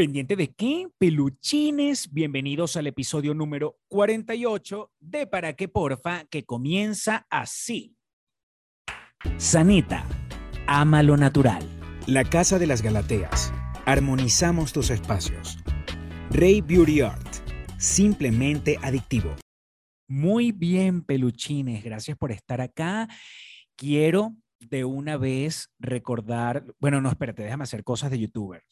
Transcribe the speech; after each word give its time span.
¿Pendiente 0.00 0.34
de 0.34 0.48
qué? 0.54 0.88
Peluchines, 0.96 2.10
bienvenidos 2.10 2.74
al 2.76 2.86
episodio 2.86 3.34
número 3.34 3.76
48 3.88 4.90
de 4.98 5.26
Para 5.26 5.52
qué 5.52 5.68
Porfa, 5.68 6.24
que 6.30 6.46
comienza 6.46 7.26
así. 7.28 7.98
Sanita, 9.36 10.06
ama 10.66 11.02
lo 11.02 11.18
natural. 11.18 11.62
La 12.06 12.24
Casa 12.24 12.58
de 12.58 12.66
las 12.66 12.80
Galateas. 12.80 13.52
Armonizamos 13.84 14.72
tus 14.72 14.88
espacios. 14.88 15.58
Rey 16.30 16.62
Beauty 16.62 17.02
Art. 17.02 17.34
Simplemente 17.76 18.78
adictivo. 18.80 19.36
Muy 20.08 20.50
bien, 20.50 21.02
peluchines, 21.02 21.84
gracias 21.84 22.16
por 22.16 22.32
estar 22.32 22.62
acá. 22.62 23.06
Quiero 23.76 24.34
de 24.60 24.86
una 24.86 25.18
vez 25.18 25.68
recordar, 25.78 26.64
bueno, 26.78 27.02
no, 27.02 27.10
espérate, 27.10 27.42
déjame 27.42 27.64
hacer 27.64 27.84
cosas 27.84 28.10
de 28.10 28.18
youtuber. 28.18 28.62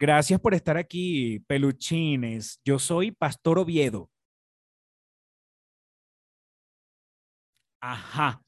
Gracias 0.00 0.40
por 0.40 0.54
estar 0.54 0.76
aquí, 0.76 1.40
peluchines. 1.48 2.60
Yo 2.64 2.78
soy 2.78 3.10
Pastor 3.10 3.58
Oviedo. 3.58 4.08
Ajá. 7.80 8.40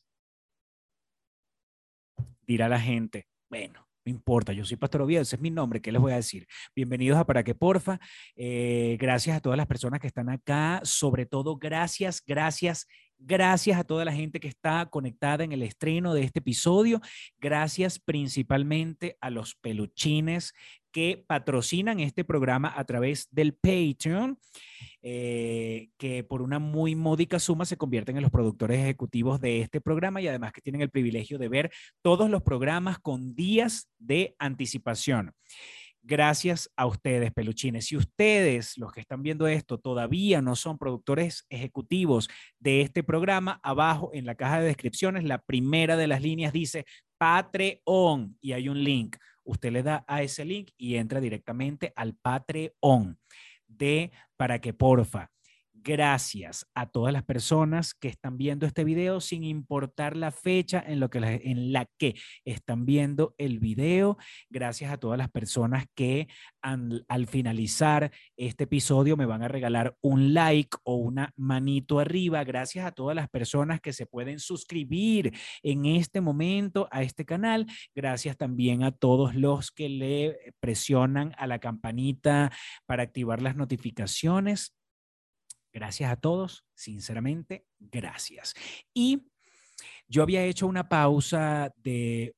Dirá 2.46 2.68
la 2.68 2.78
gente. 2.78 3.26
Bueno, 3.48 3.84
no 4.04 4.12
importa, 4.12 4.52
yo 4.52 4.64
soy 4.64 4.76
Pastor 4.76 5.02
Oviedo, 5.02 5.22
ese 5.22 5.36
es 5.36 5.42
mi 5.42 5.50
nombre, 5.50 5.80
¿qué 5.80 5.90
les 5.90 6.00
voy 6.00 6.12
a 6.12 6.16
decir? 6.16 6.46
Bienvenidos 6.74 7.18
a 7.18 7.26
Para 7.26 7.42
que 7.42 7.56
Porfa. 7.56 7.98
Eh, 8.36 8.96
gracias 9.00 9.36
a 9.36 9.40
todas 9.40 9.56
las 9.56 9.66
personas 9.66 9.98
que 9.98 10.06
están 10.06 10.28
acá, 10.28 10.80
sobre 10.84 11.26
todo 11.26 11.56
gracias, 11.56 12.22
gracias, 12.24 12.86
Gracias 13.22 13.78
a 13.78 13.84
toda 13.84 14.06
la 14.06 14.14
gente 14.14 14.40
que 14.40 14.48
está 14.48 14.86
conectada 14.86 15.44
en 15.44 15.52
el 15.52 15.62
estreno 15.62 16.14
de 16.14 16.22
este 16.22 16.38
episodio. 16.38 17.02
Gracias 17.38 17.98
principalmente 17.98 19.18
a 19.20 19.28
los 19.28 19.56
peluchines 19.56 20.54
que 20.92 21.24
patrocinan 21.26 22.00
este 22.00 22.24
programa 22.24 22.72
a 22.76 22.84
través 22.84 23.28
del 23.30 23.54
Patreon, 23.54 24.38
eh, 25.02 25.90
que 25.96 26.24
por 26.24 26.42
una 26.42 26.58
muy 26.58 26.94
módica 26.94 27.38
suma 27.38 27.64
se 27.64 27.76
convierten 27.76 28.16
en 28.16 28.22
los 28.22 28.30
productores 28.30 28.80
ejecutivos 28.80 29.40
de 29.40 29.60
este 29.60 29.80
programa 29.80 30.20
y 30.20 30.28
además 30.28 30.52
que 30.52 30.60
tienen 30.60 30.82
el 30.82 30.90
privilegio 30.90 31.38
de 31.38 31.48
ver 31.48 31.70
todos 32.02 32.28
los 32.28 32.42
programas 32.42 32.98
con 32.98 33.34
días 33.34 33.88
de 33.98 34.34
anticipación. 34.38 35.32
Gracias 36.02 36.70
a 36.76 36.86
ustedes, 36.86 37.30
peluchines. 37.30 37.86
Si 37.86 37.96
ustedes, 37.96 38.78
los 38.78 38.90
que 38.90 39.00
están 39.00 39.22
viendo 39.22 39.46
esto, 39.46 39.78
todavía 39.78 40.40
no 40.40 40.56
son 40.56 40.78
productores 40.78 41.44
ejecutivos 41.50 42.30
de 42.58 42.80
este 42.80 43.02
programa, 43.02 43.60
abajo 43.62 44.10
en 44.14 44.24
la 44.24 44.34
caja 44.34 44.60
de 44.60 44.66
descripciones, 44.66 45.24
la 45.24 45.42
primera 45.42 45.98
de 45.98 46.06
las 46.06 46.22
líneas 46.22 46.54
dice 46.54 46.86
Patreon 47.20 48.38
y 48.40 48.52
hay 48.52 48.70
un 48.70 48.82
link. 48.82 49.18
Usted 49.44 49.72
le 49.72 49.82
da 49.82 50.04
a 50.08 50.22
ese 50.22 50.46
link 50.46 50.70
y 50.78 50.96
entra 50.96 51.20
directamente 51.20 51.92
al 51.94 52.14
Patreon 52.14 53.18
de 53.66 54.10
Para 54.38 54.58
que 54.58 54.72
Porfa 54.72 55.30
gracias 55.82 56.66
a 56.74 56.86
todas 56.86 57.12
las 57.12 57.24
personas 57.24 57.94
que 57.94 58.08
están 58.08 58.36
viendo 58.36 58.66
este 58.66 58.84
video 58.84 59.20
sin 59.20 59.44
importar 59.44 60.16
la 60.16 60.30
fecha 60.30 60.82
en, 60.86 61.00
lo 61.00 61.10
que 61.10 61.18
en 61.18 61.72
la 61.72 61.86
que 61.98 62.14
están 62.44 62.86
viendo 62.86 63.34
el 63.38 63.58
video. 63.58 64.18
Gracias 64.48 64.92
a 64.92 64.98
todas 64.98 65.18
las 65.18 65.30
personas 65.30 65.86
que 65.94 66.28
al 66.62 67.26
finalizar 67.26 68.10
este 68.36 68.64
episodio 68.64 69.16
me 69.16 69.26
van 69.26 69.42
a 69.42 69.48
regalar 69.48 69.96
un 70.00 70.34
like 70.34 70.76
o 70.84 70.96
una 70.96 71.32
manito 71.36 71.98
arriba. 71.98 72.44
Gracias 72.44 72.86
a 72.86 72.92
todas 72.92 73.16
las 73.16 73.28
personas 73.28 73.80
que 73.80 73.92
se 73.92 74.06
pueden 74.06 74.38
suscribir 74.38 75.32
en 75.62 75.86
este 75.86 76.20
momento 76.20 76.88
a 76.90 77.02
este 77.02 77.24
canal. 77.24 77.66
Gracias 77.94 78.36
también 78.36 78.82
a 78.82 78.92
todos 78.92 79.34
los 79.34 79.70
que 79.70 79.88
le 79.88 80.54
presionan 80.60 81.32
a 81.38 81.46
la 81.46 81.58
campanita 81.58 82.52
para 82.86 83.02
activar 83.02 83.42
las 83.42 83.56
notificaciones. 83.56 84.74
Gracias 85.72 86.10
a 86.10 86.16
todos, 86.16 86.64
sinceramente, 86.74 87.66
gracias. 87.78 88.54
Y 88.92 89.30
yo 90.08 90.22
había 90.22 90.44
hecho 90.44 90.66
una 90.66 90.88
pausa 90.88 91.72
de 91.76 92.34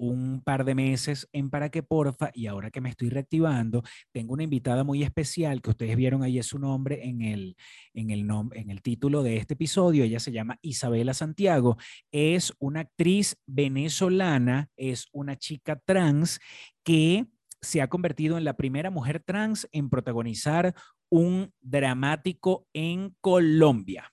un 0.00 0.40
par 0.42 0.64
de 0.64 0.74
meses 0.74 1.28
en 1.32 1.50
Para 1.50 1.68
que 1.68 1.82
Porfa 1.82 2.30
y 2.32 2.46
ahora 2.46 2.70
que 2.70 2.80
me 2.80 2.88
estoy 2.88 3.10
reactivando, 3.10 3.82
tengo 4.12 4.32
una 4.32 4.44
invitada 4.44 4.82
muy 4.82 5.02
especial 5.02 5.60
que 5.60 5.70
ustedes 5.70 5.94
vieron 5.94 6.22
ahí 6.22 6.38
es 6.38 6.46
su 6.46 6.58
nombre 6.58 7.06
en 7.06 7.20
el, 7.20 7.56
en 7.92 8.10
el, 8.10 8.26
en 8.54 8.70
el 8.70 8.80
título 8.80 9.22
de 9.22 9.36
este 9.36 9.54
episodio. 9.54 10.02
Ella 10.02 10.18
se 10.18 10.32
llama 10.32 10.58
Isabela 10.62 11.12
Santiago. 11.12 11.76
Es 12.10 12.54
una 12.58 12.80
actriz 12.80 13.36
venezolana, 13.46 14.70
es 14.76 15.06
una 15.12 15.36
chica 15.36 15.78
trans 15.84 16.40
que 16.82 17.26
se 17.60 17.82
ha 17.82 17.88
convertido 17.88 18.38
en 18.38 18.44
la 18.44 18.56
primera 18.56 18.90
mujer 18.90 19.22
trans 19.22 19.68
en 19.70 19.90
protagonizar 19.90 20.74
un 21.10 21.52
dramático 21.60 22.66
en 22.72 23.14
Colombia. 23.20 24.12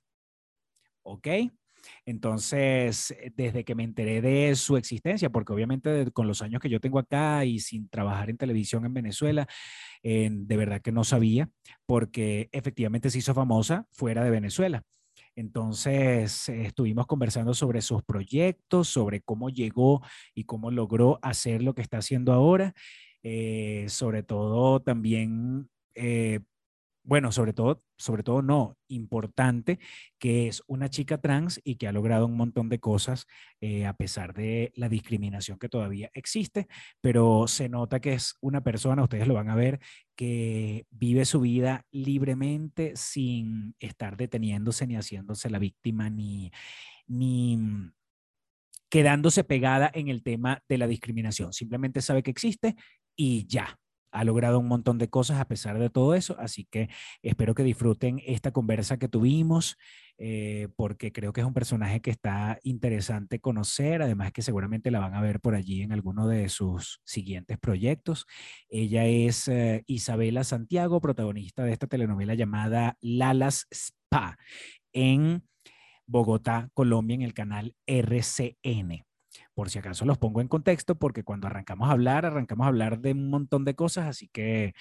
¿Ok? 1.03 1.27
Entonces, 2.05 3.15
desde 3.35 3.63
que 3.63 3.75
me 3.75 3.83
enteré 3.83 4.21
de 4.21 4.55
su 4.55 4.75
existencia, 4.77 5.29
porque 5.29 5.53
obviamente 5.53 6.11
con 6.11 6.27
los 6.27 6.41
años 6.41 6.61
que 6.61 6.69
yo 6.69 6.81
tengo 6.81 6.99
acá 6.99 7.45
y 7.45 7.59
sin 7.59 7.87
trabajar 7.87 8.29
en 8.29 8.37
televisión 8.37 8.85
en 8.85 8.93
Venezuela, 8.93 9.47
de 10.03 10.57
verdad 10.57 10.81
que 10.81 10.91
no 10.91 11.03
sabía, 11.03 11.49
porque 11.85 12.49
efectivamente 12.51 13.09
se 13.09 13.19
hizo 13.19 13.33
famosa 13.33 13.87
fuera 13.91 14.23
de 14.23 14.31
Venezuela. 14.31 14.83
Entonces, 15.35 16.49
estuvimos 16.49 17.05
conversando 17.05 17.53
sobre 17.53 17.81
sus 17.81 18.03
proyectos, 18.03 18.87
sobre 18.87 19.21
cómo 19.21 19.49
llegó 19.49 20.01
y 20.33 20.45
cómo 20.45 20.71
logró 20.71 21.19
hacer 21.21 21.61
lo 21.61 21.75
que 21.75 21.83
está 21.83 21.99
haciendo 21.99 22.33
ahora. 22.33 22.73
Eh, 23.21 23.85
sobre 23.89 24.23
todo 24.23 24.79
también 24.79 25.69
eh, 25.95 26.39
bueno, 27.07 27.31
sobre 27.31 27.53
todo, 27.53 27.81
sobre 27.97 28.21
todo 28.21 28.41
no, 28.41 28.77
importante, 28.89 29.79
que 30.19 30.49
es 30.49 30.61
una 30.67 30.89
chica 30.89 31.19
trans 31.19 31.61
y 31.63 31.75
que 31.77 31.87
ha 31.87 31.93
logrado 31.93 32.25
un 32.25 32.35
montón 32.35 32.67
de 32.67 32.79
cosas 32.79 33.27
eh, 33.61 33.85
a 33.85 33.93
pesar 33.93 34.33
de 34.33 34.73
la 34.75 34.89
discriminación 34.89 35.57
que 35.57 35.69
todavía 35.69 36.11
existe, 36.13 36.67
pero 36.99 37.47
se 37.47 37.69
nota 37.69 38.01
que 38.01 38.11
es 38.11 38.35
una 38.41 38.61
persona, 38.61 39.03
ustedes 39.03 39.25
lo 39.25 39.35
van 39.35 39.49
a 39.49 39.55
ver, 39.55 39.79
que 40.17 40.85
vive 40.89 41.23
su 41.23 41.39
vida 41.39 41.85
libremente 41.91 42.91
sin 42.97 43.73
estar 43.79 44.17
deteniéndose 44.17 44.85
ni 44.85 44.97
haciéndose 44.97 45.49
la 45.49 45.59
víctima 45.59 46.09
ni, 46.09 46.51
ni 47.07 47.57
quedándose 48.89 49.45
pegada 49.45 49.89
en 49.93 50.09
el 50.09 50.23
tema 50.23 50.61
de 50.67 50.77
la 50.77 50.87
discriminación. 50.87 51.53
Simplemente 51.53 52.01
sabe 52.01 52.21
que 52.21 52.31
existe 52.31 52.75
y 53.15 53.47
ya, 53.47 53.79
ha 54.17 54.23
logrado 54.23 54.59
un 54.59 54.67
montón 54.67 54.97
de 54.97 55.09
cosas 55.09 55.39
a 55.39 55.45
pesar 55.45 55.77
de 55.77 55.91
todo 55.91 56.15
eso, 56.15 56.35
así 56.39 56.65
que 56.71 56.89
espero 57.21 57.53
que 57.53 57.61
disfruten 57.61 58.19
esta 58.25 58.51
conversa 58.51 58.97
que 58.97 59.07
tuvimos, 59.07 59.77
eh, 60.17 60.69
porque 60.75 61.11
creo 61.11 61.33
que 61.33 61.41
es 61.41 61.47
un 61.47 61.53
personaje 61.53 62.01
que 62.01 62.09
está 62.09 62.57
interesante 62.63 63.39
conocer, 63.39 64.01
además 64.01 64.31
que 64.31 64.41
seguramente 64.41 64.89
la 64.89 64.99
van 64.99 65.13
a 65.13 65.21
ver 65.21 65.39
por 65.39 65.53
allí 65.53 65.83
en 65.83 65.91
alguno 65.91 66.27
de 66.27 66.49
sus 66.49 66.99
siguientes 67.05 67.59
proyectos. 67.59 68.25
Ella 68.69 69.05
es 69.05 69.47
eh, 69.47 69.83
Isabela 69.85 70.43
Santiago, 70.43 70.99
protagonista 70.99 71.63
de 71.63 71.73
esta 71.73 71.85
telenovela 71.85 72.33
llamada 72.33 72.97
Lalas 72.99 73.67
Spa 73.71 74.35
en 74.93 75.43
Bogotá, 76.07 76.69
Colombia, 76.73 77.13
en 77.13 77.21
el 77.21 77.35
canal 77.35 77.75
RCN. 77.85 79.06
Por 79.53 79.69
si 79.69 79.79
acaso 79.79 80.05
los 80.05 80.17
pongo 80.17 80.41
en 80.41 80.47
contexto, 80.47 80.95
porque 80.95 81.23
cuando 81.23 81.47
arrancamos 81.47 81.89
a 81.89 81.93
hablar, 81.93 82.25
arrancamos 82.25 82.65
a 82.65 82.69
hablar 82.69 82.99
de 82.99 83.13
un 83.13 83.29
montón 83.29 83.65
de 83.65 83.75
cosas, 83.75 84.05
así 84.07 84.27
que 84.27 84.73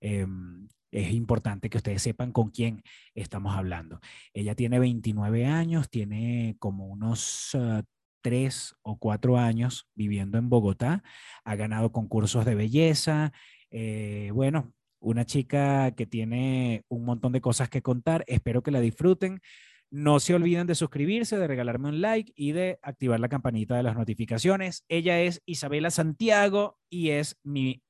em, 0.00 0.68
es 0.90 1.12
importante 1.12 1.70
que 1.70 1.78
ustedes 1.78 2.02
sepan 2.02 2.32
con 2.32 2.50
quién 2.50 2.82
estamos 3.14 3.56
hablando. 3.56 4.00
Ella 4.32 4.54
tiene 4.54 4.78
29 4.78 5.46
años, 5.46 5.90
tiene 5.90 6.56
como 6.58 6.86
unos 6.86 7.54
uh, 7.54 7.82
tres 8.22 8.74
o 8.82 8.98
cuatro 8.98 9.38
años 9.38 9.88
viviendo 9.94 10.38
en 10.38 10.48
Bogotá, 10.48 11.02
ha 11.44 11.56
ganado 11.56 11.92
concursos 11.92 12.44
de 12.44 12.54
belleza, 12.54 13.32
eh, 13.70 14.30
bueno, 14.32 14.72
una 15.00 15.24
chica 15.24 15.92
que 15.92 16.06
tiene 16.06 16.84
un 16.88 17.04
montón 17.04 17.32
de 17.32 17.40
cosas 17.40 17.68
que 17.68 17.82
contar, 17.82 18.24
espero 18.26 18.62
que 18.62 18.70
la 18.70 18.80
disfruten. 18.80 19.40
No 19.90 20.20
se 20.20 20.34
olviden 20.34 20.66
de 20.66 20.74
suscribirse, 20.74 21.38
de 21.38 21.46
regalarme 21.46 21.88
un 21.88 22.02
like 22.02 22.32
y 22.36 22.52
de 22.52 22.78
activar 22.82 23.20
la 23.20 23.30
campanita 23.30 23.74
de 23.74 23.82
las 23.82 23.96
notificaciones. 23.96 24.84
Ella 24.88 25.20
es 25.22 25.42
Isabela 25.46 25.90
Santiago 25.90 26.78
y 26.90 27.10
es 27.10 27.38
mi 27.42 27.82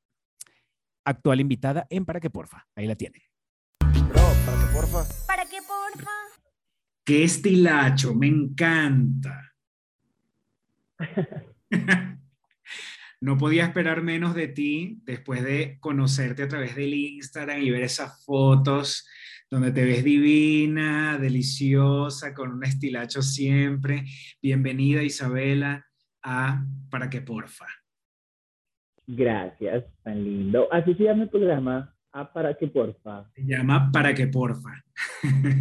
actual 1.04 1.40
invitada 1.40 1.88
en 1.90 2.04
Para 2.04 2.20
que 2.20 2.30
Porfa. 2.30 2.68
Ahí 2.76 2.86
la 2.86 2.94
tiene. 2.94 3.24
Bro, 3.80 4.22
¿para 4.46 4.60
qué 4.60 4.66
porfa? 4.72 5.26
¿Para 5.26 5.44
qué 5.46 5.58
porfa? 5.66 6.10
Qué 7.04 7.24
estilacho, 7.24 8.14
me 8.14 8.28
encanta. 8.28 9.52
no 13.20 13.36
podía 13.36 13.64
esperar 13.64 14.02
menos 14.02 14.34
de 14.34 14.48
ti 14.48 15.00
después 15.02 15.42
de 15.42 15.78
conocerte 15.80 16.44
a 16.44 16.48
través 16.48 16.76
del 16.76 16.94
Instagram 16.94 17.60
y 17.60 17.70
ver 17.70 17.82
esas 17.82 18.24
fotos 18.24 19.08
donde 19.50 19.72
te 19.72 19.84
ves 19.84 20.04
divina, 20.04 21.16
deliciosa, 21.18 22.34
con 22.34 22.52
un 22.52 22.64
estilacho 22.64 23.22
siempre. 23.22 24.04
Bienvenida 24.42 25.02
Isabela 25.02 25.86
a 26.22 26.64
Para 26.90 27.08
que 27.08 27.22
Porfa. 27.22 27.66
Gracias, 29.06 29.84
tan 30.02 30.22
lindo. 30.22 30.70
Así 30.70 30.92
se 30.94 31.04
llama 31.04 31.22
el 31.22 31.30
programa. 31.30 31.94
Ah, 32.12 32.30
para 32.30 32.54
que 32.54 32.66
porfa. 32.68 33.30
Se 33.34 33.42
llama 33.42 33.90
Para 33.90 34.14
que 34.14 34.26
porfa. 34.26 34.84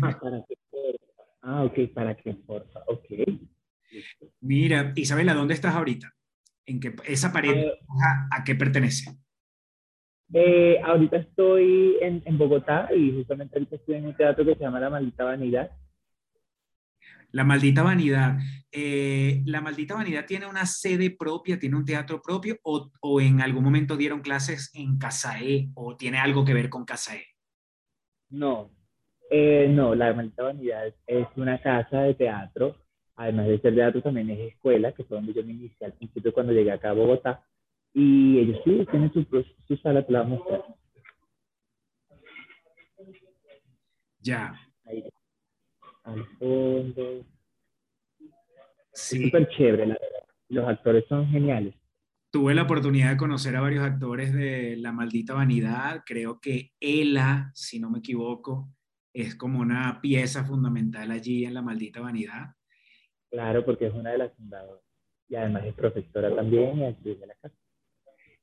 Ah, 0.01 0.19
para 0.21 0.43
que 0.45 0.55
porfa. 0.69 1.23
Ah, 1.41 1.63
ok, 1.63 1.93
para 1.93 2.15
que 2.17 2.33
porfa. 2.33 2.81
Ok. 2.87 3.05
Mira, 4.41 4.91
Isabela, 4.95 5.33
¿dónde 5.33 5.53
estás 5.53 5.75
ahorita? 5.75 6.13
¿En 6.65 6.81
qué, 6.81 6.93
esa 7.05 7.31
pared 7.31 7.55
Eh, 7.55 7.79
a, 8.03 8.37
a 8.37 8.43
qué 8.43 8.53
pertenece? 8.55 9.17
Eh, 10.33 10.79
ahorita 10.83 11.17
estoy 11.17 11.97
en, 12.01 12.21
en 12.25 12.37
Bogotá 12.37 12.89
y 12.95 13.11
justamente 13.13 13.57
ahorita 13.57 13.75
estoy 13.77 13.95
en 13.95 14.07
un 14.07 14.15
teatro 14.15 14.45
que 14.45 14.55
se 14.55 14.61
llama 14.61 14.79
La 14.79 14.89
Maldita 14.89 15.23
Vanidad. 15.23 15.71
La 17.31 17.43
maldita 17.43 17.83
vanidad. 17.83 18.37
Eh, 18.71 19.41
¿La 19.45 19.59
maldita 19.59 19.95
vanidad 19.95 20.25
tiene 20.25 20.47
una 20.47 20.65
sede 20.65 21.11
propia, 21.11 21.59
tiene 21.59 21.75
un 21.75 21.85
teatro 21.85 22.21
propio 22.21 22.57
o, 22.63 22.89
o 23.01 23.21
en 23.21 23.41
algún 23.41 23.63
momento 23.63 23.97
dieron 23.97 24.21
clases 24.21 24.71
en 24.73 24.97
Casaé 24.97 25.69
o 25.75 25.97
tiene 25.97 26.19
algo 26.19 26.45
que 26.45 26.53
ver 26.53 26.69
con 26.69 26.85
Casaé? 26.85 27.25
No, 28.29 28.71
eh, 29.29 29.67
no, 29.69 29.93
La 29.93 30.13
Maldita 30.13 30.43
Vanidad 30.43 30.93
es 31.05 31.27
una 31.35 31.61
casa 31.61 32.01
de 32.01 32.13
teatro. 32.13 32.75
Además 33.15 33.47
de 33.47 33.59
ser 33.59 33.73
teatro, 33.73 34.01
también 34.01 34.29
es 34.29 34.53
escuela, 34.53 34.91
que 34.91 35.03
fue 35.03 35.17
donde 35.17 35.33
yo 35.33 35.43
me 35.43 35.51
inicié 35.51 35.87
al 35.87 35.93
principio 35.93 36.31
cuando 36.31 36.53
llegué 36.53 36.71
acá 36.71 36.91
a 36.91 36.93
Bogotá. 36.93 37.43
Y 37.99 38.37
ellos 38.37 38.59
sí 38.63 38.85
tienen 38.91 39.11
su, 39.11 39.25
su 39.67 39.77
sala, 39.77 40.05
te 40.05 40.11
la 40.11 40.21
voy 40.21 40.33
a 40.33 40.35
mostrar. 40.35 40.65
Ya, 44.19 44.55
Ahí, 44.85 45.03
al 46.03 46.23
fondo. 46.37 47.25
Es 48.21 49.01
sí. 49.01 49.23
súper 49.23 49.49
chévere, 49.49 49.87
la 49.87 49.95
verdad. 49.95 50.27
Los 50.49 50.67
actores 50.67 51.05
son 51.09 51.27
geniales. 51.29 51.73
Tuve 52.29 52.53
la 52.53 52.63
oportunidad 52.63 53.09
de 53.09 53.17
conocer 53.17 53.55
a 53.55 53.61
varios 53.61 53.83
actores 53.83 54.31
de 54.31 54.77
La 54.77 54.91
Maldita 54.91 55.33
Vanidad. 55.33 56.03
Creo 56.05 56.39
que 56.39 56.73
Ela, 56.79 57.49
si 57.55 57.79
no 57.79 57.89
me 57.89 57.97
equivoco, 57.97 58.69
es 59.11 59.33
como 59.35 59.59
una 59.59 60.01
pieza 60.01 60.45
fundamental 60.45 61.09
allí 61.09 61.45
en 61.45 61.55
La 61.55 61.63
Maldita 61.63 61.99
Vanidad. 62.01 62.53
Claro, 63.31 63.65
porque 63.65 63.87
es 63.87 63.93
una 63.95 64.11
de 64.11 64.19
las 64.19 64.35
fundadoras. 64.35 64.83
Y 65.29 65.35
además 65.35 65.65
es 65.65 65.73
profesora 65.73 66.35
también 66.35 66.77
y 66.77 66.85
actriz 66.85 67.19
de 67.19 67.25
la 67.25 67.33
casa. 67.41 67.55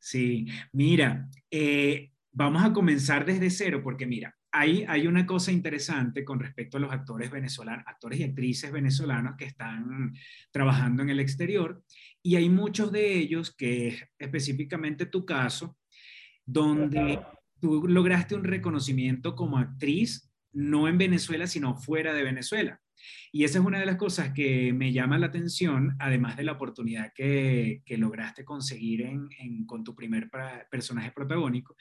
Sí, 0.05 0.47
mira, 0.73 1.31
eh, 1.51 2.13
vamos 2.31 2.63
a 2.63 2.75
comenzar 2.75 3.25
desde 3.25 3.49
cero 3.49 3.81
porque 3.83 4.05
mira, 4.05 4.37
hay, 4.53 4.85
hay 4.87 5.07
una 5.07 5.25
cosa 5.25 5.51
interesante 5.51 6.27
con 6.27 6.39
respecto 6.39 6.77
a 6.77 6.81
los 6.81 6.93
actores 6.93 7.31
venezolanos, 7.31 7.87
actores 7.87 8.21
y 8.21 8.25
actrices 8.25 8.71
venezolanos 8.71 9.35
que 9.39 9.47
están 9.47 10.13
trabajando 10.51 11.03
en 11.03 11.09
el 11.09 11.21
exterior 11.21 11.83
y 12.23 12.37
hay 12.37 12.51
muchos 12.51 12.93
de 12.93 13.17
ellos 13.17 13.57
que 13.57 13.89
es 13.89 14.05
específicamente 14.19 15.07
tu 15.07 15.25
caso, 15.25 15.79
donde 16.45 17.19
tú 17.59 17.89
lograste 17.89 18.35
un 18.35 18.45
reconocimiento 18.45 19.35
como 19.35 19.57
actriz, 19.57 20.31
no 20.55 20.89
en 20.89 20.99
Venezuela, 20.99 21.47
sino 21.47 21.77
fuera 21.77 22.15
de 22.15 22.23
Venezuela. 22.23 22.81
Y 23.33 23.45
esa 23.45 23.59
es 23.59 23.65
una 23.65 23.81
de 23.81 23.87
las 23.87 23.97
cosas 23.97 24.33
que 24.33 24.73
me 24.73 24.93
llama 24.93 25.19
la 25.19 25.27
atención, 25.27 25.97
además 25.99 26.37
de 26.37 26.45
la 26.45 26.53
oportunidad 26.53 27.13
que, 27.15 27.83
que 27.85 27.99
lograste 27.99 28.45
conseguir 28.45 29.03
en, 29.03 29.67
con 29.67 29.85
tu 29.85 29.95
primer 29.95 30.31
personaje 30.71 31.13
protagónico, 31.13 31.77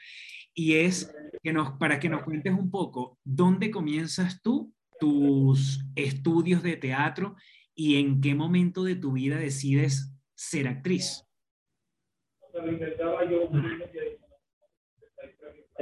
y 0.53 0.73
es 0.73 1.13
que 1.41 1.53
nos, 1.53 1.77
para 1.77 1.99
que 1.99 2.09
nos 2.09 2.23
cuentes 2.23 2.53
un 2.53 2.69
poco, 2.69 3.19
¿dónde 3.23 3.71
comienzas 3.71 4.41
tú 4.41 4.73
tus 4.99 5.85
estudios 5.95 6.63
de 6.63 6.77
teatro 6.77 7.35
y 7.75 7.99
en 7.99 8.21
qué 8.21 8.35
momento 8.35 8.83
de 8.83 8.95
tu 8.95 9.13
vida 9.13 9.37
decides 9.37 10.11
ser 10.35 10.67
actriz? 10.67 11.25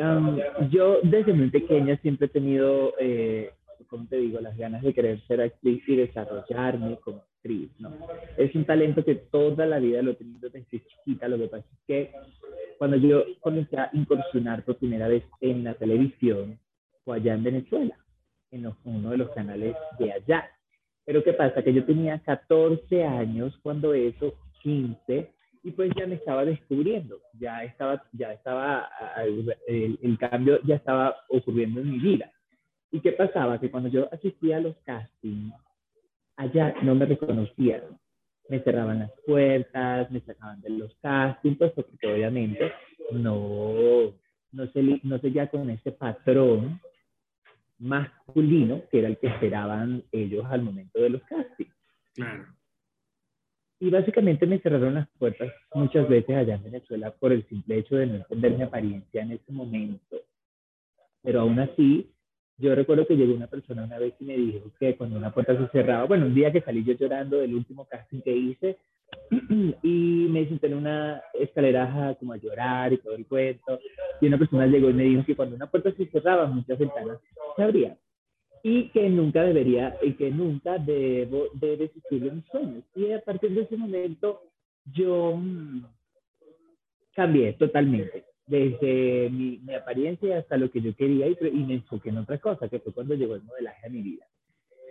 Um, 0.01 0.39
yo 0.69 0.99
desde 1.03 1.33
muy 1.33 1.49
pequeña 1.49 1.95
siempre 1.97 2.25
he 2.27 2.29
tenido, 2.29 2.93
eh, 2.99 3.51
como 3.87 4.07
te 4.07 4.17
digo, 4.17 4.39
las 4.39 4.57
ganas 4.57 4.81
de 4.83 4.93
querer 4.93 5.19
ser 5.27 5.41
actriz 5.41 5.83
y 5.87 5.95
desarrollarme 5.95 6.97
como 7.03 7.19
actriz, 7.37 7.69
¿no? 7.79 7.91
Es 8.37 8.53
un 8.55 8.65
talento 8.65 9.03
que 9.03 9.15
toda 9.15 9.65
la 9.65 9.79
vida 9.79 10.01
lo 10.01 10.11
he 10.11 10.15
tenido 10.15 10.49
desde 10.49 10.81
chiquita, 10.81 11.27
lo 11.27 11.37
que 11.37 11.47
pasa 11.47 11.65
es 11.71 11.79
que 11.87 12.11
cuando 12.77 12.97
yo 12.97 13.23
comencé 13.41 13.77
a 13.77 13.89
incursionar 13.93 14.63
por 14.63 14.77
primera 14.77 15.07
vez 15.07 15.23
en 15.41 15.63
la 15.63 15.73
televisión, 15.75 16.57
fue 17.03 17.17
allá 17.17 17.33
en 17.33 17.43
Venezuela, 17.43 17.95
en 18.51 18.63
los- 18.63 18.75
uno 18.85 19.11
de 19.11 19.17
los 19.17 19.29
canales 19.31 19.75
de 19.99 20.11
allá. 20.13 20.49
Pero 21.05 21.23
¿qué 21.23 21.33
pasa? 21.33 21.63
Que 21.63 21.73
yo 21.73 21.83
tenía 21.85 22.19
14 22.19 23.03
años 23.03 23.57
cuando 23.61 23.93
eso, 23.93 24.33
15, 24.63 25.31
y 25.63 25.71
pues 25.71 25.91
ya 25.95 26.07
me 26.07 26.15
estaba 26.15 26.43
descubriendo, 26.43 27.19
ya 27.39 27.63
estaba, 27.63 28.03
ya 28.13 28.33
estaba, 28.33 28.89
el, 29.67 29.99
el 30.01 30.17
cambio 30.17 30.59
ya 30.63 30.75
estaba 30.75 31.15
ocurriendo 31.29 31.81
en 31.81 31.91
mi 31.91 31.99
vida. 31.99 32.31
¿Y 32.91 32.99
qué 32.99 33.13
pasaba? 33.13 33.59
Que 33.59 33.71
cuando 33.71 33.89
yo 33.89 34.09
asistía 34.11 34.57
a 34.57 34.61
los 34.61 34.75
castings, 34.83 35.53
allá 36.35 36.75
no 36.81 36.95
me 36.95 37.05
reconocían, 37.05 37.83
me 38.49 38.59
cerraban 38.59 38.99
las 38.99 39.11
puertas, 39.25 40.11
me 40.11 40.19
sacaban 40.21 40.61
de 40.61 40.71
los 40.71 40.93
castings, 41.01 41.57
pues 41.57 41.71
porque 41.71 42.07
obviamente 42.07 42.71
no, 43.11 44.13
no, 44.51 44.67
se, 44.73 44.99
no 45.03 45.19
seguía 45.19 45.47
con 45.49 45.69
ese 45.69 45.91
patrón 45.91 46.81
masculino 47.79 48.83
que 48.91 48.99
era 48.99 49.07
el 49.07 49.17
que 49.17 49.27
esperaban 49.27 50.03
ellos 50.11 50.45
al 50.49 50.61
momento 50.61 50.99
de 50.99 51.09
los 51.11 51.21
castings. 51.23 51.73
Claro. 52.13 52.45
Y 53.81 53.89
básicamente 53.89 54.45
me 54.45 54.59
cerraron 54.59 54.93
las 54.93 55.07
puertas 55.17 55.51
muchas 55.73 56.07
veces 56.07 56.35
allá 56.35 56.53
en 56.53 56.63
Venezuela 56.63 57.11
por 57.19 57.31
el 57.31 57.43
simple 57.47 57.79
hecho 57.79 57.95
de 57.95 58.05
no 58.05 58.15
entender 58.17 58.51
mi 58.51 58.61
apariencia 58.61 59.23
en 59.23 59.31
ese 59.31 59.51
momento. 59.51 60.17
Pero 61.23 61.41
aún 61.41 61.59
así, 61.59 62.11
yo 62.59 62.75
recuerdo 62.75 63.07
que 63.07 63.15
llegó 63.15 63.33
una 63.33 63.47
persona 63.47 63.83
una 63.83 63.97
vez 63.97 64.13
y 64.19 64.25
me 64.25 64.37
dijo 64.37 64.71
que 64.79 64.95
cuando 64.95 65.17
una 65.17 65.33
puerta 65.33 65.57
se 65.57 65.67
cerraba, 65.69 66.05
bueno, 66.05 66.27
un 66.27 66.35
día 66.35 66.51
que 66.51 66.61
salí 66.61 66.83
yo 66.83 66.93
llorando 66.93 67.37
del 67.37 67.55
último 67.55 67.85
casting 67.85 68.21
que 68.21 68.37
hice, 68.37 68.77
y 69.81 70.27
me 70.29 70.47
senté 70.47 70.67
en 70.67 70.75
una 70.75 71.23
escalera 71.33 72.15
como 72.19 72.33
a 72.33 72.37
llorar 72.37 72.93
y 72.93 72.97
todo 72.97 73.15
el 73.15 73.25
cuento, 73.25 73.79
y 74.21 74.27
una 74.27 74.37
persona 74.37 74.67
llegó 74.67 74.91
y 74.91 74.93
me 74.93 75.03
dijo 75.05 75.25
que 75.25 75.35
cuando 75.35 75.55
una 75.55 75.71
puerta 75.71 75.91
se 75.93 76.05
cerraba, 76.05 76.45
muchas 76.45 76.77
ventanas 76.77 77.17
se 77.55 77.63
abrían 77.63 77.97
y 78.63 78.89
que 78.89 79.09
nunca 79.09 79.43
debería, 79.43 79.97
y 80.01 80.13
que 80.13 80.31
nunca 80.31 80.77
debo 80.77 81.47
de 81.53 81.77
desistir 81.77 82.23
de 82.23 82.31
mis 82.31 82.45
sueños. 82.45 82.83
Y 82.95 83.11
a 83.11 83.21
partir 83.21 83.51
de 83.51 83.61
ese 83.61 83.77
momento 83.77 84.41
yo 84.85 85.35
mm, 85.35 85.83
cambié 87.15 87.53
totalmente, 87.53 88.25
desde 88.45 89.29
mi, 89.29 89.59
mi 89.59 89.73
apariencia 89.73 90.39
hasta 90.39 90.57
lo 90.57 90.69
que 90.71 90.81
yo 90.81 90.95
quería 90.95 91.27
y, 91.27 91.37
y 91.41 91.63
me 91.65 91.75
enfoqué 91.75 92.09
en 92.09 92.17
otra 92.17 92.37
cosa, 92.39 92.69
que 92.69 92.79
fue 92.79 92.93
cuando 92.93 93.15
llegó 93.15 93.35
el 93.35 93.43
modelaje 93.43 93.87
a 93.87 93.89
mi 93.89 94.01
vida. 94.01 94.25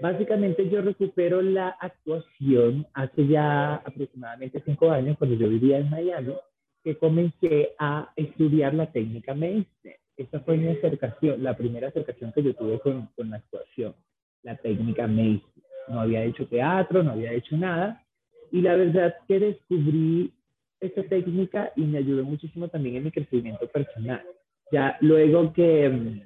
Básicamente 0.01 0.69
yo 0.71 0.81
recupero 0.81 1.43
la 1.43 1.69
actuación 1.69 2.87
hace 2.95 3.27
ya 3.27 3.75
aproximadamente 3.75 4.63
cinco 4.65 4.91
años, 4.91 5.19
cuando 5.19 5.37
yo 5.37 5.49
vivía 5.49 5.79
en 5.79 5.91
Miami, 5.91 6.35
que 6.83 6.97
comencé 6.97 7.75
a 7.79 8.11
estudiar 8.17 8.73
la 8.73 8.91
técnica 8.91 9.35
Meister. 9.35 10.00
Esa 10.21 10.39
fue 10.41 10.59
mi 10.59 10.69
acercación, 10.69 11.43
la 11.43 11.57
primera 11.57 11.89
acercación 11.89 12.31
que 12.33 12.43
yo 12.43 12.53
tuve 12.53 12.79
con, 12.81 13.09
con 13.17 13.31
la 13.31 13.39
actuación, 13.39 13.95
la 14.43 14.55
técnica 14.55 15.07
Meister. 15.07 15.65
No 15.89 16.01
había 16.01 16.23
hecho 16.25 16.47
teatro, 16.47 17.03
no 17.03 17.13
había 17.13 17.33
hecho 17.33 17.57
nada. 17.57 18.05
Y 18.53 18.61
la 18.61 18.77
verdad 18.77 19.15
que 19.27 19.41
descubrí 19.41 20.31
esa 20.79 21.03
técnica 21.05 21.73
y 21.75 21.85
me 21.85 21.99
ayudó 21.99 22.23
muchísimo 22.25 22.69
también 22.69 22.97
en 22.97 23.05
mi 23.05 23.11
crecimiento 23.11 23.67
personal. 23.69 24.23
Ya 24.71 24.99
luego 25.01 25.55
que 25.55 25.89
mm, 25.89 26.21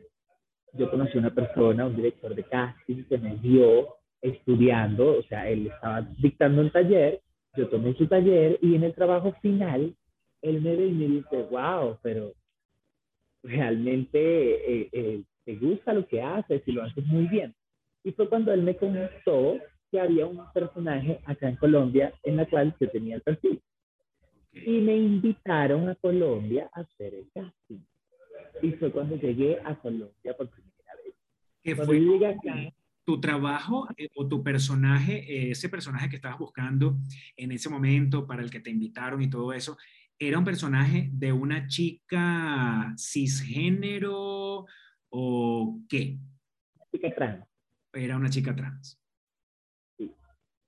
yo 0.72 0.90
conocí 0.90 1.16
a 1.16 1.20
una 1.20 1.34
persona, 1.34 1.86
un 1.86 1.94
director 1.94 2.34
de 2.34 2.42
casting 2.42 3.04
que 3.04 3.18
me 3.18 3.36
vio 3.36 3.94
estudiando, 4.20 5.18
o 5.18 5.22
sea, 5.22 5.48
él 5.48 5.68
estaba 5.68 6.00
dictando 6.18 6.62
un 6.62 6.70
taller, 6.70 7.20
yo 7.56 7.68
tomé 7.68 7.94
su 7.94 8.08
taller 8.08 8.58
y 8.60 8.74
en 8.74 8.82
el 8.82 8.92
trabajo 8.92 9.32
final, 9.40 9.94
él 10.42 10.62
me 10.62 10.74
ve 10.74 10.86
y 10.86 10.92
me 10.92 11.06
dice, 11.06 11.46
wow, 11.48 11.96
pero 12.02 12.32
realmente 13.44 14.18
eh, 14.18 14.88
eh, 14.92 15.22
te 15.44 15.56
gusta 15.56 15.92
lo 15.92 16.06
que 16.06 16.22
haces 16.22 16.62
y 16.66 16.72
lo 16.72 16.82
haces 16.82 17.04
muy 17.06 17.26
bien. 17.28 17.54
Y 18.02 18.12
fue 18.12 18.28
cuando 18.28 18.52
él 18.52 18.62
me 18.62 18.76
contó 18.76 19.58
que 19.90 20.00
había 20.00 20.26
un 20.26 20.40
personaje 20.52 21.20
acá 21.24 21.48
en 21.48 21.56
Colombia 21.56 22.12
en 22.24 22.36
la 22.36 22.46
cual 22.46 22.74
yo 22.80 22.90
tenía 22.90 23.16
el 23.16 23.22
perfil. 23.22 23.60
Y 24.52 24.80
me 24.80 24.96
invitaron 24.96 25.88
a 25.88 25.94
Colombia 25.96 26.70
a 26.72 26.80
hacer 26.80 27.14
el 27.14 27.28
casting. 27.32 27.80
Y 28.62 28.72
fue 28.72 28.90
cuando 28.90 29.16
llegué 29.16 29.58
a 29.64 29.74
Colombia 29.76 30.36
por 30.36 30.48
primera 30.48 30.94
vez. 31.04 31.14
¿Qué 31.62 31.74
Cuando 31.74 32.18
fue 32.18 32.26
acá, 32.26 32.74
tu 33.04 33.20
trabajo 33.20 33.86
eh, 33.96 34.08
o 34.14 34.26
tu 34.26 34.42
personaje, 34.42 35.18
eh, 35.18 35.50
ese 35.50 35.68
personaje 35.68 36.08
que 36.08 36.16
estabas 36.16 36.38
buscando 36.38 36.96
en 37.36 37.52
ese 37.52 37.68
momento 37.68 38.26
para 38.26 38.42
el 38.42 38.50
que 38.50 38.60
te 38.60 38.70
invitaron 38.70 39.20
y 39.22 39.28
todo 39.28 39.52
eso, 39.52 39.76
era 40.18 40.38
un 40.38 40.44
personaje 40.44 41.10
de 41.12 41.32
una 41.32 41.66
chica 41.66 42.94
cisgénero 42.96 44.66
o 45.10 45.78
qué? 45.88 46.18
chica 46.92 47.14
trans. 47.14 47.44
Era 47.92 48.16
una 48.16 48.30
chica 48.30 48.54
trans. 48.54 49.00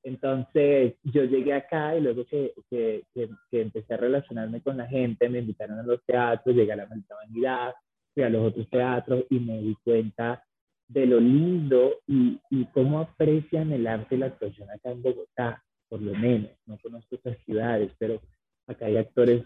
Entonces 0.02 0.94
yo 1.02 1.24
llegué 1.24 1.52
acá 1.52 1.96
y 1.96 2.00
luego 2.00 2.24
que, 2.26 2.54
que, 2.70 3.02
que, 3.12 3.28
empecé 3.60 3.94
a 3.94 3.96
relacionarme 3.96 4.60
con 4.60 4.76
la 4.76 4.86
gente, 4.86 5.28
me 5.28 5.40
invitaron 5.40 5.80
a 5.80 5.82
los 5.82 6.04
teatros, 6.04 6.54
llegué 6.54 6.72
a 6.72 6.76
la 6.76 6.86
Maldita 6.86 7.16
Vanidad, 7.16 7.74
fui 8.14 8.22
a 8.22 8.28
los 8.28 8.46
otros 8.46 8.70
teatros 8.70 9.24
y 9.30 9.40
me 9.40 9.60
di 9.60 9.76
cuenta 9.82 10.44
de 10.86 11.06
lo 11.06 11.18
lindo 11.18 11.96
y, 12.06 12.40
y 12.50 12.66
cómo 12.66 13.00
aprecian 13.00 13.72
el 13.72 13.84
arte 13.88 14.14
y 14.14 14.18
la 14.18 14.26
actuación 14.26 14.70
acá 14.70 14.92
en 14.92 15.02
Bogotá, 15.02 15.64
por 15.88 16.00
lo 16.00 16.14
menos. 16.14 16.52
No 16.66 16.78
conozco 16.78 17.16
otras 17.16 17.36
ciudades, 17.44 17.90
pero 17.98 18.20
acá 18.66 18.86
hay 18.86 18.96
actores 18.96 19.44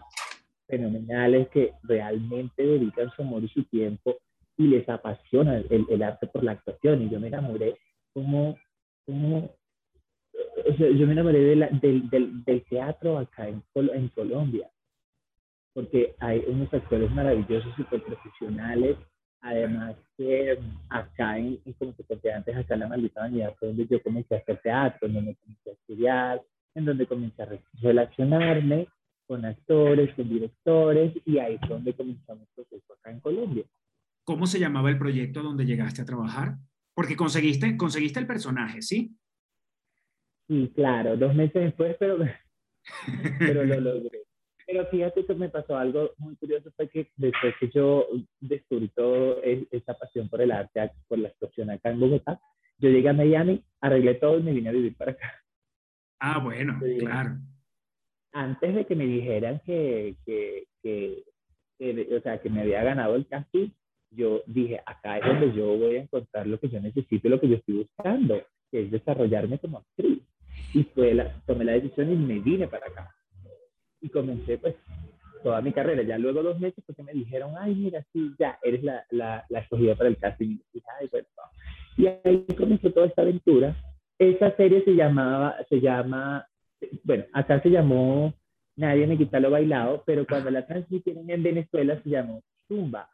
fenomenales 0.67 1.49
que 1.49 1.73
realmente 1.83 2.63
dedican 2.63 3.11
su 3.15 3.21
amor 3.21 3.43
y 3.43 3.49
su 3.49 3.63
tiempo 3.65 4.17
y 4.57 4.67
les 4.67 4.87
apasiona 4.87 5.57
el, 5.57 5.85
el 5.89 6.03
arte 6.03 6.27
por 6.27 6.43
la 6.43 6.53
actuación. 6.53 7.01
Y 7.01 7.09
yo 7.09 7.19
me 7.19 7.27
enamoré 7.27 7.77
como, 8.13 8.57
como 9.05 9.55
yo 10.77 11.07
me 11.07 11.13
enamoré 11.13 11.39
del, 11.39 11.79
del, 11.81 12.43
del, 12.45 12.63
teatro 12.65 13.17
acá 13.17 13.47
en, 13.47 13.63
en 13.75 14.07
Colombia, 14.09 14.69
porque 15.73 16.15
hay 16.19 16.43
unos 16.47 16.73
actores 16.73 17.11
maravillosos, 17.11 17.73
súper 17.75 18.03
profesionales, 18.03 18.97
además 19.41 19.95
que 20.17 20.59
acá, 20.89 21.37
en, 21.37 21.59
como 21.77 21.93
te 21.93 22.03
conté 22.03 22.31
antes, 22.31 22.55
acá 22.55 22.75
en 22.75 22.81
la 22.81 22.87
maldita 22.87 23.21
vanidad 23.21 23.55
fue 23.57 23.69
donde 23.69 23.87
yo 23.87 24.01
comencé 24.01 24.35
a 24.35 24.37
hacer 24.39 24.59
teatro, 24.61 25.07
en 25.07 25.13
donde 25.13 25.35
comencé 25.35 25.69
a 25.69 25.73
estudiar, 25.73 26.41
en 26.75 26.85
donde 26.85 27.07
comencé 27.07 27.43
a 27.43 27.49
relacionarme 27.81 28.87
con 29.31 29.45
actores, 29.45 30.13
con 30.13 30.27
directores, 30.27 31.13
y 31.25 31.37
ahí 31.37 31.57
fue 31.59 31.69
donde 31.69 31.93
comenzamos 31.93 32.45
el 32.49 32.53
proceso 32.53 32.93
acá 32.93 33.11
en 33.11 33.21
Colombia. 33.21 33.63
¿Cómo 34.25 34.45
se 34.45 34.59
llamaba 34.59 34.89
el 34.89 34.97
proyecto 34.97 35.41
donde 35.41 35.65
llegaste 35.65 36.01
a 36.01 36.05
trabajar? 36.05 36.57
Porque 36.93 37.15
conseguiste, 37.15 37.77
conseguiste 37.77 38.19
el 38.19 38.27
personaje, 38.27 38.81
¿sí? 38.81 39.15
Sí, 40.49 40.69
claro, 40.75 41.15
dos 41.15 41.33
meses 41.33 41.63
después, 41.63 41.95
pero, 41.97 42.17
pero 43.39 43.63
lo 43.63 43.79
logré. 43.79 44.23
Pero 44.67 44.85
fíjate 44.87 45.25
que 45.25 45.33
me 45.33 45.47
pasó 45.47 45.77
algo 45.77 46.11
muy 46.17 46.35
curioso, 46.35 46.69
fue 46.75 46.89
que 46.89 47.09
después 47.15 47.55
que 47.57 47.69
yo 47.69 48.05
descubrí 48.41 48.89
toda 48.89 49.37
esa 49.45 49.93
pasión 49.93 50.27
por 50.27 50.41
el 50.41 50.51
arte, 50.51 50.91
por 51.07 51.19
la 51.19 51.29
actuación 51.29 51.69
acá 51.69 51.89
en 51.89 52.01
Bogotá, 52.01 52.37
yo 52.79 52.89
llegué 52.89 53.07
a 53.07 53.13
Miami, 53.13 53.63
arreglé 53.79 54.15
todo 54.15 54.39
y 54.39 54.43
me 54.43 54.51
vine 54.51 54.67
a 54.67 54.73
vivir 54.73 54.97
para 54.97 55.13
acá. 55.13 55.41
Ah, 56.19 56.39
bueno, 56.39 56.77
claro. 56.99 57.37
Antes 58.33 58.75
de 58.75 58.85
que 58.85 58.95
me 58.95 59.05
dijeran 59.05 59.61
que, 59.65 60.15
que, 60.25 60.65
que, 60.81 61.23
que, 61.77 62.15
o 62.15 62.21
sea, 62.21 62.39
que 62.39 62.49
me 62.49 62.61
había 62.61 62.83
ganado 62.83 63.15
el 63.15 63.27
casting, 63.27 63.69
yo 64.11 64.41
dije, 64.45 64.81
acá 64.85 65.17
es 65.17 65.25
donde 65.25 65.53
yo 65.53 65.77
voy 65.77 65.97
a 65.97 66.01
encontrar 66.01 66.47
lo 66.47 66.59
que 66.59 66.69
yo 66.69 66.79
necesito, 66.79 67.29
lo 67.29 67.39
que 67.39 67.49
yo 67.49 67.55
estoy 67.55 67.75
buscando, 67.75 68.41
que 68.71 68.83
es 68.83 68.91
desarrollarme 68.91 69.59
como 69.59 69.79
actriz. 69.79 70.21
Y 70.73 70.83
fue 70.83 71.13
la, 71.13 71.41
tomé 71.45 71.65
la 71.65 71.73
decisión 71.73 72.11
y 72.11 72.15
me 72.15 72.39
vine 72.39 72.67
para 72.67 72.87
acá. 72.87 73.13
Y 74.01 74.09
comencé 74.09 74.57
pues 74.57 74.75
toda 75.43 75.61
mi 75.61 75.71
carrera. 75.71 76.03
Ya 76.03 76.17
luego 76.17 76.43
dos 76.43 76.59
meses 76.59 76.83
porque 76.85 77.03
me 77.03 77.13
dijeron, 77.13 77.53
ay, 77.57 77.75
mira, 77.75 78.05
sí, 78.13 78.33
ya, 78.37 78.59
eres 78.63 78.83
la, 78.83 79.05
la, 79.09 79.45
la 79.49 79.59
escogida 79.59 79.95
para 79.95 80.09
el 80.09 80.17
casting. 80.17 80.57
Y, 80.73 80.81
ay, 80.99 81.07
bueno, 81.09 81.27
y 81.97 82.07
ahí 82.07 82.45
comenzó 82.57 82.91
toda 82.91 83.07
esta 83.07 83.21
aventura. 83.21 83.75
Esa 84.17 84.55
serie 84.55 84.83
se 84.83 84.91
llamaba, 84.91 85.55
se 85.69 85.81
llama, 85.81 86.47
bueno, 87.11 87.25
acá 87.33 87.61
se 87.61 87.69
llamó 87.69 88.33
Nadie 88.77 89.05
me 89.05 89.17
quita 89.17 89.39
lo 89.39 89.51
bailado, 89.51 90.03
pero 90.05 90.25
cuando 90.25 90.49
la 90.49 90.65
transmitieron 90.65 91.29
en 91.29 91.43
Venezuela 91.43 92.01
se 92.01 92.09
llamó 92.09 92.41
Zumba, 92.67 93.09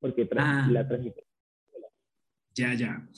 porque 0.00 0.28
ah. 0.36 0.68
la 0.70 0.86
transmitieron. 0.86 1.28
Ya, 2.54 2.74
ya. 2.74 3.08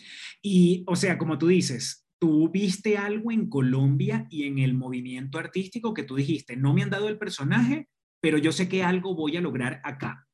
Y, 0.40 0.84
o 0.86 0.94
sea, 0.94 1.18
como 1.18 1.36
tú 1.36 1.48
dices, 1.48 2.08
tú 2.18 2.48
viste 2.48 2.96
algo 2.96 3.32
en 3.32 3.48
Colombia 3.48 4.26
y 4.30 4.46
en 4.46 4.58
el 4.58 4.74
movimiento 4.74 5.38
artístico 5.38 5.94
que 5.94 6.04
tú 6.04 6.16
dijiste, 6.16 6.56
no 6.56 6.74
me 6.74 6.82
han 6.82 6.90
dado 6.90 7.08
el 7.08 7.18
personaje, 7.18 7.88
pero 8.20 8.38
yo 8.38 8.52
sé 8.52 8.68
que 8.68 8.82
algo 8.82 9.14
voy 9.14 9.36
a 9.36 9.40
lograr 9.40 9.80
acá. 9.82 10.26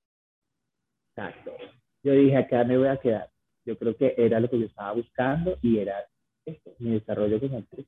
Exacto. 1.16 1.52
Yo 2.02 2.12
dije, 2.12 2.36
acá 2.36 2.64
me 2.64 2.76
voy 2.76 2.88
a 2.88 2.98
quedar. 2.98 3.30
Yo 3.64 3.78
creo 3.78 3.96
que 3.96 4.14
era 4.16 4.40
lo 4.40 4.50
que 4.50 4.58
yo 4.58 4.66
estaba 4.66 4.92
buscando 4.92 5.58
y 5.62 5.78
era 5.78 5.94
esto, 6.44 6.74
mi 6.78 6.90
desarrollo 6.90 7.40
como 7.40 7.58
actriz. 7.58 7.86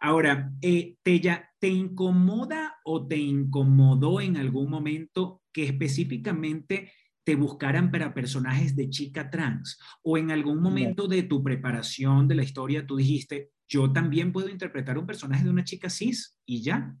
Ahora, 0.00 0.52
eh, 0.62 0.96
¿te, 1.02 1.20
¿te 1.58 1.68
incomoda 1.68 2.76
o 2.84 3.06
te 3.06 3.16
incomodó 3.16 4.20
en 4.20 4.36
algún 4.36 4.70
momento 4.70 5.42
que 5.52 5.64
específicamente 5.64 6.92
te 7.24 7.34
buscaran 7.34 7.90
para 7.90 8.14
personajes 8.14 8.76
de 8.76 8.88
chica 8.88 9.30
trans? 9.30 9.80
¿O 10.02 10.16
en 10.18 10.30
algún 10.30 10.60
momento 10.60 11.08
de 11.08 11.22
tu 11.24 11.42
preparación 11.42 12.28
de 12.28 12.36
la 12.36 12.42
historia 12.42 12.86
tú 12.86 12.96
dijiste, 12.96 13.50
yo 13.68 13.92
también 13.92 14.32
puedo 14.32 14.48
interpretar 14.48 14.96
un 14.96 15.06
personaje 15.06 15.44
de 15.44 15.50
una 15.50 15.64
chica 15.64 15.90
cis 15.90 16.38
y 16.46 16.62
ya? 16.62 16.96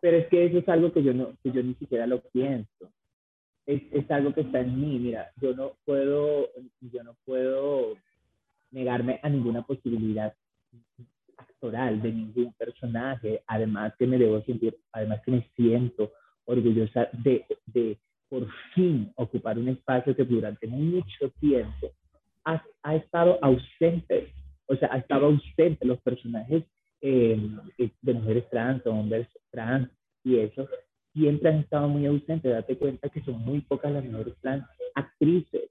Pero 0.00 0.18
es 0.18 0.28
que 0.28 0.46
eso 0.46 0.58
es 0.58 0.68
algo 0.68 0.92
que 0.92 1.02
yo, 1.02 1.12
no, 1.14 1.36
que 1.42 1.50
yo 1.50 1.62
ni 1.62 1.74
siquiera 1.74 2.06
lo 2.06 2.22
pienso. 2.30 2.92
Es, 3.66 3.82
es 3.92 4.10
algo 4.10 4.32
que 4.32 4.42
está 4.42 4.60
en 4.60 4.80
mí. 4.80 4.98
Mira, 4.98 5.30
yo 5.40 5.54
no 5.54 5.76
puedo, 5.84 6.48
yo 6.80 7.02
no 7.02 7.16
puedo 7.24 7.96
negarme 8.70 9.20
a 9.22 9.28
ninguna 9.28 9.62
posibilidad 9.62 10.34
actoral 11.38 12.02
de 12.02 12.12
ningún 12.12 12.52
personaje. 12.54 13.42
Además 13.46 13.94
que 13.98 14.06
me 14.06 14.18
debo 14.18 14.42
sentir, 14.42 14.76
además 14.92 15.20
que 15.24 15.30
me 15.30 15.48
siento 15.56 16.12
orgullosa 16.44 17.08
de, 17.12 17.46
de 17.66 17.98
por 18.28 18.46
fin 18.74 19.12
ocupar 19.16 19.58
un 19.58 19.68
espacio 19.68 20.14
que 20.14 20.24
durante 20.24 20.66
mucho 20.66 21.30
tiempo 21.40 21.92
ha, 22.44 22.62
ha 22.82 22.96
estado 22.96 23.38
ausente, 23.42 24.32
o 24.66 24.76
sea, 24.76 24.90
ha 24.92 24.98
estado 24.98 25.26
ausente 25.26 25.84
los 25.86 26.00
personajes 26.00 26.64
eh, 27.00 27.50
de 28.02 28.14
mujeres 28.14 28.48
trans, 28.50 28.86
hombres 28.86 29.28
trans 29.50 29.88
y 30.24 30.38
eso, 30.38 30.68
siempre 31.12 31.50
han 31.50 31.60
estado 31.60 31.88
muy 31.88 32.06
ausentes. 32.06 32.52
Date 32.52 32.76
cuenta 32.76 33.08
que 33.08 33.22
son 33.22 33.38
muy 33.40 33.60
pocas 33.60 33.92
las 33.92 34.04
mujeres 34.04 34.34
trans 34.40 34.64
actrices 34.94 35.70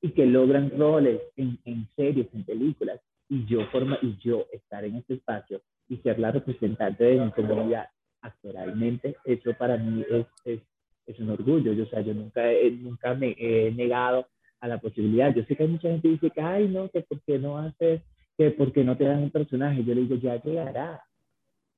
y 0.00 0.10
que 0.10 0.26
logran 0.26 0.70
roles 0.76 1.20
en, 1.36 1.58
en 1.64 1.88
series, 1.94 2.26
en 2.34 2.44
películas. 2.44 3.00
Y 3.28 3.46
yo, 3.46 3.66
forma, 3.66 3.98
y 4.02 4.16
yo 4.18 4.46
estar 4.52 4.84
en 4.84 4.96
este 4.96 5.14
espacio 5.14 5.62
y 5.88 5.96
ser 5.98 6.18
la 6.18 6.32
representante 6.32 7.04
de 7.04 7.20
mi 7.20 7.30
comunidad 7.32 7.86
actualmente, 8.20 9.16
eso 9.24 9.52
para 9.54 9.76
mí 9.76 10.04
es, 10.08 10.26
es 10.44 10.60
es 11.06 11.18
un 11.18 11.30
orgullo. 11.30 11.72
Yo, 11.72 11.84
o 11.84 11.88
sea, 11.88 12.00
yo 12.00 12.14
nunca, 12.14 12.42
nunca 12.80 13.14
me 13.14 13.34
he 13.38 13.70
negado 13.72 14.26
a 14.60 14.68
la 14.68 14.78
posibilidad. 14.78 15.34
Yo 15.34 15.44
sé 15.44 15.56
que 15.56 15.64
hay 15.64 15.68
mucha 15.68 15.88
gente 15.88 16.08
que 16.08 16.12
dice 16.14 16.30
que, 16.30 16.40
ay, 16.40 16.68
no, 16.68 16.88
que 16.90 17.02
por 17.02 17.20
qué 17.22 17.38
no 17.38 17.58
haces, 17.58 18.02
que 18.36 18.50
por 18.50 18.72
qué 18.72 18.84
no 18.84 18.96
te 18.96 19.04
dan 19.04 19.22
un 19.22 19.30
personaje. 19.30 19.84
Yo 19.84 19.94
le 19.94 20.02
digo, 20.02 20.16
ya 20.16 20.40
llegará. 20.42 21.02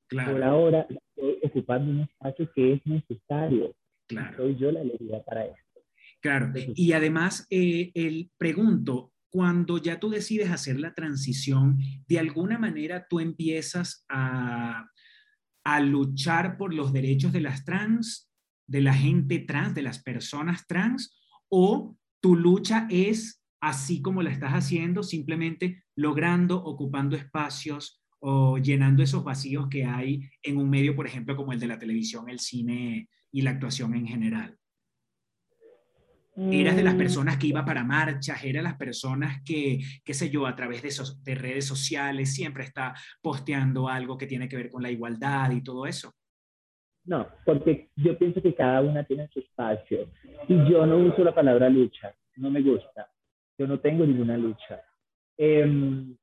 Claro. 0.06 0.32
Por 0.32 0.42
ahora 0.42 0.86
estoy 0.88 1.38
ocupando 1.42 1.90
un 1.90 2.00
espacio 2.00 2.50
que 2.54 2.74
es 2.74 2.86
necesario. 2.86 3.74
Claro. 4.06 4.36
Soy 4.36 4.56
yo 4.56 4.70
la 4.70 4.80
alegría 4.80 5.22
para 5.22 5.46
esto. 5.46 5.80
Claro. 6.20 6.52
Y 6.54 6.92
además, 6.92 7.46
eh, 7.50 7.90
el 7.94 8.30
pregunto, 8.36 9.12
cuando 9.34 9.78
ya 9.78 9.98
tú 9.98 10.10
decides 10.10 10.48
hacer 10.52 10.78
la 10.78 10.94
transición, 10.94 11.80
de 12.06 12.20
alguna 12.20 12.56
manera 12.56 13.08
tú 13.10 13.18
empiezas 13.18 14.06
a, 14.08 14.86
luchar 15.80 16.56
por 16.56 16.72
los 16.72 16.92
derechos 16.92 17.32
de 17.32 17.40
las 17.40 17.64
trans 17.64 18.30
de 18.68 18.80
la 18.80 18.94
gente 18.94 19.40
trans, 19.40 19.74
de 19.74 19.82
las 19.82 20.00
personas 20.00 20.68
trans, 20.68 21.20
o 21.48 21.96
tu 22.22 22.36
lucha 22.36 22.86
es 22.90 23.42
así 23.60 24.00
como 24.00 24.22
la 24.22 24.30
estás 24.30 24.52
haciendo, 24.52 25.02
simplemente 25.02 25.82
logrando, 25.96 26.62
ocupando 26.62 27.16
espacios 27.16 28.00
o 28.20 28.58
llenando 28.58 29.02
esos 29.02 29.24
vacíos 29.24 29.66
que 29.68 29.84
hay 29.84 30.30
en 30.44 30.58
un 30.58 30.70
medio, 30.70 30.94
por 30.94 31.08
ejemplo, 31.08 31.34
como 31.34 31.52
el 31.52 31.58
de 31.58 31.66
la 31.66 31.78
televisión, 31.80 32.28
el 32.28 32.38
cine 32.38 33.08
y 33.32 33.42
la 33.42 33.50
actuación 33.50 33.96
en 33.96 34.06
general. 34.06 34.56
Eras 36.36 36.74
de 36.74 36.82
las 36.82 36.94
mm. 36.94 36.98
personas 36.98 37.36
que 37.36 37.46
iba 37.46 37.64
para 37.64 37.84
marchas, 37.84 38.42
eras 38.44 38.64
las 38.64 38.74
personas 38.74 39.40
que, 39.44 39.78
qué 40.04 40.14
sé 40.14 40.30
yo, 40.30 40.46
a 40.46 40.56
través 40.56 40.82
de, 40.82 40.88
esos, 40.88 41.22
de 41.22 41.36
redes 41.36 41.64
sociales 41.64 42.34
siempre 42.34 42.64
está 42.64 42.92
posteando 43.22 43.88
algo 43.88 44.18
que 44.18 44.26
tiene 44.26 44.48
que 44.48 44.56
ver 44.56 44.68
con 44.68 44.82
la 44.82 44.90
igualdad 44.90 45.52
y 45.52 45.62
todo 45.62 45.86
eso. 45.86 46.12
No, 47.04 47.28
porque 47.44 47.90
yo 47.94 48.18
pienso 48.18 48.42
que 48.42 48.54
cada 48.54 48.80
una 48.80 49.04
tiene 49.04 49.28
su 49.28 49.38
espacio. 49.38 50.10
Y 50.48 50.56
yo 50.68 50.84
no 50.86 50.96
uso 50.96 51.22
la 51.22 51.34
palabra 51.34 51.68
lucha, 51.68 52.12
no 52.36 52.50
me 52.50 52.62
gusta. 52.62 53.08
Yo 53.56 53.68
no 53.68 53.78
tengo 53.78 54.04
ninguna 54.04 54.36
lucha. 54.36 54.82
Em, 55.36 56.16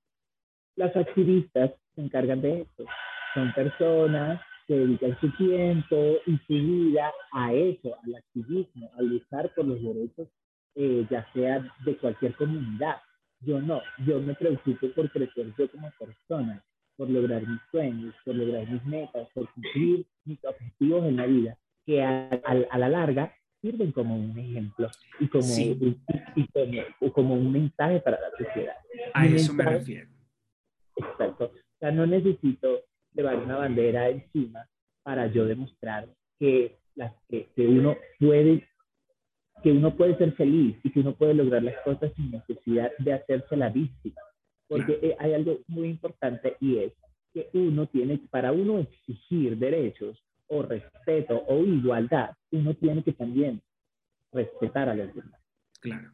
las 0.76 0.94
activistas 0.96 1.72
se 1.96 2.02
encargan 2.02 2.42
de 2.42 2.62
eso. 2.62 2.86
Son 3.34 3.54
personas 3.54 4.42
que 4.72 4.78
dedican 4.78 5.20
su 5.20 5.30
tiempo 5.32 6.16
y 6.26 6.38
su 6.48 6.54
vida 6.54 7.12
a 7.34 7.54
eso, 7.54 7.94
al 8.06 8.16
activismo, 8.16 8.90
a 8.98 9.02
luchar 9.02 9.54
por 9.54 9.66
los 9.66 9.84
derechos, 9.84 10.30
eh, 10.76 11.06
ya 11.12 11.28
sea 11.34 11.60
de 11.84 11.98
cualquier 11.98 12.34
comunidad. 12.36 12.96
Yo 13.42 13.60
no, 13.60 13.82
yo 14.06 14.22
me 14.22 14.34
preocupo 14.34 14.88
por 14.96 15.12
crecer 15.12 15.54
yo 15.58 15.70
como 15.70 15.92
persona 16.00 16.64
por 16.96 17.10
lograr 17.10 17.46
mis 17.46 17.60
sueños, 17.70 18.16
por 18.24 18.34
lograr 18.36 18.66
mis 18.70 18.86
metas, 18.86 19.28
por 19.34 19.52
cumplir 19.52 20.06
mis 20.24 20.42
objetivos 20.46 21.06
en 21.06 21.18
la 21.18 21.26
vida, 21.26 21.58
que 21.86 22.02
a, 22.02 22.30
a, 22.30 22.78
la 22.78 22.88
larga 22.88 23.36
sirven 23.60 23.92
como 23.92 24.16
un 24.16 24.40
ejemplo 24.40 24.90
y 25.20 25.28
como, 25.28 25.54
y, 25.54 27.12
como, 27.12 27.34
un 27.34 27.52
mensaje 27.52 28.00
para 28.00 28.22
la 28.22 28.30
sociedad. 28.38 28.76
A 29.14 29.26
eso 29.26 29.54
me 29.54 29.66
refiero. 29.66 30.08
exacto. 30.96 31.46
O 31.46 31.80
sea, 31.80 31.92
no 31.92 32.06
necesito 32.06 32.86
llevar 33.22 33.44
una 33.44 33.58
bandera 33.58 34.10
encima 34.10 34.68
para 35.04 35.28
yo 35.28 35.46
demostrar 35.46 36.08
que, 36.40 36.78
las, 36.96 37.14
que, 37.30 37.50
que 37.56 37.68
uno 37.68 37.98
puede 38.20 38.68
que 39.62 39.72
uno 39.72 39.96
puede 39.96 40.18
ser 40.18 40.34
feliz 40.34 40.76
y 40.84 40.92
que 40.92 41.02
uno 41.02 41.14
puede 41.14 41.34
lograr 41.34 41.64
las 41.64 41.76
cosas 41.84 42.12
sin 42.16 42.32
necesidad 42.32 42.92
de 42.98 43.14
hacerse 43.14 43.56
la 43.56 43.70
víctima. 43.70 44.20
Porque 44.68 45.00
eh, 45.02 45.16
hay 45.20 45.34
algo 45.34 45.60
muy 45.68 45.90
importante 45.90 46.58
y 46.60 46.78
es 46.78 46.94
que 47.34 47.50
uno 47.54 47.88
tiene, 47.88 48.20
para 48.30 48.52
uno 48.52 48.80
exigir 48.80 49.58
derechos 49.58 50.18
o 50.48 50.64
respeto 50.64 51.44
o 51.48 51.60
igualdad, 51.64 52.32
uno 52.52 52.74
tiene 52.74 53.04
que 53.04 53.14
también 53.14 53.62
respetar 54.32 54.90
a 54.90 54.96
los 54.96 55.14
demás. 55.14 55.40
Claro. 55.80 56.12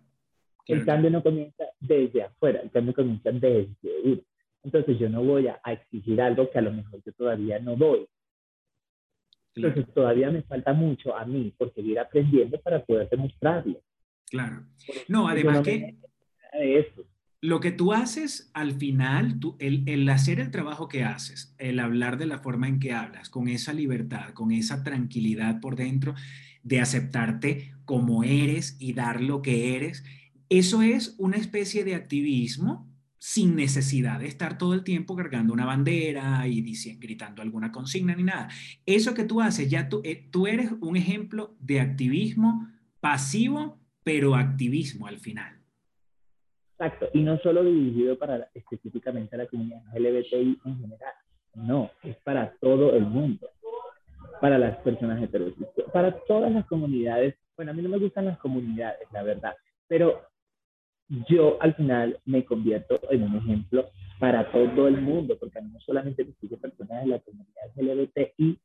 El 0.68 0.86
cambio 0.86 1.10
no 1.10 1.24
comienza 1.24 1.64
desde 1.80 2.24
afuera, 2.24 2.60
el 2.62 2.72
cambio 2.72 2.94
comienza 2.94 3.32
desde 3.32 4.02
uno. 4.04 4.22
Entonces 4.68 5.00
yo 5.00 5.08
no 5.08 5.24
voy 5.24 5.48
a, 5.48 5.62
exigir 5.66 6.22
algo 6.22 6.52
que 6.52 6.58
a 6.58 6.62
lo 6.62 6.74
mejor 6.74 7.02
yo 7.06 7.14
todavía 7.14 7.58
no 7.58 7.78
doy. 7.78 8.06
Entonces 9.56 9.86
todavía 9.94 10.30
me 10.30 10.42
falta 10.42 10.74
mucho 10.74 11.16
a 11.16 11.24
mí 11.24 11.54
por 11.58 11.74
seguir 11.74 11.98
aprendiendo 11.98 12.60
para 12.60 12.84
poder 12.84 13.08
demostrarlo. 13.10 13.82
Claro. 14.30 14.66
No, 15.08 15.30
además 15.30 15.62
que 15.62 15.96
lo 17.40 17.62
que 17.62 17.72
tú 17.72 17.94
haces 17.94 18.52
al 18.54 18.74
final, 18.74 19.40
tú, 19.40 19.56
el, 19.60 19.88
el, 19.88 20.10
hacer 20.10 20.42
el 20.42 20.52
trabajo 20.52 20.90
que 20.90 21.06
haces, 21.06 21.56
el 21.60 21.80
hablar 21.80 22.18
de 22.18 22.26
la 22.26 22.40
forma 22.40 22.68
en 22.68 22.82
que 22.82 22.92
hablas, 22.92 23.30
con 23.30 23.48
esa 23.48 23.72
libertad, 23.72 24.34
con 24.34 24.52
esa 24.52 24.84
tranquilidad 24.84 25.62
por 25.62 25.78
dentro 25.78 26.14
de 26.64 26.82
aceptarte 26.82 27.74
como 27.86 28.26
eres 28.26 28.76
y 28.82 28.92
dar 28.92 29.22
lo 29.22 29.42
que 29.42 29.78
eres, 29.78 30.04
eso 30.50 30.82
es 30.82 31.16
una 31.20 31.38
especie 31.38 31.86
de 31.86 31.96
activismo 31.96 32.86
sin 33.20 33.56
necesidad 33.56 34.20
de 34.20 34.28
estar 34.28 34.58
todo 34.58 34.74
el 34.74 34.84
tiempo 34.84 35.16
cargando 35.16 35.54
una 35.54 35.66
bandera 35.66 36.48
y 36.48 36.62
diciendo, 36.62 37.00
gritando 37.02 37.42
alguna 37.42 37.72
consigna 37.72 38.16
ni 38.16 38.24
nada. 38.24 38.50
Eso 38.86 39.14
que 39.14 39.24
tú 39.24 39.42
haces, 39.42 39.70
ya 39.70 39.90
tú, 39.90 40.02
eh, 40.04 40.28
tú 40.32 40.48
eres 40.48 40.72
un 40.82 40.96
ejemplo 40.96 41.56
de 41.60 41.80
activismo 41.80 42.68
pasivo, 43.00 43.80
pero 44.04 44.36
activismo 44.36 45.08
al 45.08 45.18
final. 45.18 45.58
Exacto, 46.80 47.10
y 47.14 47.24
no 47.24 47.40
solo 47.40 47.64
dirigido 47.64 48.20
para 48.20 48.50
específicamente 48.54 49.36
a 49.36 49.40
la 49.40 49.48
comunidad 49.48 49.82
LGBTI 49.96 50.60
en 50.64 50.80
general, 50.80 51.14
no, 51.56 51.90
es 52.04 52.16
para 52.18 52.54
todo 52.62 52.96
el 52.96 53.04
mundo, 53.04 53.50
para 54.40 54.60
las 54.60 54.78
personas 54.78 55.22
heterosexuales, 55.24 55.92
para 55.92 56.12
todas 56.28 56.52
las 56.52 56.68
comunidades. 56.68 57.34
Bueno, 57.56 57.72
a 57.72 57.74
mí 57.74 57.82
no 57.82 57.90
me 57.90 57.98
gustan 57.98 58.26
las 58.26 58.38
comunidades, 58.38 59.08
la 59.12 59.24
verdad, 59.24 59.56
pero 59.88 60.22
yo 61.30 61.62
al 61.62 61.76
final 61.76 62.20
me 62.26 62.46
convierto 62.46 63.00
en 63.10 63.24
un 63.24 63.38
ejemplo 63.38 63.90
para 64.20 64.52
todo 64.52 64.88
el 64.88 65.02
mundo, 65.02 65.38
porque 65.40 65.60
a 65.60 65.62
mí 65.62 65.72
no 65.72 65.80
solamente 65.82 66.26
me 66.26 66.34
siguen 66.42 66.60
personas 66.60 67.04
de 67.04 67.08
la 67.08 67.20
comunidad 67.20 67.72
LGBTI, 67.76 68.60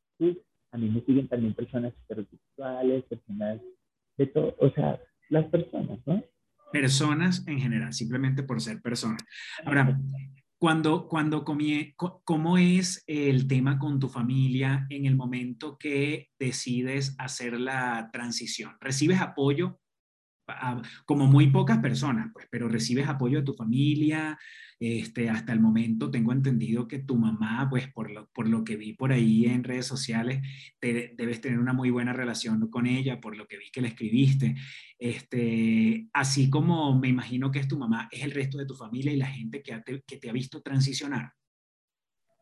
a 0.72 0.78
mí 0.78 0.88
me 0.88 1.02
siguen 1.02 1.28
también 1.28 1.54
personas 1.54 1.92
heterosexuales, 2.04 3.04
personas 3.04 3.60
de 4.16 4.26
todo, 4.26 4.56
o 4.58 4.70
sea, 4.70 4.98
las 5.28 5.44
personas, 5.46 5.98
¿no? 6.06 6.22
Personas 6.72 7.46
en 7.46 7.60
general, 7.60 7.92
simplemente 7.92 8.42
por 8.42 8.60
ser 8.60 8.80
personas. 8.80 9.22
Ahora, 9.64 9.98
cuando, 10.58 11.06
cuando 11.06 11.44
comí, 11.44 11.92
¿cómo 11.96 12.56
es 12.56 13.04
el 13.06 13.46
tema 13.46 13.78
con 13.78 13.98
tu 13.98 14.08
familia 14.08 14.86
en 14.88 15.04
el 15.04 15.16
momento 15.16 15.76
que 15.76 16.28
decides 16.38 17.14
hacer 17.18 17.60
la 17.60 18.08
transición? 18.12 18.76
¿Recibes 18.80 19.20
apoyo 19.20 19.81
como 21.06 21.26
muy 21.26 21.48
pocas 21.48 21.78
personas, 21.78 22.30
pues, 22.32 22.46
pero 22.50 22.68
recibes 22.68 23.08
apoyo 23.08 23.38
de 23.38 23.44
tu 23.44 23.54
familia. 23.54 24.38
Este, 24.78 25.30
hasta 25.30 25.52
el 25.52 25.60
momento 25.60 26.10
tengo 26.10 26.32
entendido 26.32 26.88
que 26.88 26.98
tu 26.98 27.16
mamá, 27.16 27.68
pues 27.70 27.92
por 27.92 28.10
lo, 28.10 28.28
por 28.30 28.48
lo 28.48 28.64
que 28.64 28.76
vi 28.76 28.94
por 28.94 29.12
ahí 29.12 29.46
en 29.46 29.62
redes 29.62 29.86
sociales, 29.86 30.42
te, 30.80 31.14
debes 31.16 31.40
tener 31.40 31.60
una 31.60 31.72
muy 31.72 31.90
buena 31.90 32.12
relación 32.12 32.68
con 32.68 32.86
ella, 32.86 33.20
por 33.20 33.36
lo 33.36 33.46
que 33.46 33.58
vi 33.58 33.70
que 33.70 33.80
le 33.80 33.88
escribiste. 33.88 34.56
Este, 34.98 36.08
así 36.12 36.50
como 36.50 36.98
me 36.98 37.08
imagino 37.08 37.52
que 37.52 37.60
es 37.60 37.68
tu 37.68 37.78
mamá, 37.78 38.08
es 38.10 38.24
el 38.24 38.32
resto 38.32 38.58
de 38.58 38.66
tu 38.66 38.74
familia 38.74 39.12
y 39.12 39.16
la 39.16 39.26
gente 39.26 39.62
que, 39.62 39.78
te, 39.80 40.02
que 40.04 40.16
te 40.16 40.28
ha 40.28 40.32
visto 40.32 40.60
transicionar. 40.62 41.30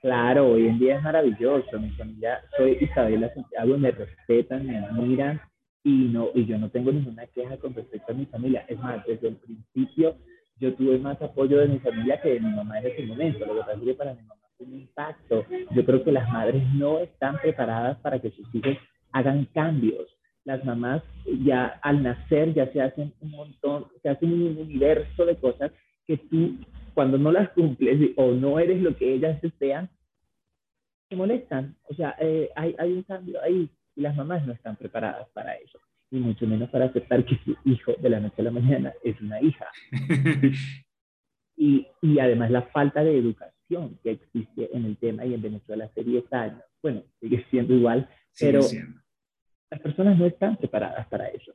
Claro, 0.01 0.53
hoy 0.53 0.67
en 0.67 0.79
día 0.79 0.97
es 0.97 1.03
maravilloso. 1.03 1.79
Mi 1.79 1.91
familia, 1.91 2.41
soy 2.57 2.79
Isabela 2.81 3.31
Santiago, 3.35 3.77
me 3.77 3.91
respetan, 3.91 4.67
me 4.67 4.79
admiran 4.79 5.43
y, 5.83 5.91
no, 5.91 6.29
y 6.35 6.45
yo 6.45 6.59
no 6.59 6.71
tengo 6.71 6.93
ninguna 6.93 7.27
queja 7.27 7.57
con 7.57 7.75
respecto 7.75 8.13
a 8.13 8.15
mi 8.15 8.27
familia. 8.27 8.65
Es 8.69 8.79
más, 8.79 9.05
desde 9.07 9.29
el 9.29 9.37
principio 9.37 10.17
yo 10.59 10.75
tuve 10.75 10.99
más 10.99 11.21
apoyo 11.23 11.59
de 11.59 11.69
mi 11.69 11.79
familia 11.79 12.21
que 12.21 12.35
de 12.35 12.41
mi 12.41 12.51
mamá 12.51 12.79
en 12.79 12.87
ese 12.89 13.07
momento. 13.07 13.47
Lo 13.47 13.55
que 13.55 13.61
pasa 13.61 13.73
es 13.73 13.81
que 13.81 13.95
para 13.95 14.15
mi 14.15 14.23
mamá 14.23 14.43
fue 14.59 14.67
un 14.67 14.75
impacto. 14.75 15.47
Yo 15.75 15.85
creo 15.85 16.05
que 16.05 16.13
las 16.13 16.31
madres 16.31 16.63
no 16.75 16.99
están 16.99 17.39
preparadas 17.39 17.99
para 18.01 18.19
que 18.19 18.31
sus 18.31 18.55
hijos 18.55 18.77
hagan 19.13 19.47
cambios. 19.55 20.07
Las 20.45 20.65
mamás 20.65 21.03
ya 21.45 21.67
al 21.83 22.03
nacer 22.03 22.53
ya 22.53 22.71
se 22.73 22.83
hacen 22.83 23.13
un 23.21 23.31
montón, 23.31 23.87
se 24.03 24.11
hacen 24.11 24.33
un 24.33 24.59
universo 24.59 25.25
de 25.25 25.37
cosas 25.37 25.73
que 26.07 26.19
tú 26.19 26.57
cuando 26.93 27.17
no 27.17 27.33
las 27.33 27.49
cumples 27.51 28.11
o 28.17 28.33
no 28.33 28.59
eres 28.59 28.83
lo 28.83 28.97
que 28.97 29.15
ellas 29.15 29.41
desean, 29.41 29.89
te 31.09 31.17
molestan. 31.17 31.77
O 31.89 31.95
sea, 31.95 32.17
eh, 32.21 32.51
hay, 32.57 32.75
hay 32.79 32.93
un 32.93 33.03
cambio 33.05 33.41
ahí 33.43 33.71
y 34.01 34.03
las 34.03 34.17
mamás 34.17 34.47
no 34.47 34.55
están 34.55 34.77
preparadas 34.77 35.29
para 35.35 35.55
eso, 35.57 35.79
y 36.11 36.19
mucho 36.19 36.47
menos 36.47 36.71
para 36.71 36.87
aceptar 36.87 37.23
que 37.27 37.39
su 37.45 37.55
hijo 37.67 37.93
de 38.01 38.09
la 38.09 38.19
noche 38.19 38.37
a 38.39 38.45
la 38.45 38.51
mañana 38.51 38.95
es 39.05 39.21
una 39.21 39.43
hija. 39.43 39.67
y, 41.57 41.87
y 42.01 42.19
además 42.19 42.51
la 42.51 42.63
falta 42.63 43.05
de 43.05 43.19
educación 43.19 43.99
que 44.03 44.13
existe 44.13 44.75
en 44.75 44.87
el 44.87 44.97
tema 44.97 45.27
y 45.27 45.35
en 45.35 45.43
Venezuela 45.43 45.85
hace 45.85 46.03
10 46.03 46.33
años, 46.33 46.63
bueno, 46.83 47.03
sigue 47.21 47.45
siendo 47.51 47.75
igual, 47.75 48.09
pero 48.39 48.61
las 49.71 49.81
personas 49.81 50.19
no 50.19 50.25
están 50.25 50.57
preparadas 50.57 51.07
para 51.09 51.29
eso. 51.29 51.53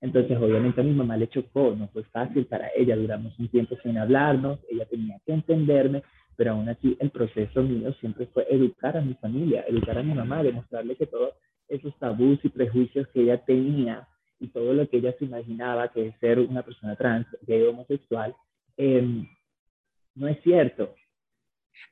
Entonces, 0.00 0.38
obviamente 0.38 0.80
a 0.80 0.84
mi 0.84 0.92
mamá 0.92 1.16
le 1.16 1.28
chocó, 1.28 1.74
no 1.76 1.88
fue 1.88 2.04
fácil 2.04 2.46
para 2.46 2.70
ella, 2.76 2.94
duramos 2.94 3.36
un 3.36 3.48
tiempo 3.48 3.76
sin 3.82 3.98
hablarnos, 3.98 4.60
ella 4.70 4.86
tenía 4.86 5.18
que 5.26 5.32
entenderme, 5.32 6.04
pero 6.36 6.52
aún 6.52 6.68
así 6.68 6.96
el 7.00 7.10
proceso 7.10 7.64
mío 7.64 7.92
siempre 7.94 8.26
fue 8.26 8.46
educar 8.48 8.96
a 8.96 9.00
mi 9.00 9.14
familia, 9.14 9.64
educar 9.66 9.98
a 9.98 10.04
mi 10.04 10.14
mamá, 10.14 10.44
demostrarle 10.44 10.94
que 10.94 11.06
todo 11.06 11.34
esos 11.70 11.98
tabús 11.98 12.38
y 12.42 12.48
prejuicios 12.48 13.08
que 13.08 13.22
ella 13.22 13.42
tenía 13.44 14.06
y 14.38 14.48
todo 14.48 14.72
lo 14.72 14.88
que 14.88 14.98
ella 14.98 15.14
se 15.18 15.24
imaginaba 15.24 15.92
que 15.92 16.08
es 16.08 16.14
ser 16.18 16.38
una 16.38 16.62
persona 16.62 16.96
trans, 16.96 17.26
gay 17.46 17.62
homosexual, 17.62 18.34
em, 18.76 19.26
no 20.14 20.28
es 20.28 20.42
cierto. 20.42 20.94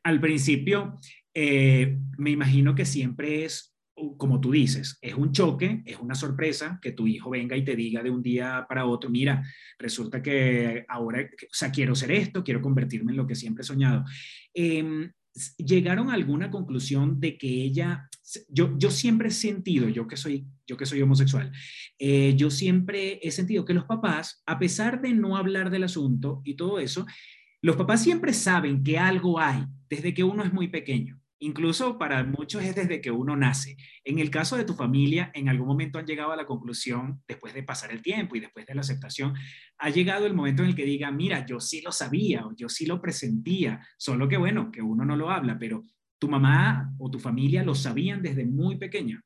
Al 0.03 0.21
principio, 0.21 0.99
eh, 1.35 1.99
me 2.17 2.31
imagino 2.31 2.75
que 2.75 2.85
siempre 2.85 3.45
es, 3.45 3.77
como 4.17 4.41
tú 4.41 4.53
dices, 4.53 4.99
es 5.03 5.15
un 5.15 5.33
choque, 5.33 5.83
es 5.85 5.99
una 5.99 6.15
sorpresa 6.15 6.79
que 6.81 6.93
tu 6.93 7.07
hijo 7.07 7.31
venga 7.31 7.57
y 7.57 7.65
te 7.65 7.77
diga 7.77 8.03
de 8.03 8.11
un 8.11 8.23
día 8.23 8.65
para 8.69 8.87
otro, 8.87 9.11
mira, 9.11 9.43
resulta 9.79 10.23
que 10.23 10.85
ahora, 10.89 11.21
o 11.23 11.47
sea, 11.53 11.71
quiero 11.71 11.95
ser 11.95 12.13
esto, 12.13 12.43
quiero 12.45 12.61
convertirme 12.61 13.13
en 13.13 13.19
lo 13.19 13.27
que 13.27 13.35
siempre 13.35 13.63
he 13.63 13.67
soñado. 13.67 14.05
Em, 14.55 15.13
¿Llegaron 15.59 16.11
a 16.11 16.15
alguna 16.15 16.51
conclusión 16.51 17.21
de 17.21 17.39
que 17.39 17.49
ella 17.49 18.09
yo, 18.49 18.77
yo 18.79 18.91
siempre 18.91 19.29
he 19.29 19.33
sentido, 19.33 19.89
yo 19.89 20.07
que 20.07 20.17
soy, 20.17 20.47
yo 20.67 20.77
que 20.77 20.87
soy 20.87 21.03
homosexual, 21.03 21.53
eh, 21.99 22.35
yo 22.37 22.51
siempre 22.51 23.21
he 23.23 23.31
sentido 23.31 23.65
que 23.65 23.75
los 23.75 23.85
papás, 23.85 24.43
a 24.47 24.59
pesar 24.59 25.01
de 25.01 25.13
no 25.13 25.37
hablar 25.37 25.71
del 25.71 25.85
asunto 25.85 26.43
y 26.45 26.55
todo 26.55 26.79
eso, 26.79 27.07
los 27.61 27.77
papás 27.77 28.03
siempre 28.03 28.33
saben 28.33 28.83
que 28.83 28.99
algo 28.99 29.41
hay 29.41 29.65
desde 29.89 30.15
que 30.15 30.25
uno 30.25 30.45
es 30.45 30.53
muy 30.53 30.69
pequeño. 30.69 31.21
Incluso 31.41 31.99
para 31.99 32.25
muchos 32.25 32.65
es 32.65 32.75
desde 32.75 33.01
que 33.01 33.13
uno 33.13 33.37
nace. 33.37 33.77
En 34.05 34.19
el 34.19 34.29
caso 34.29 34.57
de 34.57 34.65
tu 34.65 34.75
familia, 34.75 35.31
en 35.35 35.49
algún 35.49 35.69
momento 35.69 35.99
han 35.99 36.07
llegado 36.07 36.33
a 36.33 36.37
la 36.37 36.47
conclusión, 36.47 37.23
después 37.29 37.55
de 37.55 37.63
pasar 37.63 37.93
el 37.93 38.03
tiempo 38.03 38.35
y 38.35 38.41
después 38.41 38.67
de 38.67 38.75
la 38.75 38.81
aceptación, 38.81 39.35
ha 39.79 39.91
llegado 39.91 40.27
el 40.27 40.35
momento 40.35 40.65
en 40.65 40.71
el 40.71 40.75
que 40.75 40.85
diga, 40.85 41.13
mira, 41.13 41.47
yo 41.47 41.61
sí 41.61 41.81
lo 41.81 41.93
sabía 41.93 42.45
o 42.45 42.55
yo 42.57 42.69
sí 42.69 42.87
lo 42.87 43.01
presentía, 43.01 43.81
solo 43.97 44.29
que 44.29 44.37
bueno, 44.37 44.73
que 44.73 44.83
uno 44.83 45.05
no 45.05 45.17
lo 45.17 45.31
habla, 45.31 45.57
pero 45.61 45.85
tu 46.19 46.29
mamá 46.29 46.93
o 46.99 47.11
tu 47.11 47.19
familia 47.19 47.63
lo 47.63 47.75
sabían 47.75 48.23
desde 48.23 48.45
muy 48.45 48.77
pequeño. 48.77 49.21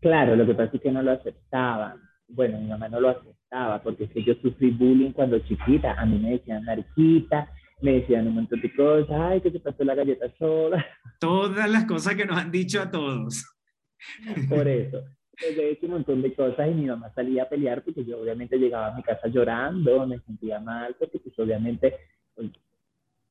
Claro, 0.00 0.34
lo 0.34 0.46
que 0.46 0.54
pasa 0.54 0.76
es 0.76 0.82
que 0.82 0.90
no 0.90 1.02
lo 1.02 1.12
aceptaban. 1.12 2.00
Bueno, 2.28 2.58
mi 2.58 2.68
mamá 2.68 2.88
no 2.88 3.00
lo 3.00 3.10
aceptaba 3.10 3.82
porque 3.82 4.04
es 4.04 4.10
que 4.10 4.22
yo 4.22 4.34
sufrí 4.34 4.70
bullying 4.70 5.12
cuando 5.12 5.38
chiquita. 5.40 5.92
A 5.92 6.06
mí 6.06 6.18
me 6.18 6.30
decían 6.30 6.64
mariquita, 6.64 7.52
me 7.82 7.92
decían 7.92 8.26
un 8.28 8.34
montón 8.36 8.60
de 8.60 8.74
cosas. 8.74 9.10
Ay, 9.10 9.40
que 9.40 9.50
te 9.50 9.60
pasó 9.60 9.84
la 9.84 9.94
galleta 9.94 10.32
sola. 10.38 10.84
Todas 11.20 11.70
las 11.70 11.84
cosas 11.84 12.14
que 12.14 12.24
nos 12.24 12.38
han 12.38 12.50
dicho 12.50 12.80
a 12.80 12.90
todos. 12.90 13.44
Por 14.48 14.66
eso. 14.68 15.02
he 15.38 15.70
hecho 15.70 15.86
un 15.86 15.92
montón 15.92 16.22
de 16.22 16.34
cosas 16.34 16.70
y 16.70 16.74
mi 16.74 16.86
mamá 16.86 17.12
salía 17.14 17.42
a 17.42 17.48
pelear 17.48 17.82
porque 17.84 18.04
yo 18.04 18.20
obviamente 18.20 18.56
llegaba 18.56 18.88
a 18.88 18.96
mi 18.96 19.02
casa 19.02 19.28
llorando, 19.28 20.06
me 20.06 20.18
sentía 20.20 20.60
mal, 20.60 20.96
porque 20.98 21.18
pues 21.18 21.38
obviamente 21.38 21.94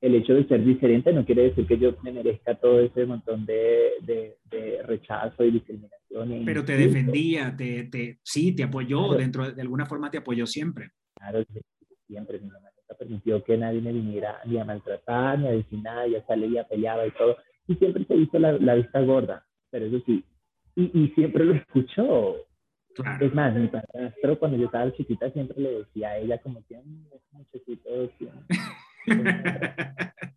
el 0.01 0.15
hecho 0.15 0.33
de 0.33 0.47
ser 0.47 0.63
diferente 0.63 1.12
no 1.12 1.25
quiere 1.25 1.43
decir 1.43 1.67
que 1.67 1.77
yo 1.77 1.95
me 2.03 2.12
merezca 2.12 2.55
todo 2.55 2.79
ese 2.79 3.05
montón 3.05 3.45
de, 3.45 3.91
de, 4.01 4.83
rechazo 4.83 5.43
y 5.43 5.51
discriminación. 5.51 6.43
Pero 6.45 6.63
te 6.63 6.77
defendía, 6.77 7.55
te, 7.55 7.83
te, 7.83 8.19
sí, 8.23 8.55
te 8.55 8.63
apoyó, 8.63 9.13
dentro 9.13 9.51
de 9.51 9.62
alguna 9.62 9.85
forma 9.85 10.09
te 10.09 10.17
apoyó 10.17 10.47
siempre. 10.47 10.91
Claro, 11.15 11.43
siempre 12.07 12.39
mi 12.39 12.47
mamá 12.47 12.69
nunca 12.75 12.95
permitió 12.97 13.43
que 13.43 13.57
nadie 13.57 13.81
me 13.81 13.93
viniera 13.93 14.39
ni 14.45 14.57
a 14.57 14.65
maltratar, 14.65 15.38
ni 15.38 15.47
a 15.47 15.51
decir 15.51 15.79
nada, 15.81 16.07
ya 16.07 16.25
salía, 16.25 16.67
peleaba 16.67 17.05
y 17.05 17.12
todo. 17.12 17.38
Y 17.67 17.75
siempre 17.75 18.05
se 18.05 18.15
hizo 18.15 18.39
la, 18.39 18.53
la 18.53 18.75
vista 18.75 19.01
gorda, 19.01 19.45
pero 19.69 19.85
eso 19.85 20.01
sí. 20.05 20.23
Y, 20.75 20.91
y 20.97 21.09
siempre 21.09 21.43
lo 21.43 21.53
escuchó. 21.55 22.38
Es 23.21 23.33
más, 23.33 23.55
mi 23.55 23.67
padrastro 23.67 24.39
cuando 24.39 24.57
yo 24.57 24.65
estaba 24.65 24.91
chiquita 24.93 25.31
siempre 25.31 25.62
le 25.62 25.79
decía 25.79 26.09
a 26.09 26.17
ella 26.17 26.38
como 26.39 26.65
que, 26.65 26.75
es 26.75 26.85
muchachito, 27.31 28.12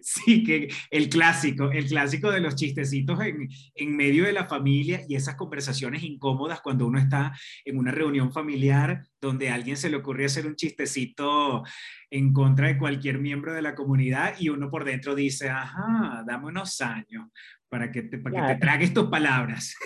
Sí, 0.00 0.44
que 0.44 0.68
el 0.90 1.08
clásico, 1.08 1.70
el 1.70 1.86
clásico 1.86 2.30
de 2.30 2.40
los 2.40 2.54
chistecitos 2.56 3.20
en, 3.20 3.48
en, 3.74 3.96
medio 3.96 4.24
de 4.24 4.32
la 4.32 4.46
familia 4.46 5.02
y 5.06 5.14
esas 5.14 5.36
conversaciones 5.36 6.02
incómodas 6.02 6.60
cuando 6.60 6.86
uno 6.86 6.98
está 6.98 7.32
en 7.64 7.78
una 7.78 7.92
reunión 7.92 8.32
familiar 8.32 9.02
donde 9.20 9.50
a 9.50 9.54
alguien 9.54 9.76
se 9.76 9.90
le 9.90 9.96
ocurre 9.96 10.24
hacer 10.24 10.46
un 10.46 10.56
chistecito 10.56 11.64
en 12.10 12.32
contra 12.32 12.68
de 12.68 12.78
cualquier 12.78 13.18
miembro 13.18 13.52
de 13.52 13.62
la 13.62 13.74
comunidad 13.74 14.34
y 14.38 14.48
uno 14.48 14.70
por 14.70 14.84
dentro 14.84 15.14
dice, 15.14 15.50
ajá, 15.50 16.24
dame 16.26 16.46
unos 16.46 16.80
años 16.80 17.28
para 17.68 17.92
que 17.92 18.02
te, 18.02 18.18
para 18.18 18.48
que 18.48 18.54
te 18.54 18.60
tragues 18.60 18.94
tus 18.94 19.08
palabras. 19.08 19.76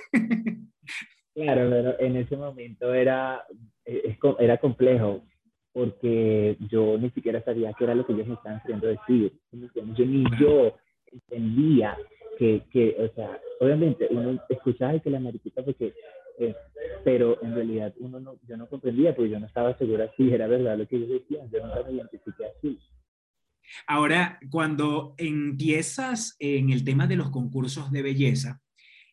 Claro, 1.35 1.70
pero 1.70 1.98
en 1.98 2.16
ese 2.16 2.37
momento 2.37 2.92
era, 2.92 3.42
eh, 3.87 4.18
era 4.38 4.58
complejo 4.58 5.24
porque 5.72 6.56
yo 6.70 6.98
ni 6.98 7.11
siquiera 7.11 7.42
sabía 7.44 7.72
qué 7.72 7.85
era 7.85 7.94
lo 7.94 8.06
que 8.06 8.12
ellos 8.12 8.26
me 8.26 8.35
estaban 8.35 8.61
queriendo 8.61 8.88
decir. 8.88 9.32
Yo 9.94 10.04
ni 10.04 10.24
yo 10.38 10.76
entendía 11.06 11.96
que, 12.38 12.62
que, 12.70 12.96
o 12.98 13.14
sea, 13.14 13.40
obviamente 13.61 14.06
uno 14.11 14.38
escuchaba 14.48 14.98
que 14.98 15.11
la 15.11 15.20
mariquita 15.20 15.64
porque, 15.64 15.94
eh, 16.38 16.54
pero 17.04 17.42
en 17.42 17.54
realidad 17.54 17.94
uno 17.98 18.20
no, 18.20 18.37
yo 18.46 18.56
no 18.56 18.68
comprendía 18.68 19.14
porque 19.14 19.30
yo 19.30 19.40
no 19.40 19.46
estaba 19.46 19.76
segura 19.78 20.11
si 20.16 20.30
era 20.30 20.46
verdad 20.46 20.76
lo 20.76 20.87
que 20.87 20.96
ellos 20.96 21.08
decían, 21.08 21.50
yo 21.50 21.64
nunca 21.64 21.82
me 21.85 21.92
identifiqué 21.92 22.46
así. 22.46 22.78
Ahora, 23.87 24.38
cuando 24.50 25.14
empiezas 25.16 26.37
en 26.38 26.70
el 26.70 26.85
tema 26.85 27.06
de 27.06 27.16
los 27.16 27.30
concursos 27.30 27.90
de 27.90 28.02
belleza, 28.02 28.61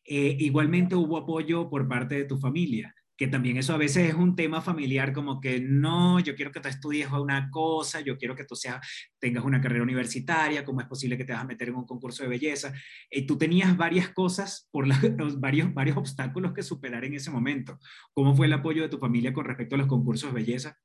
eh, 0.03 0.35
igualmente 0.39 0.95
hubo 0.95 1.17
apoyo 1.17 1.69
por 1.69 1.87
parte 1.87 2.15
de 2.15 2.25
tu 2.25 2.37
familia 2.37 2.93
que 3.19 3.27
también 3.27 3.57
eso 3.57 3.73
a 3.73 3.77
veces 3.77 4.07
es 4.07 4.15
un 4.15 4.33
tema 4.33 4.61
familiar, 4.61 5.11
como 5.11 5.41
que 5.41 5.59
no, 5.59 6.21
yo 6.21 6.35
quiero 6.35 6.53
que 6.53 6.61
tú 6.61 6.69
estudies 6.69 7.11
una 7.11 7.49
cosa, 7.51 7.99
yo 7.99 8.17
quiero 8.17 8.33
que 8.33 8.45
tú 8.45 8.55
seas, 8.55 8.79
tengas 9.19 9.43
una 9.43 9.59
carrera 9.59 9.83
universitaria, 9.83 10.63
¿cómo 10.63 10.79
es 10.79 10.87
posible 10.87 11.17
que 11.17 11.25
te 11.25 11.33
vas 11.33 11.41
a 11.41 11.45
meter 11.45 11.67
en 11.67 11.75
un 11.75 11.85
concurso 11.85 12.23
de 12.23 12.29
belleza? 12.29 12.71
Y 13.11 13.27
tú 13.27 13.37
tenías 13.37 13.75
varias 13.75 14.07
cosas, 14.07 14.69
por 14.71 14.87
los 15.17 15.37
varios, 15.37 15.73
varios 15.73 15.97
obstáculos 15.97 16.53
que 16.53 16.63
superar 16.63 17.03
en 17.03 17.13
ese 17.13 17.29
momento. 17.29 17.77
¿Cómo 18.13 18.33
fue 18.33 18.45
el 18.45 18.53
apoyo 18.53 18.83
de 18.83 18.89
tu 18.89 18.99
familia 18.99 19.33
con 19.33 19.43
respecto 19.43 19.75
a 19.75 19.79
los 19.79 19.87
concursos 19.87 20.31
de 20.31 20.39
belleza? 20.39 20.77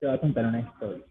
Te 0.00 0.06
voy 0.08 0.14
a 0.14 0.20
contar 0.20 0.44
una 0.44 0.60
historia. 0.60 1.06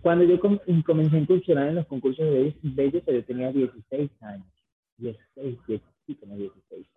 Cuando 0.00 0.24
yo 0.24 0.40
comencé 0.40 1.16
a 1.16 1.20
incursionar 1.20 1.68
en 1.68 1.74
los 1.74 1.86
concursos 1.86 2.24
de 2.24 2.56
belleza, 2.62 3.12
yo 3.12 3.22
tenía 3.26 3.52
16 3.52 4.10
años. 4.22 4.46
16, 4.96 5.58
16, 5.66 6.38
16 6.38 6.93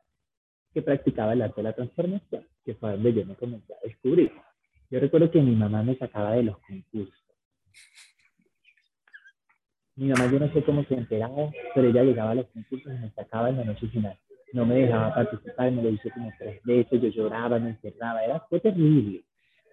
que 0.78 0.84
practicaba 0.84 1.34
el 1.34 1.42
arte 1.42 1.56
de 1.56 1.64
la 1.64 1.74
transformación, 1.74 2.46
que 2.64 2.76
fue 2.76 2.92
donde 2.92 3.12
yo 3.12 3.26
me 3.26 3.34
comencé 3.34 3.74
a 3.74 3.78
descubrir. 3.84 4.32
Yo 4.92 5.00
recuerdo 5.00 5.32
que 5.32 5.42
mi 5.42 5.56
mamá 5.56 5.82
me 5.82 5.98
sacaba 5.98 6.34
de 6.34 6.44
los 6.44 6.60
concursos. 6.60 7.20
Mi 9.96 10.10
mamá 10.10 10.32
yo 10.32 10.38
no 10.38 10.54
sé 10.54 10.64
cómo 10.64 10.84
se 10.84 10.94
enteraba, 10.94 11.50
pero 11.74 11.90
ella 11.90 12.04
llegaba 12.04 12.30
a 12.30 12.36
los 12.36 12.46
concursos 12.50 12.94
y 12.94 12.96
me 13.00 13.10
sacaba 13.10 13.50
en 13.50 13.58
la 13.58 13.64
noche 13.64 13.88
final. 13.88 14.20
No 14.54 14.68
me 14.68 14.76
dejaba 14.76 15.16
participar, 15.16 15.72
me 15.72 15.82
lo 15.82 15.90
hizo 15.90 16.12
como 16.12 16.32
tres 16.38 16.62
veces, 16.64 17.02
yo 17.02 17.10
lloraba, 17.10 17.58
me 17.58 17.72
encerraba, 17.72 18.24
era, 18.24 18.40
fue 18.42 18.60
terrible, 18.60 19.24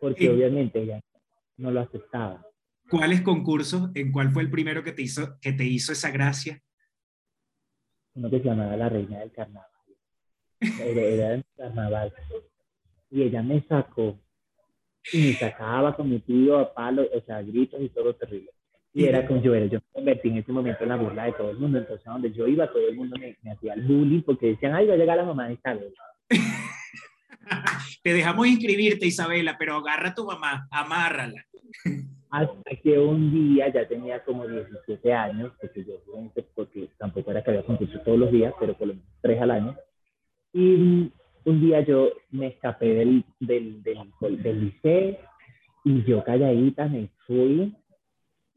porque 0.00 0.30
obviamente 0.30 0.80
ella 0.80 1.02
no 1.58 1.70
lo 1.70 1.80
aceptaba. 1.80 2.46
¿Cuáles 2.88 3.20
concursos? 3.20 3.90
¿En 3.94 4.10
cuál 4.10 4.30
fue 4.30 4.42
el 4.42 4.50
primero 4.50 4.82
que 4.82 4.92
te 4.92 5.02
hizo, 5.02 5.38
que 5.42 5.52
te 5.52 5.64
hizo 5.64 5.92
esa 5.92 6.10
gracia? 6.10 6.62
Uno 8.14 8.30
que 8.30 8.38
se 8.38 8.44
llamaba 8.44 8.74
La 8.74 8.88
Reina 8.88 9.18
del 9.18 9.32
Carnaval 9.32 9.73
era 10.60 11.34
en 11.34 11.44
carnaval. 11.56 12.12
Y 13.10 13.22
ella 13.22 13.42
me 13.42 13.62
sacó 13.62 14.18
y 15.12 15.18
me 15.18 15.32
sacaba 15.34 15.94
con 15.94 16.08
mi 16.08 16.20
tío 16.20 16.58
a 16.58 16.72
palo, 16.72 17.02
o 17.02 17.20
sea, 17.22 17.42
gritos 17.42 17.80
y 17.80 17.88
todo 17.90 18.14
terrible. 18.14 18.50
Y 18.92 19.06
era 19.06 19.26
con 19.26 19.42
yo, 19.42 19.52
era, 19.54 19.66
yo 19.66 19.80
me 19.80 19.92
convertí 19.92 20.28
en 20.28 20.38
ese 20.38 20.52
momento 20.52 20.84
en 20.84 20.88
la 20.88 20.96
burla 20.96 21.24
de 21.24 21.32
todo 21.32 21.50
el 21.50 21.58
mundo. 21.58 21.78
Entonces, 21.78 22.04
donde 22.06 22.32
yo 22.32 22.46
iba, 22.46 22.70
todo 22.70 22.88
el 22.88 22.94
mundo 22.94 23.16
me, 23.18 23.36
hacía 23.50 23.74
el 23.74 23.82
bullying 23.82 24.22
porque 24.22 24.46
decían, 24.48 24.74
ay, 24.74 24.86
va 24.86 24.94
a 24.94 24.96
llegar 24.96 25.16
la 25.16 25.24
mamá 25.24 25.48
de 25.48 25.54
Isabela. 25.54 25.90
Te 28.02 28.12
dejamos 28.12 28.46
inscribirte, 28.46 29.06
Isabela, 29.06 29.56
pero 29.58 29.74
agarra 29.74 30.10
a 30.10 30.14
tu 30.14 30.24
mamá, 30.24 30.68
amárrala. 30.70 31.44
Hasta 32.30 32.76
que 32.82 32.98
un 32.98 33.32
día, 33.32 33.72
ya 33.72 33.86
tenía 33.86 34.22
como 34.22 34.46
17 34.46 35.12
años, 35.12 35.52
porque 35.60 35.84
yo, 35.84 35.94
porque 36.54 36.88
tampoco 36.96 37.32
era 37.32 37.42
que 37.42 37.50
había 37.50 37.64
concurso 37.64 38.00
todos 38.00 38.18
los 38.18 38.30
días, 38.30 38.54
pero 38.60 38.76
por 38.76 38.88
lo 38.88 38.94
menos 38.94 39.08
tres 39.20 39.42
al 39.42 39.50
año, 39.50 39.76
y 40.54 41.12
un 41.44 41.60
día 41.60 41.82
yo 41.82 42.10
me 42.30 42.46
escapé 42.46 42.94
del, 42.94 43.24
del, 43.40 43.82
del, 43.82 44.08
del 44.42 44.64
liceo 44.64 45.18
y 45.84 46.02
yo 46.04 46.24
calladita 46.24 46.86
me 46.88 47.10
fui 47.26 47.74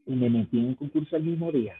y 0.06 0.14
me 0.14 0.30
metí 0.30 0.58
en 0.58 0.66
un 0.66 0.74
concurso 0.74 1.16
el 1.16 1.24
mismo 1.24 1.52
día. 1.52 1.74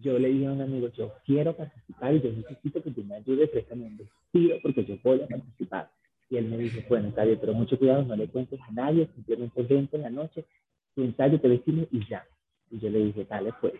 Yo 0.00 0.18
le 0.18 0.28
dije 0.28 0.46
a 0.46 0.52
un 0.52 0.60
amigo, 0.60 0.88
yo 0.88 1.14
quiero 1.24 1.56
participar 1.56 2.14
y 2.14 2.20
yo 2.20 2.30
necesito 2.32 2.82
que 2.82 2.90
tú 2.90 3.02
me 3.04 3.14
ayudes, 3.14 3.48
préstame 3.48 3.86
un 3.86 3.96
vestido 3.96 4.58
porque 4.62 4.84
yo 4.84 4.98
voy 5.02 5.22
a 5.22 5.26
participar. 5.26 5.90
Y 6.28 6.36
él 6.36 6.48
me 6.48 6.58
dijo, 6.58 6.80
bueno, 6.88 7.12
bien, 7.16 7.38
pero 7.40 7.54
mucho 7.54 7.78
cuidado, 7.78 8.02
no 8.02 8.16
le 8.16 8.28
cuentes 8.28 8.60
a 8.60 8.72
nadie, 8.72 9.08
simplemente 9.14 9.62
vente 9.62 9.96
en 9.96 10.02
la 10.02 10.10
noche, 10.10 10.44
tu 10.94 11.02
ensayo, 11.02 11.40
te 11.40 11.48
vestimos 11.48 11.86
y 11.92 12.04
ya. 12.06 12.26
Y 12.70 12.80
yo 12.80 12.90
le 12.90 12.98
dije, 13.06 13.24
dale 13.24 13.54
pues. 13.60 13.74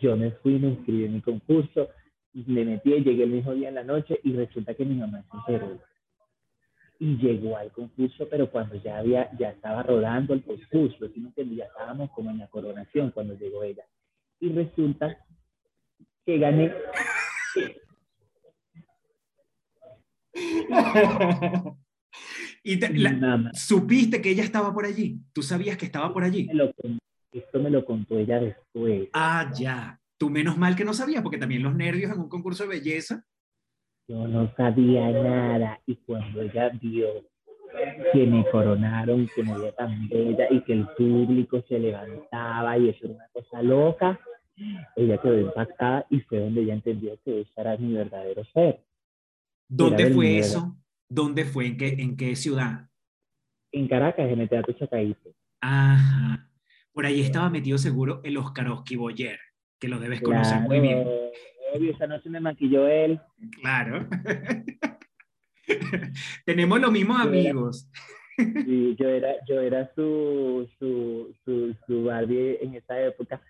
Yo 0.00 0.16
me 0.16 0.30
fui, 0.30 0.58
me 0.58 0.68
inscribí 0.68 1.04
en 1.04 1.14
mi 1.14 1.20
concurso, 1.20 1.88
me 2.32 2.64
metí 2.64 2.92
y 2.92 3.02
llegué 3.02 3.24
el 3.24 3.30
mismo 3.30 3.54
día 3.54 3.68
en 3.68 3.74
la 3.74 3.84
noche 3.84 4.20
y 4.22 4.32
resulta 4.32 4.74
que 4.74 4.84
mi 4.84 4.96
mamá 4.96 5.24
se 5.30 5.36
enteró. 5.36 5.80
Y 6.98 7.16
llegó 7.16 7.56
al 7.56 7.72
concurso, 7.72 8.28
pero 8.28 8.50
cuando 8.50 8.76
ya 8.76 8.98
había, 8.98 9.30
ya 9.38 9.50
estaba 9.50 9.82
rodando 9.82 10.34
el 10.34 10.42
concurso, 10.42 11.08
¿sí 11.08 11.20
me 11.20 11.56
ya 11.56 11.64
estábamos 11.64 12.10
como 12.10 12.30
en 12.30 12.38
la 12.38 12.48
coronación 12.48 13.10
cuando 13.10 13.34
llegó 13.34 13.64
ella. 13.64 13.84
Y 14.38 14.52
resulta 14.52 15.18
que 16.26 16.38
gané. 16.38 16.72
y 22.62 22.78
supiste 23.54 24.20
que 24.20 24.30
ella 24.30 24.44
estaba 24.44 24.72
por 24.72 24.84
allí. 24.84 25.20
¿Tú 25.32 25.42
sabías 25.42 25.76
que 25.76 25.86
estaba 25.86 26.12
por 26.12 26.24
allí? 26.24 26.48
esto 27.32 27.60
me 27.60 27.70
lo 27.70 27.84
contó 27.84 28.18
ella 28.18 28.40
después. 28.40 29.08
Ah, 29.12 29.50
ya. 29.56 29.99
Tú 30.20 30.28
menos 30.28 30.58
mal 30.58 30.76
que 30.76 30.84
no 30.84 30.92
sabías, 30.92 31.22
porque 31.22 31.38
también 31.38 31.62
los 31.62 31.74
nervios 31.74 32.12
en 32.12 32.20
un 32.20 32.28
concurso 32.28 32.64
de 32.64 32.68
belleza. 32.68 33.24
Yo 34.06 34.28
no 34.28 34.54
sabía 34.54 35.10
nada 35.12 35.80
y 35.86 35.96
cuando 35.96 36.42
ella 36.42 36.68
vio 36.68 37.08
que 38.12 38.26
me 38.26 38.44
coronaron, 38.50 39.26
que 39.34 39.42
me 39.42 39.56
veía 39.56 39.72
tan 39.72 40.10
bella 40.10 40.46
y 40.50 40.60
que 40.64 40.74
el 40.74 40.86
público 40.88 41.64
se 41.66 41.78
levantaba 41.78 42.76
y 42.76 42.90
eso 42.90 43.06
era 43.06 43.14
una 43.14 43.28
cosa 43.32 43.62
loca, 43.62 44.20
ella 44.94 45.16
quedó 45.22 45.40
impactada 45.40 46.04
y 46.10 46.20
fue 46.20 46.40
donde 46.40 46.64
ella 46.64 46.74
entendió 46.74 47.18
que 47.24 47.40
ese 47.40 47.52
era 47.56 47.78
mi 47.78 47.94
verdadero 47.94 48.44
ser. 48.52 48.84
¿Dónde 49.70 50.10
fue 50.10 50.36
eso? 50.36 50.76
¿Dónde 51.08 51.46
fue? 51.46 51.68
¿En 51.68 51.76
qué, 51.78 51.88
¿En 51.98 52.18
qué 52.18 52.36
ciudad? 52.36 52.90
En 53.72 53.88
Caracas, 53.88 54.28
en 54.28 54.40
el 54.40 54.50
Teatro 54.50 54.74
Chacaíto. 54.74 55.30
Ajá. 55.62 56.46
Por 56.92 57.06
ahí 57.06 57.22
estaba 57.22 57.48
metido 57.48 57.78
seguro 57.78 58.20
el 58.22 58.36
Oscaroski 58.36 58.96
Boyer 58.96 59.38
que 59.80 59.88
lo 59.88 59.98
debes 59.98 60.20
conocer 60.20 60.60
muy 60.60 60.80
bien. 60.80 61.06
Obvio, 61.74 61.92
esa 61.92 62.06
noche 62.06 62.28
me 62.28 62.40
maquilló 62.40 62.86
él. 62.86 63.20
Claro. 63.60 64.06
Tenemos 66.44 66.80
los 66.80 66.92
mismos 66.92 67.20
amigos. 67.20 67.88
sí, 68.36 68.96
yo 68.98 69.08
era, 69.08 69.34
yo 69.48 69.60
era 69.60 69.90
su, 69.94 70.68
su, 70.78 71.34
su, 71.44 71.74
su 71.86 72.04
Barbie 72.04 72.58
en 72.60 72.74
esa 72.74 73.00
época. 73.00 73.40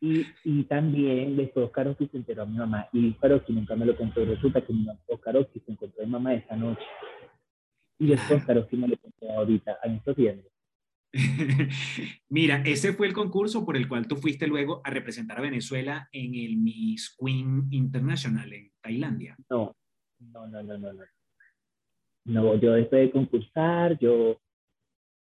Y, 0.00 0.26
y, 0.44 0.64
también 0.64 1.36
después 1.36 1.66
Oscar 1.66 1.88
Oki 1.88 2.06
se 2.08 2.18
enteró 2.18 2.42
a 2.42 2.46
mi 2.46 2.58
mamá 2.58 2.86
y 2.92 3.12
Oscar 3.12 3.32
Oki 3.32 3.52
nunca 3.52 3.76
me 3.76 3.86
lo 3.86 3.96
contó. 3.96 4.24
Resulta 4.24 4.60
que 4.60 4.72
mi 4.72 4.86
Oscar 5.06 5.36
Oki 5.36 5.60
se 5.60 5.72
encontró 5.72 6.02
a 6.02 6.06
mi 6.06 6.12
mamá 6.12 6.34
esa 6.34 6.56
noche. 6.56 6.84
Y 7.98 8.08
después 8.08 8.40
Oscar 8.40 8.58
Oki 8.58 8.76
me 8.76 8.88
lo 8.88 8.96
contó 8.96 9.30
ahorita, 9.30 9.78
a 9.82 9.86
estos 9.86 10.16
días. 10.16 10.36
Mira, 12.28 12.62
ese 12.64 12.92
fue 12.92 13.06
el 13.06 13.12
concurso 13.12 13.64
por 13.64 13.76
el 13.76 13.88
cual 13.88 14.06
tú 14.06 14.16
fuiste 14.16 14.46
luego 14.46 14.80
a 14.84 14.90
representar 14.90 15.38
a 15.38 15.42
Venezuela 15.42 16.08
en 16.12 16.34
el 16.34 16.56
Miss 16.56 17.16
Queen 17.18 17.68
International 17.70 18.52
en 18.52 18.70
Tailandia. 18.80 19.36
No, 19.48 19.74
no, 20.18 20.46
no, 20.46 20.62
no, 20.62 20.78
no. 20.78 20.92
No, 22.24 22.56
yo 22.56 22.72
después 22.72 23.02
de 23.02 23.12
concursar, 23.12 23.98
yo 23.98 24.40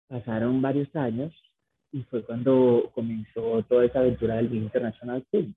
pasaron 0.09 0.63
varios 0.63 0.95
años 0.97 1.33
y 1.93 2.03
fue 2.05 2.25
cuando 2.25 2.91
comenzó 2.95 3.63
toda 3.69 3.85
esa 3.85 4.01
aventura 4.01 4.37
del 4.37 4.51
Miss 4.51 4.63
International 4.63 5.25
Queen. 5.31 5.55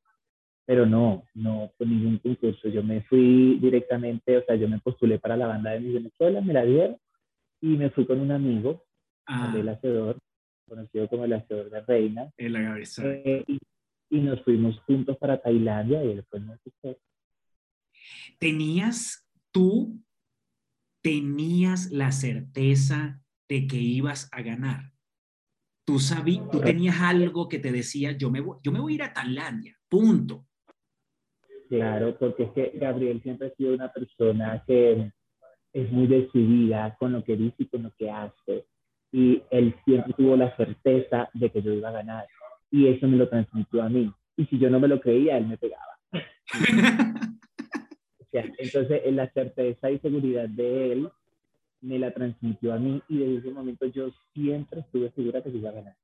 Pero 0.65 0.85
no, 0.85 1.23
no 1.33 1.71
fue 1.77 1.87
ningún 1.87 2.17
concurso. 2.17 2.67
Yo 2.67 2.83
me 2.83 3.01
fui 3.03 3.57
directamente, 3.59 4.37
o 4.37 4.43
sea, 4.43 4.55
yo 4.55 4.67
me 4.67 4.79
postulé 4.79 5.17
para 5.17 5.37
la 5.37 5.47
banda 5.47 5.71
de 5.71 5.79
Miss 5.79 5.93
Venezuela, 5.93 6.41
me 6.41 6.53
la 6.53 6.65
dieron 6.65 6.97
y 7.61 7.77
me 7.77 7.89
fui 7.89 8.05
con 8.05 8.19
un 8.19 8.31
amigo, 8.31 8.83
ah. 9.25 9.53
el 9.57 9.69
hacedor, 9.69 10.17
conocido 10.67 11.07
como 11.07 11.25
el 11.25 11.33
hacedor 11.33 11.69
de 11.69 11.81
reina. 11.81 12.31
El 12.37 12.55
agavesán. 12.55 13.21
Eh, 13.23 13.43
y, 13.47 13.59
y 14.09 14.19
nos 14.19 14.41
fuimos 14.43 14.79
juntos 14.81 15.17
para 15.17 15.41
Tailandia 15.41 16.03
y 16.03 16.11
él 16.11 16.25
fue 16.29 16.39
mi 16.39 16.51
asesor. 16.51 16.99
¿Tenías 18.39 19.27
tú, 19.51 19.99
tenías 21.01 21.91
la 21.91 22.11
certeza 22.11 23.21
de 23.49 23.67
que 23.67 23.77
ibas 23.77 24.29
a 24.31 24.41
ganar? 24.41 24.91
Tú 25.85 25.99
sabías, 25.99 26.49
tú 26.51 26.59
tenías 26.59 26.99
algo 26.99 27.47
que 27.47 27.59
te 27.59 27.71
decía, 27.71 28.11
yo 28.11 28.29
me 28.29 28.41
voy, 28.41 28.57
yo 28.61 28.71
me 28.71 28.79
voy 28.79 28.93
a 28.93 28.95
ir 28.95 29.03
a 29.03 29.13
Tailandia, 29.13 29.77
punto. 29.87 30.45
Claro, 31.69 32.17
porque 32.17 32.43
es 32.43 32.51
que 32.51 32.71
Gabriel 32.77 33.21
siempre 33.23 33.47
ha 33.47 33.55
sido 33.55 33.73
una 33.73 33.91
persona 33.91 34.63
que 34.65 35.11
es 35.73 35.91
muy 35.91 36.07
decidida 36.07 36.95
con 36.97 37.13
lo 37.13 37.23
que 37.23 37.35
dice 37.37 37.55
y 37.59 37.67
con 37.67 37.83
lo 37.83 37.91
que 37.97 38.09
hace. 38.09 38.67
Y 39.11 39.41
él 39.51 39.75
siempre 39.85 40.13
tuvo 40.13 40.35
la 40.35 40.55
certeza 40.55 41.29
de 41.33 41.49
que 41.49 41.61
yo 41.61 41.73
iba 41.73 41.89
a 41.89 41.93
ganar. 41.93 42.27
Y 42.71 42.87
eso 42.87 43.07
me 43.07 43.17
lo 43.17 43.29
transmitió 43.29 43.81
a 43.81 43.89
mí. 43.89 44.11
Y 44.35 44.45
si 44.45 44.59
yo 44.59 44.69
no 44.69 44.79
me 44.79 44.87
lo 44.87 44.99
creía, 44.99 45.37
él 45.37 45.47
me 45.47 45.57
pegaba. 45.57 45.97
o 48.19 48.25
sea, 48.31 48.45
entonces, 48.57 49.01
la 49.13 49.31
certeza 49.31 49.89
y 49.89 49.99
seguridad 49.99 50.49
de 50.49 50.91
él 50.91 51.09
me 51.81 51.99
la 51.99 52.11
transmitió 52.11 52.73
a 52.73 52.79
mí. 52.79 53.01
Y 53.07 53.17
desde 53.17 53.37
ese 53.37 53.51
momento 53.51 53.85
yo 53.87 54.11
siempre 54.33 54.81
estuve 54.81 55.11
segura 55.11 55.41
que 55.41 55.51
yo 55.51 55.57
iba 55.57 55.69
a 55.69 55.73
ganar. 55.73 55.95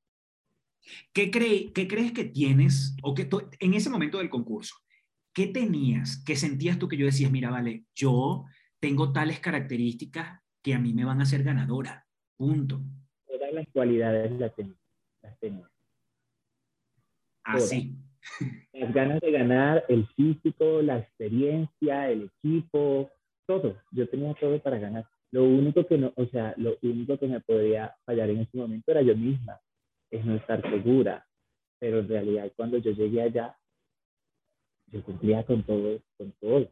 ¿Qué, 1.12 1.30
cree, 1.30 1.72
¿Qué 1.72 1.88
crees 1.88 2.12
que 2.12 2.24
tienes, 2.24 2.96
o 3.02 3.14
que 3.14 3.28
en 3.60 3.74
ese 3.74 3.90
momento 3.90 4.18
del 4.18 4.28
concurso, 4.28 4.76
qué 5.32 5.46
tenías, 5.46 6.22
qué 6.24 6.36
sentías 6.36 6.78
tú 6.78 6.88
que 6.88 6.96
yo 6.96 7.06
decías, 7.06 7.30
mira, 7.30 7.50
vale, 7.50 7.84
yo 7.94 8.44
tengo 8.80 9.12
tales 9.12 9.40
características 9.40 10.40
que 10.62 10.74
a 10.74 10.78
mí 10.78 10.94
me 10.94 11.04
van 11.04 11.20
a 11.20 11.24
hacer 11.24 11.42
ganadora. 11.42 12.03
Punto. 12.36 12.80
Todas 13.26 13.52
las 13.52 13.66
cualidades 13.68 14.32
las 14.38 14.54
tenía. 14.54 14.76
Las 15.22 15.38
tenía. 15.38 15.70
Así. 17.44 17.96
Las 18.72 18.92
ganas 18.92 19.20
de 19.20 19.30
ganar, 19.30 19.84
el 19.88 20.06
físico, 20.08 20.82
la 20.82 20.98
experiencia, 20.98 22.10
el 22.10 22.30
equipo, 22.38 23.10
todo. 23.46 23.76
Yo 23.92 24.08
tenía 24.08 24.34
todo 24.34 24.58
para 24.60 24.78
ganar. 24.78 25.06
Lo 25.30 25.44
único 25.44 25.86
que 25.86 25.98
no, 25.98 26.12
o 26.16 26.26
sea, 26.26 26.54
lo 26.56 26.76
único 26.82 27.18
que 27.18 27.26
me 27.26 27.40
podía 27.40 27.94
fallar 28.04 28.30
en 28.30 28.40
ese 28.40 28.56
momento 28.56 28.92
era 28.92 29.02
yo 29.02 29.16
misma, 29.16 29.60
es 30.10 30.24
no 30.24 30.36
estar 30.36 30.62
segura. 30.62 31.26
Pero 31.78 32.00
en 32.00 32.08
realidad 32.08 32.52
cuando 32.56 32.78
yo 32.78 32.92
llegué 32.92 33.22
allá, 33.22 33.56
yo 34.86 35.02
cumplía 35.02 35.44
con 35.44 35.62
todo, 35.64 36.00
con 36.16 36.32
todo. 36.40 36.70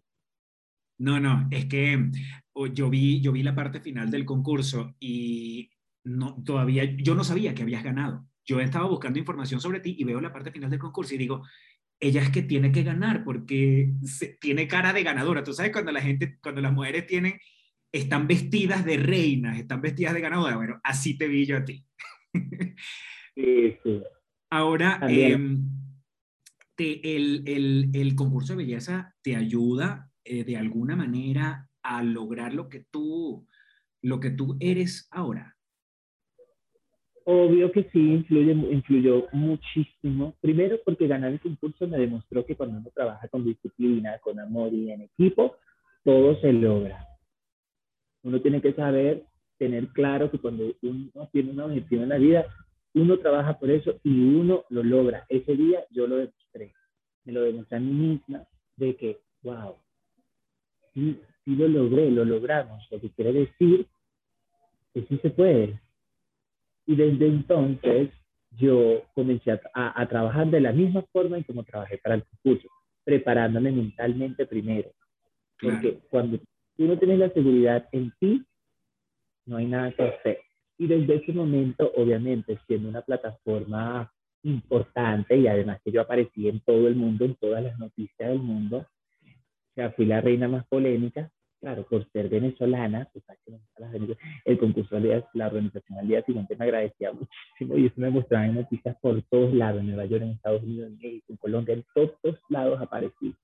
No, 1.03 1.19
no, 1.19 1.49
es 1.51 1.65
que 1.65 2.11
yo 2.75 2.89
vi, 2.89 3.21
yo 3.21 3.33
vi 3.33 3.43
la 3.43 3.57
parte 3.57 3.81
final 3.81 4.09
del 4.09 4.25
concurso 4.25 4.95
y 5.01 5.69
no, 6.05 6.41
todavía, 6.45 6.85
yo 6.85 7.17
no 7.17 7.25
sabía 7.25 7.55
que 7.55 7.63
habías 7.63 7.83
ganado. 7.83 8.29
Yo 8.45 8.61
estaba 8.61 8.87
buscando 8.87 9.19
información 9.19 9.61
sobre 9.61 9.81
ti 9.81 9.97
y 9.99 10.05
veo 10.05 10.21
la 10.21 10.33
parte 10.33 10.53
final 10.53 10.71
del 10.71 10.79
concurso 10.79 11.17
y 11.17 11.19
digo, 11.19 11.43
ella 11.99 12.23
es 12.23 12.31
que 12.31 12.43
tiene 12.43 12.71
que 12.71 12.85
ganar 12.85 13.25
porque 13.25 13.93
tiene 14.41 14.69
cara 14.69 14.93
de 14.93 15.03
ganadora. 15.03 15.43
Tú 15.43 15.53
sabes 15.53 15.73
cuando 15.73 15.91
la 15.91 16.01
gente, 16.01 16.39
cuando 16.41 16.61
las 16.61 16.73
mujeres 16.73 17.05
tienen, 17.09 17.35
están 17.91 18.29
vestidas 18.29 18.85
de 18.85 18.97
reinas, 18.97 19.59
están 19.59 19.81
vestidas 19.81 20.15
de 20.15 20.21
ganadora. 20.21 20.57
Bueno, 20.57 20.81
así 20.85 21.19
te 21.19 21.27
vi 21.27 21.47
yo 21.47 21.57
a 21.57 21.65
ti. 21.65 21.85
Sí, 23.35 23.79
sí. 23.83 24.03
Ahora, 24.51 25.01
em, 25.09 25.67
te, 26.75 27.17
el, 27.17 27.43
el, 27.47 27.91
el 27.95 28.15
concurso 28.15 28.53
de 28.53 28.59
belleza 28.59 29.17
te 29.23 29.37
ayuda 29.37 30.12
eh, 30.25 30.45
de 30.45 30.57
alguna 30.57 30.97
manera 30.97 31.69
a 31.83 32.03
lograr 32.03 32.55
lo 32.55 32.69
que 32.69 32.85
tú, 32.91 33.47
lo 34.01 34.21
que 34.21 34.31
tú 34.31 34.57
eres 34.61 35.09
ahora? 35.11 35.57
Obvio 37.25 37.71
que 37.71 37.85
sí, 37.93 38.01
influye, 38.01 38.53
influyó 38.53 39.29
muchísimo. 39.33 40.35
Primero 40.41 40.79
porque 40.85 41.07
ganar 41.07 41.33
el 41.33 41.41
concurso 41.41 41.87
me 41.87 41.99
demostró 41.99 42.45
que 42.45 42.57
cuando 42.57 42.79
uno 42.79 42.91
trabaja 42.95 43.29
con 43.29 43.45
disciplina, 43.45 44.19
con 44.19 44.41
amor 44.41 44.73
y 44.73 44.91
en 44.91 45.03
equipo, 45.03 45.57
todo 46.05 46.41
se 46.41 46.53
logra. 46.53 47.07
Uno 48.23 48.41
tiene 48.41 48.61
que 48.61 48.73
saber, 48.75 49.25
tener 49.59 49.89
claro 49.89 50.31
que 50.31 50.39
cuando 50.39 50.75
uno 50.83 51.29
tiene 51.33 51.53
un 51.53 51.61
objetivo 51.61 52.03
en 52.03 52.09
la 52.09 52.19
vida, 52.19 52.47
uno 52.95 53.19
trabaja 53.19 53.59
por 53.59 53.71
eso 53.71 54.01
y 54.03 54.11
uno 54.11 54.65
lo 54.69 54.83
logra. 54.83 55.25
Ese 55.29 55.55
día 55.57 55.85
yo 55.91 56.07
lo 56.07 56.17
demostré. 56.17 56.75
Me 57.25 57.33
lo 57.33 57.43
demostré 57.43 57.77
a 57.77 57.81
mí 57.81 57.93
misma 57.93 58.45
de 58.77 58.97
que, 58.97 59.21
wow, 59.43 59.77
sí, 60.95 61.21
sí 61.45 61.57
lo 61.57 61.69
logré, 61.69 62.11
lo 62.11 62.25
logramos, 62.25 62.87
lo 62.91 63.01
que 63.01 63.11
quiere 63.11 63.33
decir 63.33 63.87
que 64.95 65.03
sí 65.03 65.19
se 65.19 65.31
puede. 65.31 65.81
Y 66.87 66.97
desde 66.97 67.27
entonces 67.27 68.11
yo 68.51 69.03
comencé 69.15 69.53
a, 69.53 69.61
a, 70.01 70.09
trabajar 70.09 70.49
de 70.49 70.61
la 70.61 70.73
misma 70.73 71.03
forma 71.13 71.39
en 71.39 71.45
como 71.45 71.65
trabajé 71.65 71.99
para 71.99 72.17
el 72.17 72.25
concurso, 72.25 72.69
preparándome 73.05 73.73
mentalmente 73.73 74.47
primero. 74.47 74.91
Porque 75.61 76.01
cuando 76.11 76.39
tú 76.77 76.85
no 76.85 76.99
tienes 76.99 77.19
la 77.19 77.31
seguridad 77.31 77.89
en 77.93 78.13
ti, 78.19 78.45
no 79.47 79.57
hay 79.57 79.67
nada 79.67 79.93
que 79.93 80.03
hacer. 80.03 80.39
Y 80.79 80.87
desde 80.87 81.17
ese 81.17 81.33
momento, 81.33 81.93
obviamente, 81.97 82.59
siendo 82.67 82.89
una 82.89 83.03
plataforma 83.03 84.13
importante 84.43 85.37
y 85.37 85.47
además 85.47 85.81
que 85.85 85.93
yo 85.93 86.01
aparecí 86.01 86.49
en 86.49 86.61
todo 86.61 86.89
el 86.89 86.97
mundo, 86.97 87.25
en 87.25 87.37
todas 87.37 87.63
las 87.63 87.79
noticias 87.79 88.29
del 88.29 88.41
mundo, 88.41 88.87
o 89.73 89.75
sea, 89.75 89.91
fui 89.93 90.05
la 90.05 90.21
reina 90.21 90.49
más 90.49 90.67
polémica, 90.67 91.31
claro, 91.63 91.87
por 91.89 92.07
ser 92.11 92.29
venezolana, 92.29 93.09
pues, 93.13 93.25
el 94.45 94.59
concurso, 94.59 94.99
la 94.99 95.47
organización 95.47 95.99
al 95.99 96.09
día 96.09 96.23
siguiente 96.25 96.57
me 96.57 96.65
agradecía 96.65 97.13
muchísimo 97.13 97.79
y 97.79 97.87
eso 97.87 97.95
me 97.97 98.11
mostraba 98.11 98.47
en 98.47 98.57
noticias 98.57 98.97
por 99.01 99.23
todos 99.31 99.55
lados, 99.55 99.81
en 99.81 99.87
Nueva 99.87 100.05
York, 100.05 100.23
en 100.25 100.31
Estados 100.31 100.63
Unidos, 100.63 100.89
en 100.89 100.99
México, 100.99 101.27
en 101.29 101.37
Colombia, 101.37 101.75
en 101.75 101.85
todos 101.95 102.39
lados 102.51 102.83
aparecí. 102.83 103.35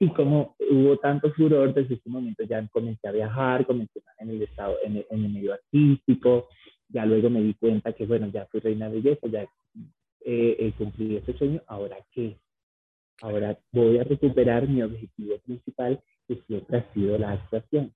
Y 0.00 0.08
como 0.08 0.56
hubo 0.70 0.96
tanto 0.96 1.30
furor 1.34 1.72
desde 1.74 1.94
ese 1.94 2.08
momento, 2.08 2.42
ya 2.42 2.66
comencé 2.72 3.06
a 3.06 3.12
viajar, 3.12 3.66
comencé 3.66 4.00
en 4.18 4.30
el 4.30 4.42
estado, 4.42 4.78
en 4.82 5.04
el, 5.08 5.28
medio 5.28 5.52
artístico, 5.52 6.48
ya 6.88 7.04
luego 7.04 7.30
me 7.30 7.42
di 7.42 7.54
cuenta 7.54 7.92
que, 7.92 8.06
bueno, 8.06 8.28
ya 8.32 8.46
fui 8.46 8.60
reina 8.60 8.88
de 8.88 9.00
belleza, 9.00 9.28
ya 9.28 9.42
eh, 10.24 10.56
eh, 10.58 10.72
cumplí 10.76 11.16
ese 11.16 11.36
sueño, 11.36 11.62
¿ahora 11.66 11.98
qué? 12.12 12.36
Ahora 13.20 13.58
voy 13.72 13.98
a 13.98 14.04
recuperar 14.04 14.68
mi 14.68 14.82
objetivo 14.82 15.38
principal, 15.40 16.02
que 16.26 16.40
siempre 16.46 16.78
ha 16.78 16.92
sido 16.94 17.18
la 17.18 17.32
actuación. 17.32 17.92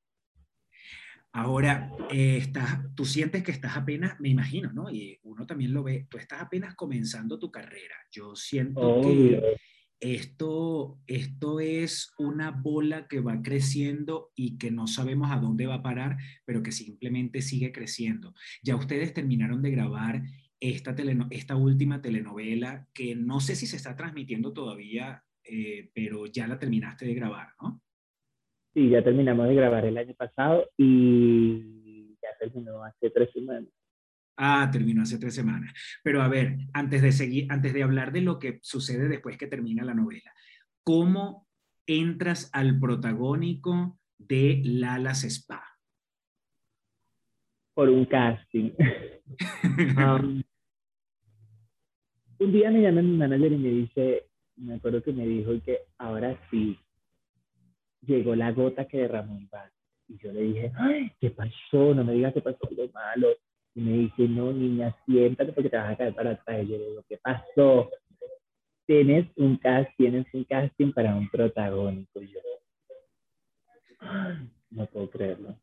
Ahora, 1.34 1.90
eh, 2.10 2.36
estás, 2.36 2.94
tú 2.94 3.06
sientes 3.06 3.42
que 3.42 3.52
estás 3.52 3.76
apenas, 3.76 4.20
me 4.20 4.28
imagino, 4.28 4.70
¿no? 4.72 4.90
Y 4.90 5.18
uno 5.22 5.46
también 5.46 5.72
lo 5.72 5.82
ve, 5.82 6.06
tú 6.10 6.18
estás 6.18 6.42
apenas 6.42 6.74
comenzando 6.74 7.38
tu 7.38 7.50
carrera. 7.50 7.94
Yo 8.10 8.36
siento 8.36 9.00
que 9.00 9.56
esto, 9.98 10.98
esto 11.06 11.60
es 11.60 12.12
una 12.18 12.50
bola 12.50 13.06
que 13.06 13.20
va 13.20 13.40
creciendo 13.40 14.32
y 14.34 14.58
que 14.58 14.70
no 14.70 14.86
sabemos 14.86 15.30
a 15.30 15.38
dónde 15.38 15.66
va 15.66 15.76
a 15.76 15.82
parar, 15.82 16.18
pero 16.44 16.62
que 16.62 16.72
simplemente 16.72 17.40
sigue 17.40 17.72
creciendo. 17.72 18.34
Ya 18.62 18.76
ustedes 18.76 19.14
terminaron 19.14 19.62
de 19.62 19.70
grabar 19.70 20.22
esta, 20.62 20.94
esta 21.30 21.56
última 21.56 22.00
telenovela 22.00 22.86
que 22.94 23.16
no 23.16 23.40
sé 23.40 23.56
si 23.56 23.66
se 23.66 23.76
está 23.76 23.96
transmitiendo 23.96 24.52
todavía, 24.52 25.20
eh, 25.42 25.90
pero 25.92 26.26
ya 26.26 26.46
la 26.46 26.56
terminaste 26.56 27.04
de 27.04 27.14
grabar, 27.14 27.48
¿no? 27.60 27.80
Sí, 28.72 28.88
ya 28.88 29.02
terminamos 29.02 29.48
de 29.48 29.56
grabar 29.56 29.84
el 29.84 29.98
año 29.98 30.14
pasado 30.14 30.70
y 30.76 32.14
ya 32.22 32.28
terminó 32.38 32.84
hace 32.84 33.10
tres 33.10 33.30
semanas. 33.32 33.68
Ah, 34.36 34.70
terminó 34.72 35.02
hace 35.02 35.18
tres 35.18 35.34
semanas. 35.34 35.74
Pero 36.04 36.22
a 36.22 36.28
ver, 36.28 36.56
antes 36.72 37.02
de 37.02 37.10
seguir, 37.10 37.46
antes 37.50 37.74
de 37.74 37.82
hablar 37.82 38.12
de 38.12 38.20
lo 38.22 38.38
que 38.38 38.60
sucede 38.62 39.08
después 39.08 39.36
que 39.36 39.48
termina 39.48 39.84
la 39.84 39.94
novela, 39.94 40.32
¿cómo 40.84 41.48
entras 41.86 42.48
al 42.52 42.78
protagónico 42.78 43.98
de 44.16 44.62
Lalas 44.64 45.24
Spa? 45.24 45.64
Por 47.74 47.88
un 47.88 48.04
casting. 48.04 48.70
Um, 49.96 50.42
un 52.42 52.52
día 52.52 52.70
me 52.70 52.82
llama 52.82 53.02
mi 53.02 53.16
manager 53.16 53.52
y 53.52 53.56
me 53.56 53.68
dice, 53.68 54.26
me 54.56 54.74
acuerdo 54.74 55.02
que 55.02 55.12
me 55.12 55.26
dijo 55.26 55.52
que 55.64 55.80
ahora 55.98 56.38
sí, 56.50 56.78
llegó 58.02 58.34
la 58.34 58.52
gota 58.52 58.86
que 58.86 58.98
derramó 58.98 59.38
el 59.38 59.46
vaso. 59.46 59.72
Y 60.08 60.18
yo 60.18 60.32
le 60.32 60.42
dije, 60.42 60.72
ay, 60.76 61.10
¿qué 61.20 61.30
pasó? 61.30 61.94
No 61.94 62.04
me 62.04 62.12
digas 62.14 62.34
qué 62.34 62.40
pasó 62.40 62.68
lo 62.76 62.88
malo. 62.92 63.28
Y 63.74 63.80
me 63.80 63.92
dice, 63.92 64.28
no, 64.28 64.52
niña, 64.52 64.94
siéntate 65.06 65.52
porque 65.52 65.70
te 65.70 65.76
vas 65.76 65.92
a 65.92 65.96
caer 65.96 66.14
para 66.14 66.32
atrás. 66.32 66.64
Y 66.64 66.68
yo 66.68 66.78
le 66.78 66.88
digo, 66.88 67.04
¿qué 67.08 67.18
pasó? 67.18 67.90
Tienes 68.86 69.26
un 69.36 69.56
casting, 69.56 69.94
tienes 69.96 70.26
un 70.34 70.44
casting 70.44 70.92
para 70.92 71.14
un 71.14 71.28
protagónico. 71.30 72.20
Y 72.20 72.28
yo, 72.28 72.40
no 74.70 74.86
puedo 74.86 75.08
creerlo. 75.10 75.56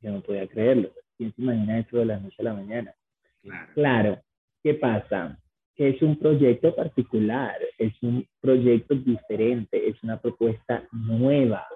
Yo 0.00 0.12
no 0.12 0.20
podía 0.20 0.46
creerlo. 0.46 0.90
¿Quién 1.16 1.32
se 1.34 1.42
imagina 1.42 1.78
eso 1.78 1.96
de 1.96 2.04
la 2.04 2.20
noche 2.20 2.36
a 2.38 2.44
la 2.44 2.54
mañana? 2.54 2.94
Claro. 3.42 3.72
claro. 3.74 4.22
¿Qué 4.62 4.74
pasa? 4.74 5.38
Es 5.76 6.00
un 6.02 6.16
proyecto 6.16 6.74
particular, 6.74 7.56
es 7.78 7.92
un 8.02 8.26
proyecto 8.40 8.94
diferente, 8.94 9.88
es 9.88 10.02
una 10.02 10.20
propuesta 10.20 10.86
nueva 10.92 11.66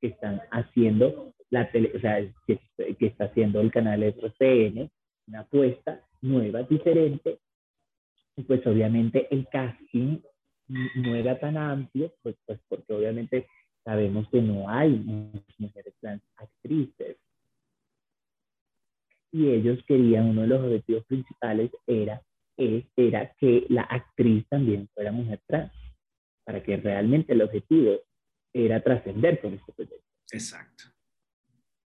que 0.00 0.08
están 0.08 0.40
haciendo 0.50 1.32
la 1.50 1.70
tele, 1.70 1.92
o 1.96 2.00
sea, 2.00 2.20
que, 2.46 2.60
que 2.76 3.06
está 3.06 3.24
haciendo 3.24 3.60
el 3.60 3.72
canal 3.72 4.02
RCN, 4.02 4.88
una 5.26 5.40
apuesta 5.40 6.00
nueva, 6.22 6.62
diferente, 6.62 7.38
Y 8.36 8.42
pues 8.42 8.64
obviamente 8.66 9.26
el 9.30 9.48
casting 9.48 10.18
no 10.68 11.14
era 11.16 11.38
tan 11.38 11.56
amplio, 11.56 12.12
pues, 12.22 12.36
pues 12.46 12.60
porque 12.68 12.92
obviamente 12.92 13.46
sabemos 13.84 14.28
que 14.30 14.40
no 14.40 14.68
hay 14.68 14.90
mujeres 15.58 15.94
trans 16.00 16.22
actrices. 16.36 17.16
Y 19.32 19.48
ellos 19.48 19.82
querían, 19.86 20.26
uno 20.26 20.42
de 20.42 20.46
los 20.48 20.60
objetivos 20.62 21.04
principales 21.06 21.70
era, 21.86 22.22
era 22.96 23.32
que 23.38 23.66
la 23.68 23.82
actriz 23.82 24.46
también 24.48 24.88
fuera 24.94 25.12
mujer 25.12 25.40
trans, 25.46 25.72
para 26.44 26.62
que 26.62 26.76
realmente 26.76 27.32
el 27.32 27.42
objetivo 27.42 28.00
era 28.52 28.82
trascender 28.82 29.40
con 29.40 29.54
este 29.54 29.72
proyecto. 29.72 30.04
Exacto. 30.32 30.84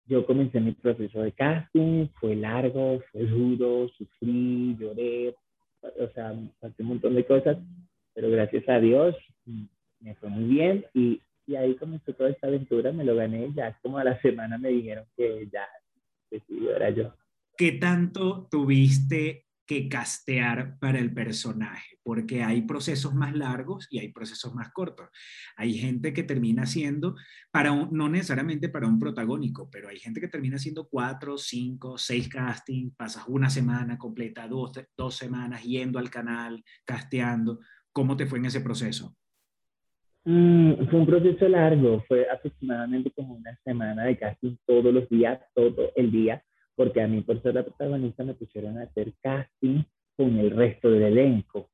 Yo 0.06 0.26
comencé 0.26 0.60
mi 0.60 0.72
proceso 0.72 1.22
de 1.22 1.32
casting, 1.32 2.08
fue 2.20 2.34
largo, 2.36 3.00
fue 3.10 3.22
duro, 3.26 3.88
sufrí, 3.96 4.76
lloré, 4.78 5.34
o 5.82 6.08
sea, 6.14 6.34
pasé 6.58 6.82
un 6.82 6.88
montón 6.88 7.14
de 7.14 7.24
cosas, 7.24 7.58
pero 8.14 8.30
gracias 8.30 8.68
a 8.68 8.80
Dios 8.80 9.16
me 10.00 10.14
fue 10.16 10.28
muy 10.28 10.44
bien 10.44 10.84
y, 10.94 11.20
y 11.46 11.56
ahí 11.56 11.74
comenzó 11.76 12.12
toda 12.12 12.30
esta 12.30 12.46
aventura, 12.46 12.92
me 12.92 13.04
lo 13.04 13.14
gané, 13.16 13.52
ya 13.54 13.78
como 13.82 13.98
a 13.98 14.04
la 14.04 14.20
semana 14.20 14.58
me 14.58 14.70
dijeron 14.70 15.04
que 15.16 15.48
ya, 15.52 15.66
sí, 16.30 16.68
era 16.74 16.90
yo. 16.90 17.14
¿Qué 17.56 17.72
tanto 17.72 18.48
tuviste 18.50 19.44
que 19.70 19.88
castear 19.88 20.80
para 20.80 20.98
el 20.98 21.14
personaje, 21.14 21.96
porque 22.02 22.42
hay 22.42 22.62
procesos 22.62 23.14
más 23.14 23.36
largos 23.36 23.86
y 23.88 24.00
hay 24.00 24.10
procesos 24.10 24.52
más 24.52 24.72
cortos. 24.72 25.10
Hay 25.56 25.74
gente 25.74 26.12
que 26.12 26.24
termina 26.24 26.66
siendo, 26.66 27.14
para 27.52 27.72
no 27.72 28.08
necesariamente 28.08 28.68
para 28.68 28.88
un 28.88 28.98
protagónico, 28.98 29.70
pero 29.70 29.88
hay 29.88 30.00
gente 30.00 30.20
que 30.20 30.26
termina 30.26 30.56
haciendo 30.56 30.88
cuatro, 30.88 31.38
cinco, 31.38 31.96
seis 31.98 32.28
castings, 32.28 32.96
pasas 32.96 33.22
una 33.28 33.48
semana 33.48 33.96
completa, 33.96 34.48
dos, 34.48 34.72
dos 34.96 35.14
semanas 35.14 35.62
yendo 35.62 36.00
al 36.00 36.10
canal, 36.10 36.64
casteando. 36.84 37.60
¿Cómo 37.92 38.16
te 38.16 38.26
fue 38.26 38.40
en 38.40 38.46
ese 38.46 38.62
proceso? 38.62 39.14
Mm, 40.24 40.88
fue 40.90 40.98
un 40.98 41.06
proceso 41.06 41.48
largo, 41.48 42.02
fue 42.08 42.28
aproximadamente 42.28 43.12
como 43.12 43.34
una 43.34 43.56
semana 43.62 44.02
de 44.02 44.18
casting 44.18 44.56
todos 44.66 44.92
los 44.92 45.08
días, 45.08 45.40
todo 45.54 45.92
el 45.94 46.10
día 46.10 46.42
porque 46.80 47.02
a 47.02 47.06
mí 47.06 47.20
por 47.20 47.42
ser 47.42 47.54
la 47.54 47.62
protagonista 47.62 48.24
me 48.24 48.32
pusieron 48.32 48.78
a 48.78 48.84
hacer 48.84 49.12
casting 49.20 49.82
con 50.16 50.38
el 50.38 50.50
resto 50.50 50.90
del 50.90 51.02
elenco. 51.02 51.68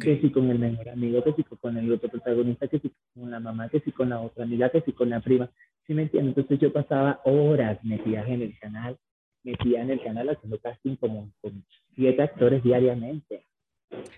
Que 0.00 0.18
si 0.22 0.30
con 0.30 0.48
el 0.48 0.58
mejor 0.58 0.88
amigo, 0.88 1.22
que 1.22 1.34
si 1.34 1.42
con 1.42 1.76
el 1.76 1.92
otro 1.92 2.08
protagonista, 2.08 2.66
que 2.66 2.78
si 2.78 2.90
con 3.12 3.30
la 3.30 3.40
mamá, 3.40 3.68
que 3.68 3.80
si 3.80 3.92
con 3.92 4.08
la 4.08 4.18
otra 4.22 4.44
amiga, 4.44 4.70
que 4.70 4.80
si 4.80 4.92
con 4.92 5.10
la 5.10 5.20
prima. 5.20 5.50
¿Sí 5.86 5.92
me 5.92 6.04
entiendes? 6.04 6.34
Entonces 6.34 6.58
yo 6.58 6.72
pasaba 6.72 7.20
horas 7.26 7.78
metidas 7.84 8.26
en 8.26 8.40
el 8.40 8.58
canal, 8.58 8.96
metida 9.44 9.82
en 9.82 9.90
el 9.90 10.02
canal 10.02 10.30
haciendo 10.30 10.58
casting 10.60 10.96
como 10.96 11.30
con 11.42 11.62
siete 11.94 12.22
actores 12.22 12.62
diariamente. 12.62 13.44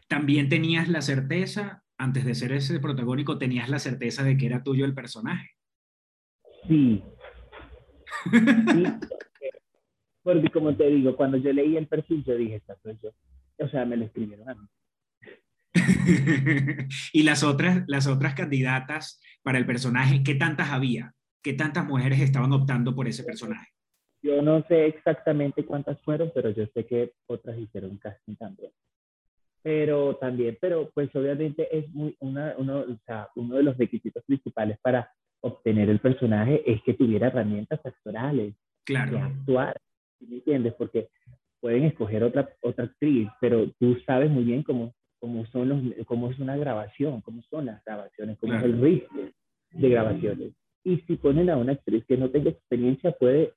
¿También 0.07 0.49
tenías 0.49 0.89
la 0.89 1.03
certeza, 1.03 1.83
antes 1.99 2.25
de 2.25 2.37
ser 2.37 2.53
ese 2.53 2.79
protagónico, 2.79 3.37
tenías 3.37 3.69
la 3.69 3.81
certeza 3.81 4.23
de 4.23 4.37
que 4.37 4.47
era 4.47 4.63
tuyo 4.63 4.85
el 4.85 4.95
personaje? 4.95 5.57
Sí. 6.69 7.03
sí 8.31 8.87
porque 10.29 10.51
como 10.51 10.77
te 10.77 10.87
digo, 10.91 11.17
cuando 11.17 11.39
yo 11.39 11.51
leí 11.55 11.79
el 11.79 11.87
perfil, 11.87 12.23
yo 12.23 12.37
dije, 12.37 12.57
esta 12.57 12.77
soy 12.83 12.99
yo. 13.03 13.13
O 13.65 13.69
sea, 13.71 13.87
me 13.87 13.97
lo 13.97 14.05
escribieron 14.05 14.47
a 14.47 14.55
mí. 14.55 14.69
y 17.15 17.23
las 17.23 17.43
otras, 17.43 17.85
las 17.87 18.07
otras 18.07 18.35
candidatas 18.35 19.23
para 19.43 19.57
el 19.57 19.65
personaje, 19.65 20.23
¿qué 20.23 20.35
tantas 20.35 20.71
había? 20.71 21.15
¿Qué 21.43 21.55
tantas 21.55 21.87
mujeres 21.87 22.21
estaban 22.21 22.53
optando 22.53 22.95
por 22.95 23.09
ese 23.09 23.25
personaje? 23.25 23.69
Yo 24.21 24.43
no 24.43 24.63
sé 24.69 24.89
exactamente 24.89 25.65
cuántas 25.65 25.99
fueron, 26.03 26.31
pero 26.35 26.51
yo 26.51 26.67
sé 26.75 26.85
que 26.85 27.15
otras 27.27 27.57
hicieron 27.57 27.97
casting 27.97 28.37
también. 28.37 28.73
Pero 29.63 30.17
también, 30.17 30.59
pero 30.61 30.91
pues 30.93 31.09
obviamente 31.17 31.75
es 31.75 31.89
muy 31.95 32.15
una, 32.21 32.53
uno, 32.59 32.81
o 32.81 32.99
sea, 33.07 33.31
uno 33.35 33.57
de 33.57 33.63
los 33.63 33.79
requisitos 33.79 34.23
principales 34.25 34.79
para 34.83 35.11
obtener 35.41 35.89
el 35.89 36.01
personaje 36.01 36.71
es 36.71 36.83
que 36.83 36.93
tuviera 36.93 37.29
herramientas 37.29 37.81
actorales. 37.83 38.55
Claro. 38.85 39.13
Que 39.13 39.19
actuar 39.23 39.81
me 40.27 40.37
entiendes? 40.37 40.75
Porque 40.75 41.09
pueden 41.61 41.85
escoger 41.85 42.23
otra, 42.23 42.49
otra 42.63 42.85
actriz, 42.85 43.29
pero 43.41 43.71
tú 43.79 43.97
sabes 44.07 44.31
muy 44.31 44.45
bien 44.45 44.63
cómo, 44.63 44.95
cómo, 45.19 45.47
son 45.47 45.69
los, 45.69 46.07
cómo 46.07 46.31
es 46.31 46.39
una 46.39 46.57
grabación, 46.57 47.21
cómo 47.21 47.43
son 47.43 47.67
las 47.67 47.85
grabaciones, 47.85 48.39
cómo 48.39 48.55
es 48.55 48.63
el 48.63 48.81
ritmo 48.81 49.31
de 49.73 49.89
grabaciones. 49.89 50.53
Y 50.85 50.99
si 51.07 51.17
ponen 51.17 51.51
a 51.51 51.57
una 51.57 51.73
actriz 51.73 52.05
que 52.07 52.17
no 52.17 52.31
tenga 52.31 52.51
experiencia, 52.51 53.13
puede 53.13 53.53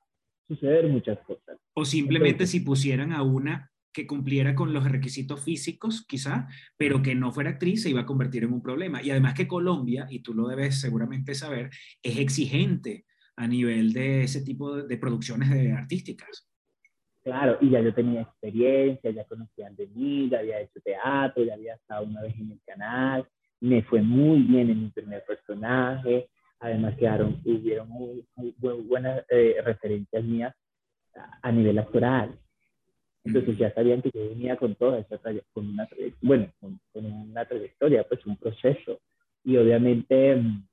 suceder 0.47 0.87
muchas 0.87 1.19
cosas. 1.19 1.57
O 1.73 1.85
simplemente 1.85 2.47
si 2.47 2.59
pusieran 2.59 3.13
a 3.13 3.23
una 3.23 3.71
que 3.93 4.07
cumpliera 4.07 4.55
con 4.55 4.73
los 4.73 4.89
requisitos 4.89 5.43
físicos, 5.43 6.05
quizá, 6.07 6.47
pero 6.77 7.01
que 7.01 7.13
no 7.13 7.31
fuera 7.31 7.51
actriz, 7.51 7.83
se 7.83 7.89
iba 7.89 8.01
a 8.01 8.05
convertir 8.05 8.43
en 8.43 8.53
un 8.53 8.61
problema. 8.61 9.01
Y 9.03 9.11
además 9.11 9.33
que 9.33 9.47
Colombia, 9.47 10.07
y 10.09 10.19
tú 10.19 10.33
lo 10.33 10.47
debes 10.47 10.79
seguramente 10.79 11.35
saber, 11.35 11.69
es 12.01 12.17
exigente 12.17 13.05
a 13.35 13.47
nivel 13.47 13.91
de 13.93 14.23
ese 14.23 14.41
tipo 14.41 14.75
de, 14.75 14.87
de 14.87 14.97
producciones 14.97 15.49
de 15.49 15.73
artísticas. 15.73 16.50
Claro, 17.23 17.57
y 17.61 17.69
ya 17.69 17.81
yo 17.81 17.93
tenía 17.93 18.21
experiencia, 18.21 19.11
ya 19.11 19.23
conocían 19.25 19.75
de 19.75 19.87
mí, 19.87 20.27
ya 20.29 20.39
había 20.39 20.59
hecho 20.59 20.79
teatro, 20.83 21.43
ya 21.43 21.53
había 21.53 21.75
estado 21.75 22.05
una 22.05 22.21
vez 22.21 22.35
en 22.35 22.51
el 22.51 22.59
canal, 22.65 23.27
me 23.59 23.83
fue 23.83 24.01
muy 24.01 24.39
bien 24.41 24.71
en 24.71 24.83
mi 24.83 24.89
primer 24.89 25.23
personaje, 25.23 26.29
además 26.59 26.95
quedaron, 26.97 27.39
hubieron 27.45 27.89
muy, 27.89 28.25
buenas 28.87 29.23
eh, 29.29 29.57
referencias 29.63 30.23
mías 30.23 30.55
a, 31.43 31.51
nivel 31.51 31.77
actoral. 31.77 32.39
Entonces 33.23 33.55
ya 33.55 33.71
sabían 33.71 34.01
que 34.01 34.09
yo 34.11 34.29
venía 34.29 34.57
con 34.57 34.73
toda 34.73 34.97
esa 34.97 35.19
con 35.53 35.69
una, 35.69 35.87
bueno, 36.21 36.51
con, 36.59 36.79
una 36.93 37.45
trayectoria, 37.45 38.03
pues 38.03 38.25
un 38.25 38.35
proceso. 38.37 38.99
Y 39.43 39.57
obviamente 39.57 40.35
mm, 40.35 40.67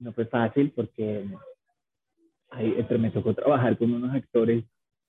no 0.00 0.12
fue 0.12 0.26
fácil 0.26 0.70
porque 0.72 1.24
ahí, 2.50 2.86
me 2.98 3.10
tocó 3.10 3.32
trabajar 3.32 3.78
con 3.78 3.92
unos 3.92 4.14
actores 4.14 4.64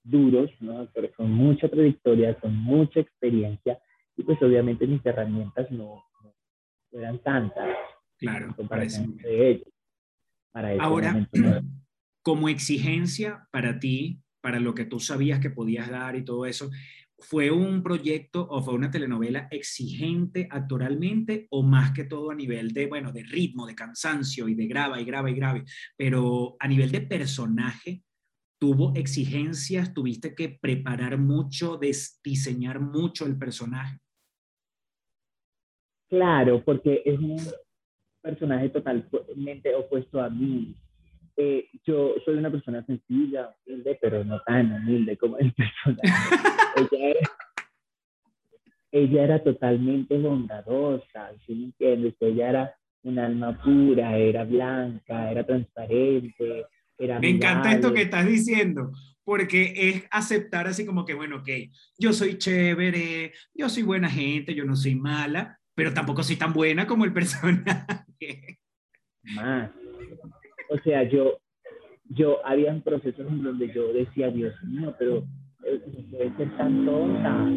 duros, 0.05 0.51
¿no? 0.61 0.87
pero 0.93 1.11
con 1.13 1.31
mucha 1.31 1.67
trayectoria, 1.67 2.39
con 2.39 2.55
mucha 2.55 2.99
experiencia, 2.99 3.79
y 4.15 4.23
pues 4.23 4.41
obviamente 4.41 4.87
mis 4.87 5.05
herramientas 5.05 5.69
no, 5.71 6.03
eran 6.91 7.19
tantas. 7.19 7.75
Claro, 8.17 8.55
comparación 8.55 9.17
de 9.17 9.51
ellos. 9.51 9.67
Para 10.53 10.71
Ahora, 10.79 11.27
como 12.23 12.47
exigencia 12.47 13.47
para 13.51 13.79
ti, 13.79 14.21
para 14.41 14.59
lo 14.59 14.73
que 14.73 14.85
tú 14.85 14.99
sabías 14.99 15.39
que 15.39 15.49
podías 15.49 15.89
dar 15.89 16.15
y 16.15 16.23
todo 16.23 16.45
eso, 16.45 16.69
¿fue 17.19 17.51
un 17.51 17.83
proyecto 17.83 18.47
o 18.49 18.61
fue 18.61 18.73
una 18.73 18.91
telenovela 18.91 19.47
exigente 19.51 20.47
actoralmente 20.49 21.47
o 21.49 21.63
más 21.63 21.91
que 21.91 22.05
todo 22.05 22.31
a 22.31 22.35
nivel 22.35 22.71
de, 22.71 22.87
bueno, 22.87 23.11
de 23.11 23.23
ritmo, 23.23 23.65
de 23.65 23.75
cansancio 23.75 24.47
y 24.47 24.55
de 24.55 24.67
graba 24.67 25.01
y 25.01 25.05
graba 25.05 25.29
y 25.29 25.33
grave, 25.33 25.63
pero 25.97 26.55
a 26.59 26.67
nivel 26.67 26.91
de 26.91 27.01
personaje, 27.01 28.03
tuvo 28.65 28.91
exigencias, 28.95 29.93
tuviste 29.93 30.33
que 30.33 30.49
preparar 30.49 31.19
mucho, 31.19 31.79
diseñar 32.23 32.79
mucho 32.79 33.27
el 33.27 33.37
personaje. 33.37 33.99
Claro, 36.09 36.63
porque 36.65 37.03
es 37.05 37.19
un 37.19 37.37
personaje 38.23 38.69
totalmente 38.69 39.75
opuesto 39.75 40.19
a 40.19 40.31
mí. 40.31 40.75
Eh, 41.37 41.69
yo 41.85 42.15
soy 42.25 42.37
una 42.37 42.49
persona 42.49 42.83
sencilla, 42.87 43.55
humilde, 43.67 43.99
pero 44.01 44.23
no 44.23 44.39
tan 44.47 44.71
humilde 44.71 45.15
como 45.15 45.37
el 45.37 45.53
personaje. 45.85 47.13
ella, 48.91 49.23
era, 49.25 49.43
totalmente 49.43 50.17
bondadosa, 50.17 51.33
¿sí 51.45 51.53
me 51.53 51.65
entiendes? 51.65 52.15
Ella 52.19 52.49
era 52.49 52.75
un 53.03 53.19
alma 53.19 53.61
pura, 53.63 54.17
era 54.17 54.43
blanca, 54.43 55.29
era 55.29 55.45
transparente, 55.45 56.65
me 56.97 57.29
encanta 57.29 57.71
esto 57.71 57.93
que 57.93 58.03
estás 58.03 58.25
diciendo, 58.25 58.91
porque 59.23 59.73
es 59.75 60.03
aceptar 60.11 60.67
así 60.67 60.85
como 60.85 61.05
que, 61.05 61.13
bueno, 61.13 61.37
ok, 61.37 61.49
yo 61.97 62.13
soy 62.13 62.37
chévere, 62.37 63.33
yo 63.53 63.69
soy 63.69 63.83
buena 63.83 64.09
gente, 64.09 64.53
yo 64.53 64.65
no 64.65 64.75
soy 64.75 64.95
mala, 64.95 65.59
pero 65.73 65.93
tampoco 65.93 66.23
soy 66.23 66.37
tan 66.37 66.53
buena 66.53 66.87
como 66.87 67.05
el 67.05 67.13
personaje. 67.13 68.59
Más. 69.35 69.71
O 70.69 70.77
sea, 70.83 71.03
yo, 71.03 71.39
yo, 72.09 72.45
había 72.45 72.77
procesos 72.83 73.27
en 73.27 73.43
donde 73.43 73.73
yo 73.73 73.91
decía, 73.93 74.29
Dios 74.29 74.53
mío, 74.63 74.95
pero 74.97 75.27
eh, 75.65 75.81
no 75.87 76.09
puede 76.11 76.37
ser 76.37 76.57
tan 76.57 76.85
tonta. 76.85 77.55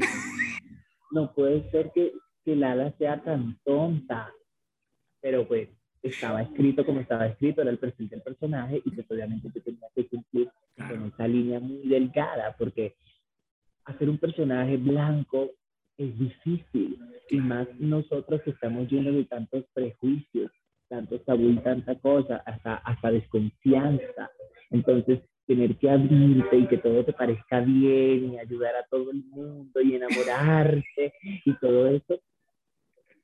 No 1.11 1.33
puede 1.35 1.71
ser 1.71 1.91
que, 1.95 2.13
que 2.45 2.57
Lala 2.57 2.93
sea 2.99 3.23
tan 3.23 3.59
tonta. 3.65 4.33
Pero 5.21 5.47
pues, 5.49 5.69
estaba 6.03 6.43
escrito 6.43 6.85
como 6.85 7.01
estaba 7.01 7.27
escrito, 7.27 7.63
era 7.63 7.71
el 7.71 7.79
perfil 7.79 8.09
del 8.09 8.23
personaje 8.23 8.83
y 8.85 8.91
pues 8.91 9.11
obviamente 9.11 9.51
yo 9.55 9.63
tenía 9.63 9.89
que 9.95 10.07
cumplir 10.07 10.51
con 10.77 11.07
esa 11.07 11.29
línea 11.29 11.61
muy 11.61 11.89
delgada 11.89 12.55
porque 12.59 12.95
hacer 13.85 14.09
un 14.09 14.19
personaje 14.19 14.77
blanco 14.77 15.51
es 15.97 16.19
difícil 16.19 16.99
y 17.29 17.37
más 17.37 17.67
nosotros 17.79 18.43
que 18.43 18.51
estamos 18.51 18.91
llenos 18.91 19.15
de 19.15 19.25
tantos 19.25 19.65
prejuicios, 19.75 20.51
tanto 20.89 21.21
tabú 21.21 21.51
y 21.51 21.59
tanta 21.59 21.99
cosa, 21.99 22.43
hasta, 22.47 22.77
hasta 22.77 23.11
desconfianza. 23.11 24.31
Entonces, 24.71 25.21
tener 25.47 25.77
que 25.77 25.91
abrirte 25.91 26.59
y 26.59 26.67
que 26.67 26.79
todo 26.79 27.05
te 27.05 27.13
parezca 27.13 27.61
bien 27.61 28.35
y 28.35 28.39
ayudar 28.39 28.77
a 28.77 28.87
todo 28.89 29.11
el 29.11 29.25
mundo 29.25 29.81
y 29.81 29.95
enamorarte 29.95 31.13
y 31.45 31.53
todo 31.55 31.89
eso, 31.89 32.21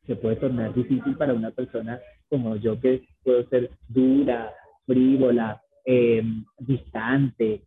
se 0.06 0.16
puede 0.16 0.36
tornar 0.36 0.74
difícil 0.74 1.16
para 1.16 1.34
una 1.34 1.50
persona 1.50 1.98
como 2.28 2.56
yo 2.56 2.80
que 2.80 3.08
puedo 3.22 3.48
ser 3.48 3.70
dura, 3.88 4.50
frívola, 4.86 5.60
em, 5.84 6.44
distante. 6.58 7.64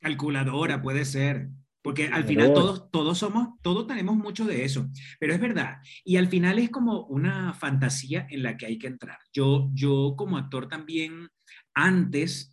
Calculadora 0.00 0.82
puede 0.82 1.04
ser. 1.04 1.48
Porque 1.82 2.06
al 2.06 2.22
final 2.22 2.52
todos, 2.52 2.92
todos 2.92 3.18
somos, 3.18 3.60
todos 3.60 3.88
tenemos 3.88 4.14
mucho 4.16 4.44
de 4.44 4.64
eso, 4.64 4.88
pero 5.18 5.34
es 5.34 5.40
verdad. 5.40 5.78
Y 6.04 6.16
al 6.16 6.28
final 6.28 6.60
es 6.60 6.70
como 6.70 7.06
una 7.06 7.54
fantasía 7.54 8.24
en 8.30 8.44
la 8.44 8.56
que 8.56 8.66
hay 8.66 8.78
que 8.78 8.86
entrar. 8.86 9.18
Yo, 9.32 9.68
yo 9.74 10.14
como 10.16 10.38
actor 10.38 10.68
también 10.68 11.28
antes 11.74 12.51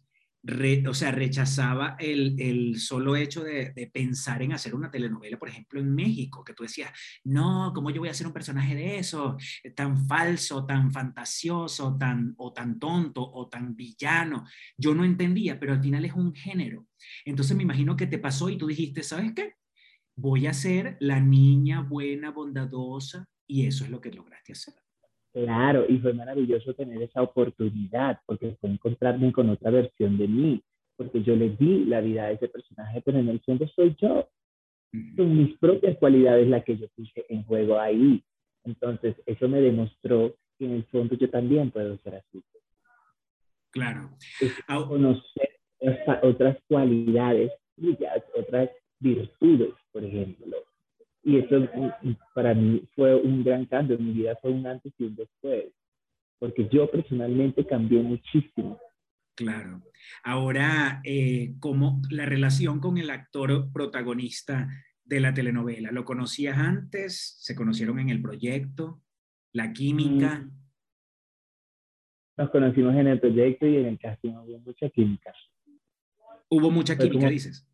o 0.87 0.93
sea, 0.93 1.11
rechazaba 1.11 1.95
el, 1.99 2.77
solo 2.79 3.15
hecho 3.15 3.43
de, 3.43 3.89
pensar 3.93 4.41
en 4.41 4.53
hacer 4.53 4.75
una 4.75 4.91
telenovela, 4.91 5.37
por 5.37 5.49
ejemplo, 5.49 5.79
en 5.79 5.93
México, 5.93 6.43
que 6.43 6.53
tú 6.53 6.63
decías, 6.63 6.91
no, 7.23 7.71
¿cómo 7.73 7.89
yo 7.89 7.99
voy 7.99 8.09
a 8.09 8.11
hacer 8.11 8.27
un 8.27 8.33
personaje 8.33 8.75
de 8.75 8.99
eso? 8.99 9.37
Tan 9.75 10.07
falso, 10.07 10.65
tan 10.65 10.91
fantasioso, 10.91 11.97
tan, 11.97 12.33
o 12.37 12.53
tan 12.53 12.79
tonto, 12.79 13.21
o 13.21 13.47
tan 13.47 13.75
villano. 13.75 14.45
Yo 14.77 14.93
no 14.93 15.03
entendía, 15.03 15.59
pero 15.59 15.73
al 15.73 15.81
final 15.81 16.05
es 16.05 16.13
un 16.13 16.33
género. 16.33 16.87
Entonces 17.25 17.55
me 17.55 17.63
imagino 17.63 17.95
que 17.95 18.07
te 18.07 18.19
pasó 18.19 18.49
y 18.49 18.57
tú 18.57 18.67
dijiste, 18.67 19.03
¿sabes 19.03 19.33
qué? 19.35 19.53
Voy 20.15 20.47
a 20.47 20.53
ser 20.53 20.97
la 20.99 21.19
niña 21.19 21.81
buena, 21.81 22.31
bondadosa, 22.31 23.25
y 23.47 23.65
eso 23.65 23.83
es 23.83 23.89
lo 23.89 24.01
que 24.01 24.11
lograste 24.11 24.53
hacer. 24.53 24.75
Claro, 25.33 25.85
y 25.87 25.99
fue 25.99 26.13
maravilloso 26.13 26.73
tener 26.73 27.01
esa 27.03 27.21
oportunidad, 27.21 28.19
porque 28.25 28.55
fue 28.59 28.71
encontrarme 28.71 29.31
con 29.31 29.49
otra 29.49 29.69
versión 29.69 30.17
de 30.17 30.27
mí, 30.27 30.63
porque 30.97 31.21
yo 31.21 31.35
le 31.35 31.51
di 31.51 31.85
la 31.85 32.01
vida 32.01 32.23
a 32.23 32.31
ese 32.31 32.47
personaje, 32.47 33.01
pero 33.01 33.19
en 33.19 33.29
el 33.29 33.39
fondo 33.41 33.67
soy 33.75 33.95
yo. 34.01 34.27
Son 35.15 35.37
mis 35.37 35.55
propias 35.59 35.97
cualidades 35.97 36.47
las 36.47 36.63
que 36.63 36.77
yo 36.77 36.87
puse 36.95 37.25
en 37.29 37.43
juego 37.43 37.79
ahí. 37.79 38.23
Entonces, 38.63 39.15
eso 39.27 39.47
me 39.47 39.61
demostró 39.61 40.33
que 40.57 40.65
en 40.65 40.71
el 40.73 40.83
fondo 40.85 41.15
yo 41.15 41.29
también 41.29 41.69
puedo 41.69 41.95
ser 41.99 42.15
así. 42.15 42.43
Claro. 43.69 44.09
conocer 44.87 45.49
otras 46.23 46.57
cualidades, 46.67 47.51
otras 48.35 48.71
virtudes, 48.99 49.73
por 49.91 50.03
ejemplo 50.03 50.68
y 51.23 51.37
eso 51.37 51.67
para 52.33 52.53
mí 52.53 52.83
fue 52.95 53.15
un 53.15 53.43
gran 53.43 53.65
cambio, 53.65 53.97
en 53.97 54.05
mi 54.05 54.13
vida 54.13 54.37
fue 54.41 54.51
un 54.51 54.65
antes 54.65 54.93
y 54.97 55.03
un 55.03 55.15
después, 55.15 55.65
porque 56.39 56.67
yo 56.71 56.89
personalmente 56.89 57.65
cambié 57.65 58.01
muchísimo. 58.01 58.79
Claro. 59.35 59.81
Ahora, 60.23 61.01
eh, 61.03 61.53
¿cómo 61.59 62.01
la 62.09 62.25
relación 62.25 62.79
con 62.79 62.97
el 62.97 63.09
actor 63.09 63.71
protagonista 63.71 64.67
de 65.03 65.19
la 65.19 65.33
telenovela? 65.33 65.91
¿Lo 65.91 66.03
conocías 66.03 66.57
antes? 66.57 67.37
¿Se 67.39 67.55
conocieron 67.55 67.99
en 67.99 68.09
el 68.09 68.21
proyecto? 68.21 69.01
¿La 69.53 69.71
química? 69.71 70.39
Mm. 70.39 70.51
Nos 72.37 72.49
conocimos 72.51 72.95
en 72.95 73.07
el 73.07 73.19
proyecto 73.19 73.67
y 73.67 73.77
en 73.77 73.85
el 73.85 73.99
casting 73.99 74.31
hubo 74.31 74.59
mucha 74.59 74.89
química. 74.89 75.33
Hubo 76.49 76.71
mucha 76.71 76.97
química, 76.97 77.29
dices. 77.29 77.68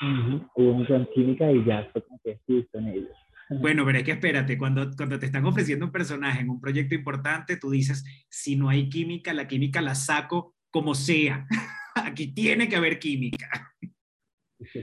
Hubo 0.00 0.72
mucha 0.74 1.04
química 1.14 1.50
y 1.50 1.64
ya 1.64 1.88
fue 1.92 2.02
como 2.02 2.20
que 2.24 2.40
sí, 2.46 2.66
son 2.72 2.88
ellos. 2.88 3.10
Bueno, 3.50 3.84
pero 3.84 3.98
es 3.98 4.04
que 4.04 4.12
espérate, 4.12 4.56
cuando, 4.56 4.90
cuando 4.96 5.18
te 5.18 5.26
están 5.26 5.44
ofreciendo 5.44 5.86
un 5.86 5.92
personaje 5.92 6.40
en 6.40 6.50
un 6.50 6.60
proyecto 6.60 6.94
importante, 6.94 7.56
tú 7.56 7.70
dices, 7.70 8.04
si 8.28 8.56
no 8.56 8.68
hay 8.68 8.88
química, 8.88 9.34
la 9.34 9.46
química 9.46 9.80
la 9.80 9.94
saco 9.94 10.54
como 10.70 10.94
sea. 10.94 11.46
Aquí 11.94 12.28
tiene 12.28 12.68
que 12.68 12.76
haber 12.76 12.98
química. 12.98 13.74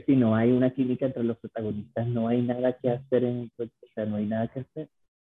Si 0.05 0.15
no 0.15 0.35
hay 0.35 0.51
una 0.51 0.69
química 0.69 1.07
entre 1.07 1.23
los 1.23 1.37
protagonistas, 1.39 2.07
no 2.07 2.27
hay 2.27 2.41
nada 2.41 2.77
que 2.77 2.91
hacer 2.91 3.23
en 3.23 3.39
el 3.39 3.51
proyecto, 3.55 3.85
o 3.85 3.93
sea, 3.93 4.05
no 4.05 4.17
hay 4.17 4.25
nada 4.25 4.47
que 4.47 4.59
hacer. 4.61 4.89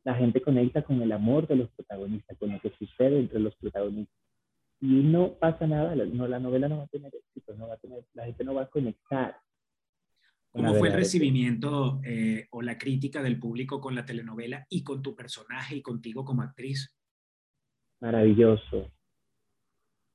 La 0.05 0.14
gente 0.14 0.43
conecta 0.43 0.83
con 0.83 1.01
el 1.01 1.12
amor 1.12 1.49
de 1.49 1.57
los 1.57 1.70
protagonistas, 1.70 2.37
con 2.39 2.53
lo 2.53 2.61
que 2.61 2.70
sucede 2.79 3.20
entre 3.20 3.41
los 3.41 3.57
protagonistas. 3.57 4.14
Y 4.81 4.87
no 4.87 5.33
pasa 5.35 5.66
nada, 5.66 5.95
no, 5.97 6.29
la 6.29 6.39
novela 6.39 6.68
no 6.68 6.79
va 6.79 6.85
a 6.85 6.89
tener 6.89 7.11
éxito, 7.14 7.55
no 7.55 7.68
va 7.68 7.75
a 7.75 7.79
tener, 7.79 8.05
la 8.12 8.27
gente 8.27 8.45
no 8.45 8.55
va 8.55 8.62
a 8.62 8.70
conectar 8.70 9.35
¿Cómo 10.55 10.72
fue 10.76 10.86
el 10.86 10.94
recibimiento 10.94 12.00
eh, 12.05 12.46
o 12.50 12.62
la 12.62 12.78
crítica 12.78 13.20
del 13.24 13.40
público 13.40 13.80
con 13.80 13.96
la 13.96 14.07
telenovela 14.07 14.64
y 14.70 14.84
con 14.84 15.02
tu 15.02 15.16
personaje 15.16 15.74
y 15.74 15.82
contigo 15.82 16.24
como 16.24 16.42
actriz? 16.42 16.94
Maravilloso. 18.00 18.88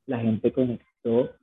La 0.05 0.19
gente 0.19 0.53
conectó 0.53 1.35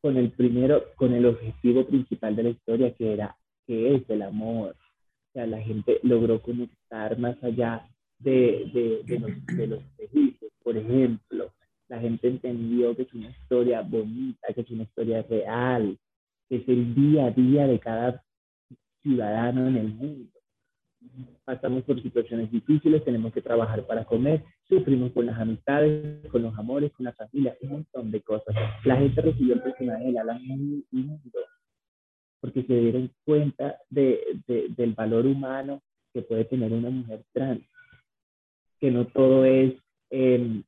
con 0.00 0.16
el 0.16 0.30
primero, 0.30 0.94
con 0.94 1.12
el 1.12 1.26
objetivo 1.26 1.88
principal 1.88 2.36
de 2.36 2.42
la 2.44 2.48
historia, 2.50 2.94
que 2.94 3.14
era, 3.14 3.36
que 3.66 3.96
es 3.96 4.08
el 4.08 4.22
amor. 4.22 4.76
O 4.76 5.32
sea, 5.32 5.48
la 5.48 5.60
gente 5.60 5.98
logró 6.04 6.40
conectar 6.40 7.18
más 7.18 7.42
allá 7.42 7.84
de, 8.20 8.70
de, 8.72 9.02
de 9.06 9.18
los, 9.18 9.46
de 9.46 9.66
los 9.66 9.82
prejuicios. 9.96 10.52
Por 10.62 10.76
ejemplo, 10.76 11.52
la 11.88 11.98
gente 11.98 12.28
entendió 12.28 12.94
que 12.94 13.02
es 13.02 13.12
una 13.12 13.30
historia 13.30 13.80
bonita, 13.80 14.54
que 14.54 14.60
es 14.60 14.70
una 14.70 14.84
historia 14.84 15.22
real, 15.28 15.98
es 16.50 16.68
el 16.68 16.94
día 16.94 17.26
a 17.26 17.30
día 17.30 17.66
de 17.66 17.78
cada 17.78 18.22
ciudadano 19.02 19.68
en 19.68 19.76
el 19.76 19.88
mundo. 19.88 20.30
Pasamos 21.44 21.84
por 21.84 22.02
situaciones 22.02 22.50
difíciles, 22.50 23.04
tenemos 23.04 23.32
que 23.32 23.40
trabajar 23.40 23.86
para 23.86 24.04
comer, 24.04 24.44
sufrimos 24.68 25.12
con 25.12 25.26
las 25.26 25.38
amistades, 25.38 26.26
con 26.30 26.42
los 26.42 26.58
amores, 26.58 26.92
con 26.92 27.04
la 27.04 27.12
familia, 27.12 27.56
un 27.62 27.70
montón 27.70 28.10
de 28.10 28.20
cosas. 28.20 28.54
La 28.84 28.96
gente 28.96 29.20
recibió 29.20 29.54
el 29.54 29.62
personaje 29.62 30.06
de 30.06 30.12
la 30.12 30.38
muy 30.38 30.84
porque 32.40 32.62
se 32.62 32.72
dieron 32.72 33.10
cuenta 33.24 33.78
de, 33.90 34.20
del 34.46 34.92
valor 34.94 35.26
humano 35.26 35.82
que 36.12 36.22
puede 36.22 36.44
tener 36.44 36.72
una 36.72 36.90
mujer 36.90 37.24
trans, 37.32 37.62
que 38.78 38.90
no 38.90 39.06
todo 39.06 39.44
es 39.44 39.74
el, 40.10 40.64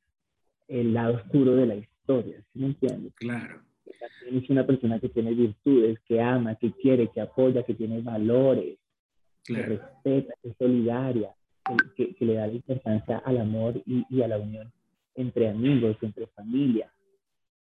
el 0.67 0.93
lado 0.93 1.15
oscuro 1.15 1.55
de 1.55 1.65
la 1.65 1.75
historia, 1.75 2.43
¿sí 2.51 2.59
me 2.59 2.67
entiendes? 2.67 3.13
Claro 3.15 3.61
es 4.31 4.49
una 4.49 4.65
persona 4.65 4.99
que 4.99 5.09
tiene 5.09 5.33
virtudes, 5.33 5.99
que 6.07 6.21
ama, 6.21 6.55
que 6.55 6.71
quiere, 6.71 7.09
que 7.09 7.21
apoya, 7.21 7.63
que 7.63 7.73
tiene 7.73 8.01
valores, 8.01 8.77
que 9.43 9.55
respeta, 9.55 10.33
que 10.41 10.49
es 10.49 10.57
solidaria, 10.57 11.33
que, 11.95 12.15
le 12.19 12.33
da 12.35 12.47
la 12.47 12.53
importancia 12.53 13.17
al 13.19 13.37
amor 13.37 13.81
y, 13.85 14.21
a 14.21 14.27
la 14.27 14.37
unión 14.37 14.71
entre 15.15 15.49
amigos, 15.49 15.97
entre 16.01 16.27
familia, 16.27 16.91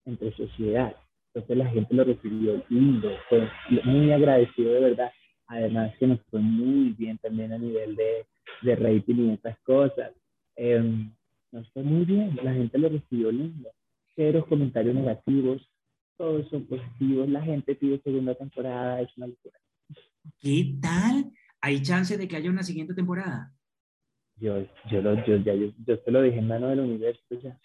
entre 0.05 0.31
sociedad. 0.33 0.95
Entonces 1.33 1.57
la 1.57 1.69
gente 1.69 1.93
lo 1.93 2.03
recibió 2.03 2.61
lindo, 2.69 3.09
fue 3.29 3.49
muy 3.85 4.11
agradecido 4.11 4.73
de 4.73 4.79
verdad. 4.81 5.11
Además 5.47 5.93
que 5.97 6.07
nos 6.07 6.21
fue 6.29 6.39
muy 6.39 6.89
bien 6.91 7.17
también 7.17 7.53
a 7.53 7.57
nivel 7.57 7.95
de, 7.95 8.25
de 8.61 8.75
rating 8.75 9.15
y 9.15 9.33
esas 9.33 9.57
cosas. 9.59 10.11
Em, 10.55 11.11
nos 11.51 11.69
fue 11.71 11.83
muy 11.83 12.05
bien, 12.05 12.37
la 12.43 12.53
gente 12.53 12.77
lo 12.77 12.89
recibió 12.89 13.31
lindo. 13.31 13.69
Cero 14.15 14.45
comentarios 14.47 14.95
negativos, 14.95 15.67
todos 16.21 16.47
son 16.49 16.67
positivos, 16.67 17.27
la 17.29 17.41
gente 17.41 17.73
pide 17.73 17.99
segunda 18.03 18.35
temporada, 18.35 19.01
es 19.01 19.09
una 19.17 19.25
locura. 19.25 19.57
¿Qué 20.37 20.75
tal? 20.79 21.31
¿Hay 21.59 21.81
chance 21.81 22.15
de 22.15 22.27
que 22.27 22.35
haya 22.35 22.51
una 22.51 22.61
siguiente 22.61 22.93
temporada? 22.93 23.51
Yo, 24.35 24.61
yo, 24.91 25.01
lo, 25.01 25.15
yo, 25.25 25.37
ya, 25.37 25.55
yo, 25.55 25.71
yo 25.83 25.99
te 25.99 26.11
lo 26.11 26.21
dije 26.21 26.37
en 26.37 26.47
mano 26.47 26.67
del 26.67 26.81
universo 26.81 27.23
ya. 27.41 27.59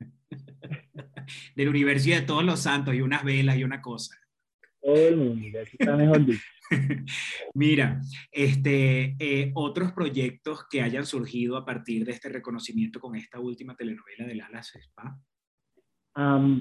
del 1.56 1.68
universo 1.70 2.10
y 2.10 2.12
de 2.12 2.20
todos 2.20 2.44
los 2.44 2.60
santos 2.60 2.94
y 2.94 3.00
unas 3.00 3.24
velas 3.24 3.56
y 3.56 3.64
una 3.64 3.80
cosa. 3.80 4.14
Todo 4.82 5.08
el 5.08 5.18
universo 5.20 5.74
está 5.78 5.96
mejor 5.96 6.26
dicho. 6.26 6.44
Mira, 7.54 8.02
este, 8.30 9.16
eh, 9.18 9.50
otros 9.54 9.92
proyectos 9.92 10.66
que 10.68 10.82
hayan 10.82 11.06
surgido 11.06 11.56
a 11.56 11.64
partir 11.64 12.04
de 12.04 12.12
este 12.12 12.28
reconocimiento 12.28 13.00
con 13.00 13.16
esta 13.16 13.40
última 13.40 13.74
telenovela 13.74 14.26
de 14.26 14.42
Alas 14.42 14.74
Spa. 14.76 15.18
Um, 16.16 16.60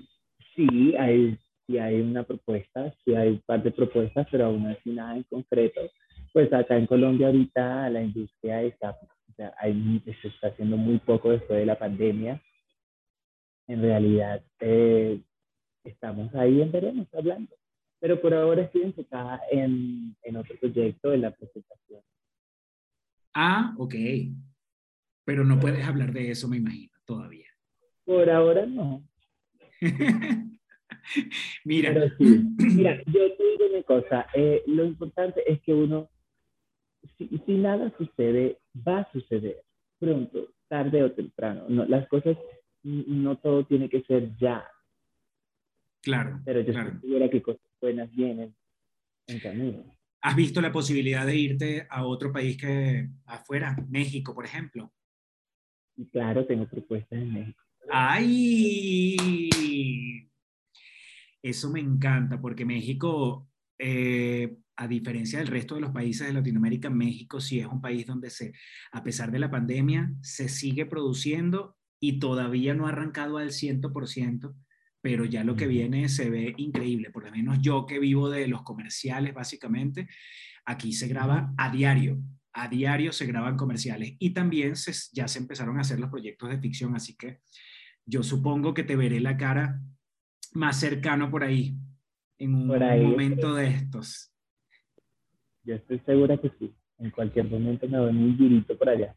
sí 0.56 0.96
hay, 0.98 1.38
sí 1.66 1.78
hay 1.78 2.02
una 2.02 2.24
propuesta, 2.24 2.94
sí 3.04 3.16
hay 3.16 3.30
un 3.30 3.42
par 3.46 3.64
de 3.64 3.72
propuestas, 3.72 4.28
pero 4.32 4.46
aún 4.46 4.68
así 4.68 4.92
nada 4.92 5.16
en 5.16 5.24
concreto. 5.24 5.82
Pues 6.32 6.52
acá 6.52 6.78
en 6.78 6.88
Colombia 6.88 7.28
ahorita 7.28 7.90
la 7.90 8.02
industria 8.02 8.64
está, 8.64 8.92
o 8.92 9.34
sea, 9.36 9.54
hay, 9.60 10.02
se 10.22 10.28
está 10.28 10.48
haciendo 10.48 10.78
muy 10.78 11.00
poco 11.00 11.32
después 11.32 11.60
de 11.60 11.66
la 11.66 11.78
pandemia. 11.78 12.42
En 13.68 13.82
realidad, 13.82 14.44
eh, 14.60 15.22
estamos 15.84 16.34
ahí 16.36 16.62
en 16.62 16.72
veremos 16.72 17.08
hablando. 17.14 17.56
Pero 18.00 18.20
por 18.20 18.34
ahora 18.34 18.64
estoy 18.64 18.82
enfocada 18.84 19.42
en, 19.50 20.16
en 20.24 20.36
otro 20.36 20.56
proyecto 20.60 21.12
de 21.12 21.20
la 21.20 21.32
presentación. 21.32 22.02
Ah, 23.34 23.74
ok. 23.78 23.96
Pero 25.26 25.46
no 25.46 25.60
puedes 25.60 25.86
hablar 25.86 26.12
de 26.12 26.32
eso, 26.32 26.48
me 26.50 26.58
imagino, 26.58 26.92
todavía. 27.06 27.48
Por 28.04 28.30
ahora 28.30 28.66
no. 28.66 29.04
mira. 31.66 31.94
mira, 32.20 33.04
yo 33.06 33.36
te 33.36 33.44
digo 33.44 33.66
una 33.72 33.84
cosa, 33.84 34.28
eh, 34.34 34.64
lo 34.68 34.86
importante 34.86 35.42
es 35.52 35.62
que 35.62 35.74
uno, 35.74 36.10
si, 37.18 37.30
si, 37.46 37.54
nada 37.56 37.94
sucede, 37.98 38.60
va 38.76 39.00
a 39.00 39.12
suceder 39.12 39.64
pronto, 40.00 40.54
tarde 40.68 41.04
o 41.04 41.12
temprano. 41.12 41.66
No, 41.70 41.86
las 41.86 42.08
cosas, 42.08 42.38
no 42.84 43.38
todo 43.38 43.66
tiene 43.66 43.90
que 43.90 44.02
ser 44.04 44.36
ya. 44.38 44.66
Claro. 46.02 46.42
Pero 46.44 46.62
yo 46.62 46.74
claro. 46.74 47.00
que 47.32 47.42
cosas 47.42 47.62
buenas 47.80 48.12
vienen 48.12 48.54
en 49.28 49.40
camino. 49.40 49.86
¿Has 50.22 50.36
visto 50.36 50.62
la 50.62 50.72
posibilidad 50.72 51.26
de 51.26 51.38
irte 51.38 51.88
a 51.90 52.06
otro 52.06 52.32
país 52.32 52.58
que 52.58 53.10
afuera, 53.26 53.76
México, 53.90 54.34
por 54.34 54.46
ejemplo? 54.46 54.92
Claro, 56.12 56.46
tengo 56.46 56.66
propuestas 56.68 57.20
en 57.20 57.34
México. 57.34 57.63
¡Ay! 57.90 59.18
Eso 61.42 61.70
me 61.70 61.82
encanta 61.82 62.40
porque 62.40 62.66
México, 62.66 63.50
eh, 63.78 64.56
a 64.78 64.88
diferencia 64.88 65.40
del 65.40 65.48
resto 65.48 65.76
de 65.76 65.82
los 65.82 65.92
países 65.92 66.26
de 66.28 66.34
Latinoamérica, 66.34 66.90
México 66.90 67.42
sí 67.42 67.60
es 67.60 67.68
un 67.68 67.82
país 67.82 68.08
donde 68.08 68.30
se, 68.30 68.54
a 68.92 69.04
pesar 69.04 69.32
de 69.32 69.40
la 69.40 69.52
pandemia, 69.52 70.14
se 70.22 70.48
sigue 70.48 70.86
produciendo 70.86 71.76
y 72.00 72.20
todavía 72.20 72.74
no 72.74 72.86
ha 72.86 72.90
arrancado 72.90 73.38
al 73.38 73.52
100%, 73.52 74.56
pero 75.02 75.26
ya 75.26 75.44
lo 75.44 75.56
que 75.56 75.68
viene 75.68 76.08
se 76.08 76.30
ve 76.30 76.54
increíble. 76.58 77.12
Por 77.12 77.26
lo 77.26 77.32
menos 77.32 77.60
yo 77.62 77.86
que 77.86 78.00
vivo 78.00 78.30
de 78.30 78.48
los 78.48 78.64
comerciales, 78.64 79.34
básicamente, 79.34 80.08
aquí 80.66 80.94
se 80.94 81.08
graba 81.08 81.54
a 81.58 81.70
diario. 81.70 82.20
A 82.54 82.70
diario 82.70 83.12
se 83.12 83.26
graban 83.26 83.58
comerciales 83.58 84.16
y 84.20 84.30
también 84.30 84.76
se, 84.76 84.94
ya 85.12 85.28
se 85.28 85.40
empezaron 85.40 85.78
a 85.78 85.82
hacer 85.82 86.00
los 86.00 86.10
proyectos 86.10 86.50
de 86.50 86.60
ficción, 86.60 86.96
así 86.96 87.16
que 87.16 87.40
yo 88.06 88.24
supongo 88.24 88.74
que 88.74 88.84
te 88.84 88.96
veré 88.96 89.20
la 89.20 89.38
cara 89.38 89.82
más 90.54 90.80
cercano 90.80 91.30
por 91.32 91.44
ahí, 91.44 91.76
en 92.38 92.56
un 92.56 92.68
Por 92.68 92.84
ahí. 92.84 93.02
momento 93.04 93.54
de 93.56 93.68
estos. 93.68 94.32
Yo 95.64 95.76
estoy 95.76 96.00
segura 96.00 96.38
que 96.38 96.52
sí. 96.60 96.76
En 97.00 97.12
cualquier 97.12 97.50
momento 97.50 97.88
me 97.88 97.98
doy 97.98 98.16
un 98.16 98.38
girito 98.38 98.78
por 98.78 98.90
allá. 98.90 99.16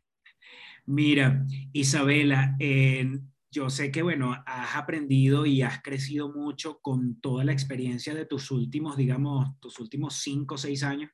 Mira, 0.86 1.44
Isabela, 1.72 2.56
eh, 2.58 3.18
yo 3.50 3.70
sé 3.70 3.90
que, 3.90 4.02
bueno, 4.02 4.32
has 4.46 4.76
aprendido 4.76 5.46
y 5.46 5.62
has 5.62 5.82
crecido 5.82 6.32
mucho 6.32 6.78
con 6.80 7.20
toda 7.20 7.44
la 7.44 7.52
experiencia 7.52 8.14
de 8.14 8.26
tus 8.26 8.50
últimos, 8.50 8.96
digamos, 8.96 9.58
tus 9.60 9.78
últimos 9.80 10.14
cinco 10.14 10.54
o 10.54 10.58
seis 10.58 10.82
años, 10.82 11.10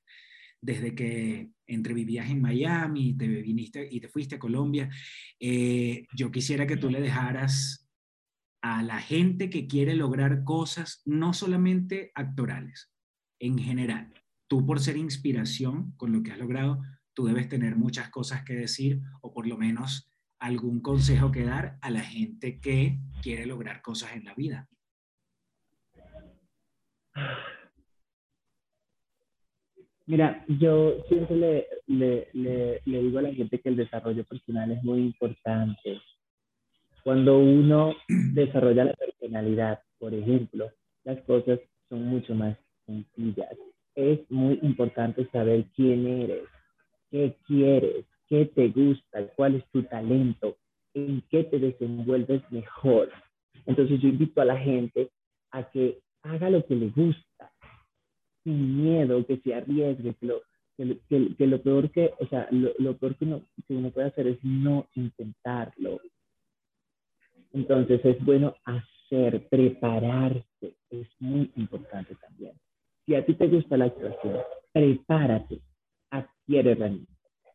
desde 0.63 0.95
que 0.95 1.51
entre 1.67 1.93
vivías 1.93 2.31
en 2.31 2.41
Miami 2.41 3.17
te 3.17 3.27
viniste 3.27 3.87
y 3.91 4.01
te 4.01 4.09
fuiste 4.09 4.37
a 4.37 4.39
Colombia. 4.39 4.89
Eh, 5.39 6.07
yo 6.15 6.31
quisiera 6.31 6.67
que 6.67 6.77
tú 6.77 6.89
le 6.89 7.01
dejaras 7.01 7.91
a 8.63 8.83
la 8.83 9.01
gente 9.01 9.51
que 9.51 9.67
quiere 9.67 9.95
lograr 9.97 10.45
cosas, 10.45 11.03
no 11.05 11.35
solamente 11.35 12.13
actorales, 12.15 12.93
en 13.41 13.59
general. 13.59 14.15
Tú 14.49 14.65
por 14.65 14.79
ser 14.79 14.97
inspiración 14.97 15.93
con 15.97 16.13
lo 16.13 16.23
que 16.23 16.31
has 16.31 16.39
logrado, 16.39 16.81
tú 17.13 17.27
debes 17.27 17.49
tener 17.49 17.77
muchas 17.77 18.11
cosas 18.11 18.45
que 18.45 18.55
decir 18.55 19.01
o 19.21 19.35
por 19.35 19.49
lo 19.49 19.59
menos 19.59 20.09
algún 20.39 20.81
consejo 20.81 21.33
que 21.33 21.45
dar 21.45 21.79
a 21.81 21.91
la 21.91 22.03
gente 22.03 22.61
que 22.61 23.01
quiere 23.21 23.47
lograr 23.47 23.83
cosas 23.83 24.15
en 24.15 24.25
la 24.25 24.35
vida. 24.35 24.69
Mira, 30.07 30.45
yo 30.49 31.05
siempre 31.09 31.37
le, 31.37 31.67
le, 31.87 32.29
le, 32.33 32.81
le 32.85 33.03
digo 33.03 33.19
a 33.19 33.23
la 33.23 33.33
gente 33.33 33.61
que 33.61 33.69
el 33.69 33.77
desarrollo 33.77 34.25
personal 34.25 34.71
es 34.73 34.83
muy 34.83 35.01
importante. 35.01 36.01
Cuando 37.05 37.39
uno 37.39 37.95
desarrolla 38.35 38.85
la 38.85 38.95
personalidad, 38.95 39.81
por 39.99 40.15
ejemplo, 40.15 40.71
las 41.05 41.21
cosas 41.23 41.61
son 41.89 42.07
mucho 42.07 42.35
más 42.35 42.57
sencillas. 42.87 43.57
Es 43.95 44.19
muy 44.31 44.59
importante 44.63 45.29
saber 45.31 45.67
quién 45.77 46.07
eres, 46.07 46.45
qué 47.11 47.37
quieres, 47.47 48.07
qué 48.29 48.47
te 48.47 48.69
gusta, 48.69 49.27
cuál 49.37 49.57
es 49.57 49.65
tu 49.71 49.83
talento, 49.85 50.57
en 50.95 51.23
qué 51.31 51.45
te 51.45 51.59
desenvuelves 51.59 52.43
mejor. 52.51 53.11
Entonces 53.67 54.01
yo 54.01 54.09
invito 54.09 54.41
a 54.41 54.47
la 54.47 54.59
gente 54.59 55.11
a 55.51 55.71
que 55.71 56.01
haga 56.23 56.51
lo 56.51 56.65
que 56.65 56.75
le 56.75 56.89
gusta, 56.89 57.52
sin 58.45 58.83
miedo, 58.83 59.25
que 59.27 59.39
se 59.39 59.55
arriesgue, 59.55 60.15
que 60.15 60.27
lo, 60.27 60.43
que, 60.77 60.99
que, 61.09 61.37
que 61.37 61.47
lo 61.47 61.63
peor 61.63 61.91
que, 61.91 62.13
o 62.19 62.27
sea, 62.27 62.49
lo, 62.51 62.73
lo 62.79 62.97
peor 62.97 63.17
que 63.17 63.25
uno, 63.25 63.43
que 63.67 63.75
uno 63.75 63.91
puede 63.91 64.09
hacer 64.09 64.27
es 64.27 64.39
no 64.43 64.87
intentarlo. 64.95 66.01
Entonces 67.53 68.05
es 68.05 68.25
bueno 68.25 68.55
hacer, 68.65 69.47
prepararse, 69.49 70.77
es 70.91 71.09
muy 71.21 71.51
importante 71.57 72.15
también. 72.17 72.55
Si 73.05 73.15
a 73.15 73.25
ti 73.25 73.35
te 73.35 73.49
gusta 73.49 73.77
la 73.77 73.87
actuación, 73.87 74.39
prepárate, 74.73 75.61
adquiere 76.11 76.73
herramientas. 76.73 77.13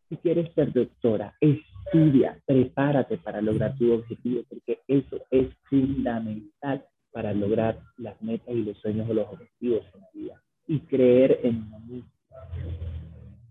Si 0.10 0.18
quieres 0.18 0.54
ser 0.54 0.72
doctora, 0.72 1.36
estudia, 1.42 2.40
prepárate 2.46 3.18
para 3.18 3.42
lograr 3.42 3.78
tu 3.78 3.92
objetivo, 3.94 4.44
porque 4.48 4.80
eso 4.88 5.20
es 5.32 5.48
fundamental 5.64 6.86
para 7.12 7.34
lograr 7.34 7.80
las 7.98 8.22
metas 8.22 8.50
y 8.50 8.64
los 8.64 8.78
sueños 8.78 9.10
o 9.10 9.14
los 9.14 9.28
objetivos 9.28 9.84
en 9.94 10.02
la 10.02 10.08
vida. 10.14 10.44
Y 10.68 10.80
creer 10.82 11.40
en 11.44 11.64
uno 11.64 11.80
mismo. 11.80 12.12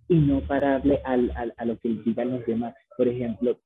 Y 0.08 0.14
no 0.16 0.40
pararle 0.40 1.00
al, 1.04 1.32
al, 1.34 1.54
a 1.56 1.64
lo 1.64 1.78
que 1.78 1.88
digan 1.88 2.30
los 2.30 2.46
demás. 2.46 2.74
Por 2.96 3.08
ejemplo, 3.08 3.58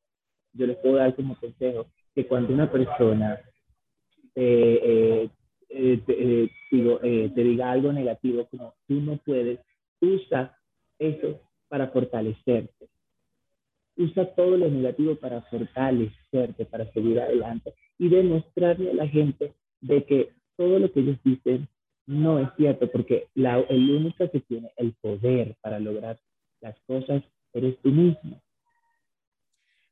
yo 0.52 0.66
les 0.66 0.76
puedo 0.78 0.96
dar 0.96 1.14
como 1.14 1.36
consejo 1.36 1.86
que 2.14 2.26
cuando 2.26 2.54
una 2.54 2.70
persona 2.70 3.38
eh, 4.34 4.80
eh, 4.82 5.30
eh, 5.68 6.50
te, 6.70 7.28
te 7.28 7.44
diga 7.44 7.70
algo 7.70 7.92
negativo 7.92 8.46
como 8.46 8.74
tú 8.86 9.00
no 9.00 9.18
puedes, 9.18 9.60
usa 10.00 10.56
eso 10.98 11.40
para 11.68 11.88
fortalecerte. 11.88 12.88
Usa 13.96 14.34
todo 14.34 14.56
lo 14.56 14.68
negativo 14.68 15.14
para 15.16 15.42
fortalecerte, 15.42 16.64
para 16.64 16.90
seguir 16.92 17.20
adelante 17.20 17.74
y 17.98 18.08
demostrarle 18.08 18.90
a 18.90 18.94
la 18.94 19.08
gente 19.08 19.52
de 19.80 20.04
que 20.04 20.30
todo 20.56 20.78
lo 20.78 20.90
que 20.90 21.00
ellos 21.00 21.18
dicen 21.24 21.68
no 22.10 22.40
es 22.40 22.48
cierto, 22.56 22.90
porque 22.90 23.28
la, 23.34 23.60
el 23.60 23.88
único 23.88 24.28
que 24.30 24.40
tiene 24.40 24.72
el 24.76 24.94
poder 24.94 25.56
para 25.60 25.78
lograr 25.78 26.20
las 26.60 26.76
cosas 26.80 27.22
eres 27.52 27.80
tú 27.82 27.90
mismo. 27.90 28.42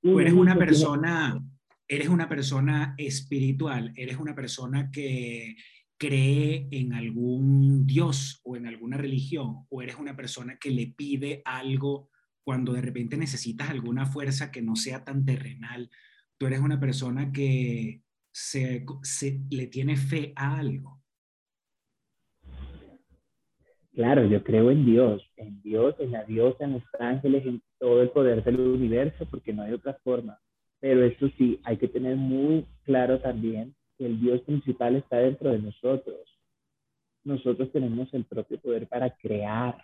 Tú 0.02 0.18
eres 0.18 0.32
una 0.32 0.56
persona, 0.56 1.32
tiene... 1.32 1.46
eres 1.86 2.08
una 2.08 2.28
persona 2.28 2.94
espiritual, 2.98 3.92
eres 3.94 4.16
una 4.16 4.34
persona 4.34 4.90
que 4.90 5.56
cree 5.96 6.66
en 6.72 6.92
algún 6.92 7.86
Dios 7.86 8.40
o 8.42 8.56
en 8.56 8.66
alguna 8.66 8.96
religión, 8.96 9.66
o 9.68 9.80
eres 9.80 9.96
una 9.96 10.16
persona 10.16 10.58
que 10.58 10.70
le 10.70 10.88
pide 10.88 11.40
algo 11.44 12.10
cuando 12.42 12.72
de 12.72 12.80
repente 12.80 13.16
necesitas 13.16 13.70
alguna 13.70 14.06
fuerza 14.06 14.50
que 14.50 14.62
no 14.62 14.74
sea 14.74 15.04
tan 15.04 15.24
terrenal. 15.24 15.88
Tú 16.36 16.46
eres 16.46 16.58
una 16.60 16.80
persona 16.80 17.30
que 17.30 18.02
se, 18.32 18.84
se 19.02 19.40
le 19.50 19.68
tiene 19.68 19.96
fe 19.96 20.32
a 20.34 20.58
algo. 20.58 20.97
Claro, 23.98 24.24
yo 24.26 24.44
creo 24.44 24.70
en 24.70 24.86
Dios, 24.86 25.28
en 25.36 25.60
Dios, 25.60 25.96
en 25.98 26.12
la 26.12 26.22
diosa, 26.22 26.62
en 26.62 26.74
los 26.74 26.84
ángeles, 27.00 27.44
en 27.44 27.60
todo 27.80 28.00
el 28.00 28.10
poder 28.10 28.44
del 28.44 28.60
universo, 28.60 29.26
porque 29.28 29.52
no 29.52 29.62
hay 29.62 29.72
otra 29.72 29.94
forma. 30.04 30.38
Pero 30.78 31.02
eso 31.04 31.28
sí, 31.36 31.58
hay 31.64 31.78
que 31.78 31.88
tener 31.88 32.14
muy 32.14 32.64
claro 32.84 33.18
también 33.18 33.74
que 33.98 34.06
el 34.06 34.20
Dios 34.20 34.40
principal 34.42 34.94
está 34.94 35.16
dentro 35.16 35.50
de 35.50 35.58
nosotros. 35.58 36.20
Nosotros 37.24 37.72
tenemos 37.72 38.08
el 38.14 38.24
propio 38.24 38.60
poder 38.60 38.86
para 38.86 39.10
crear, 39.16 39.76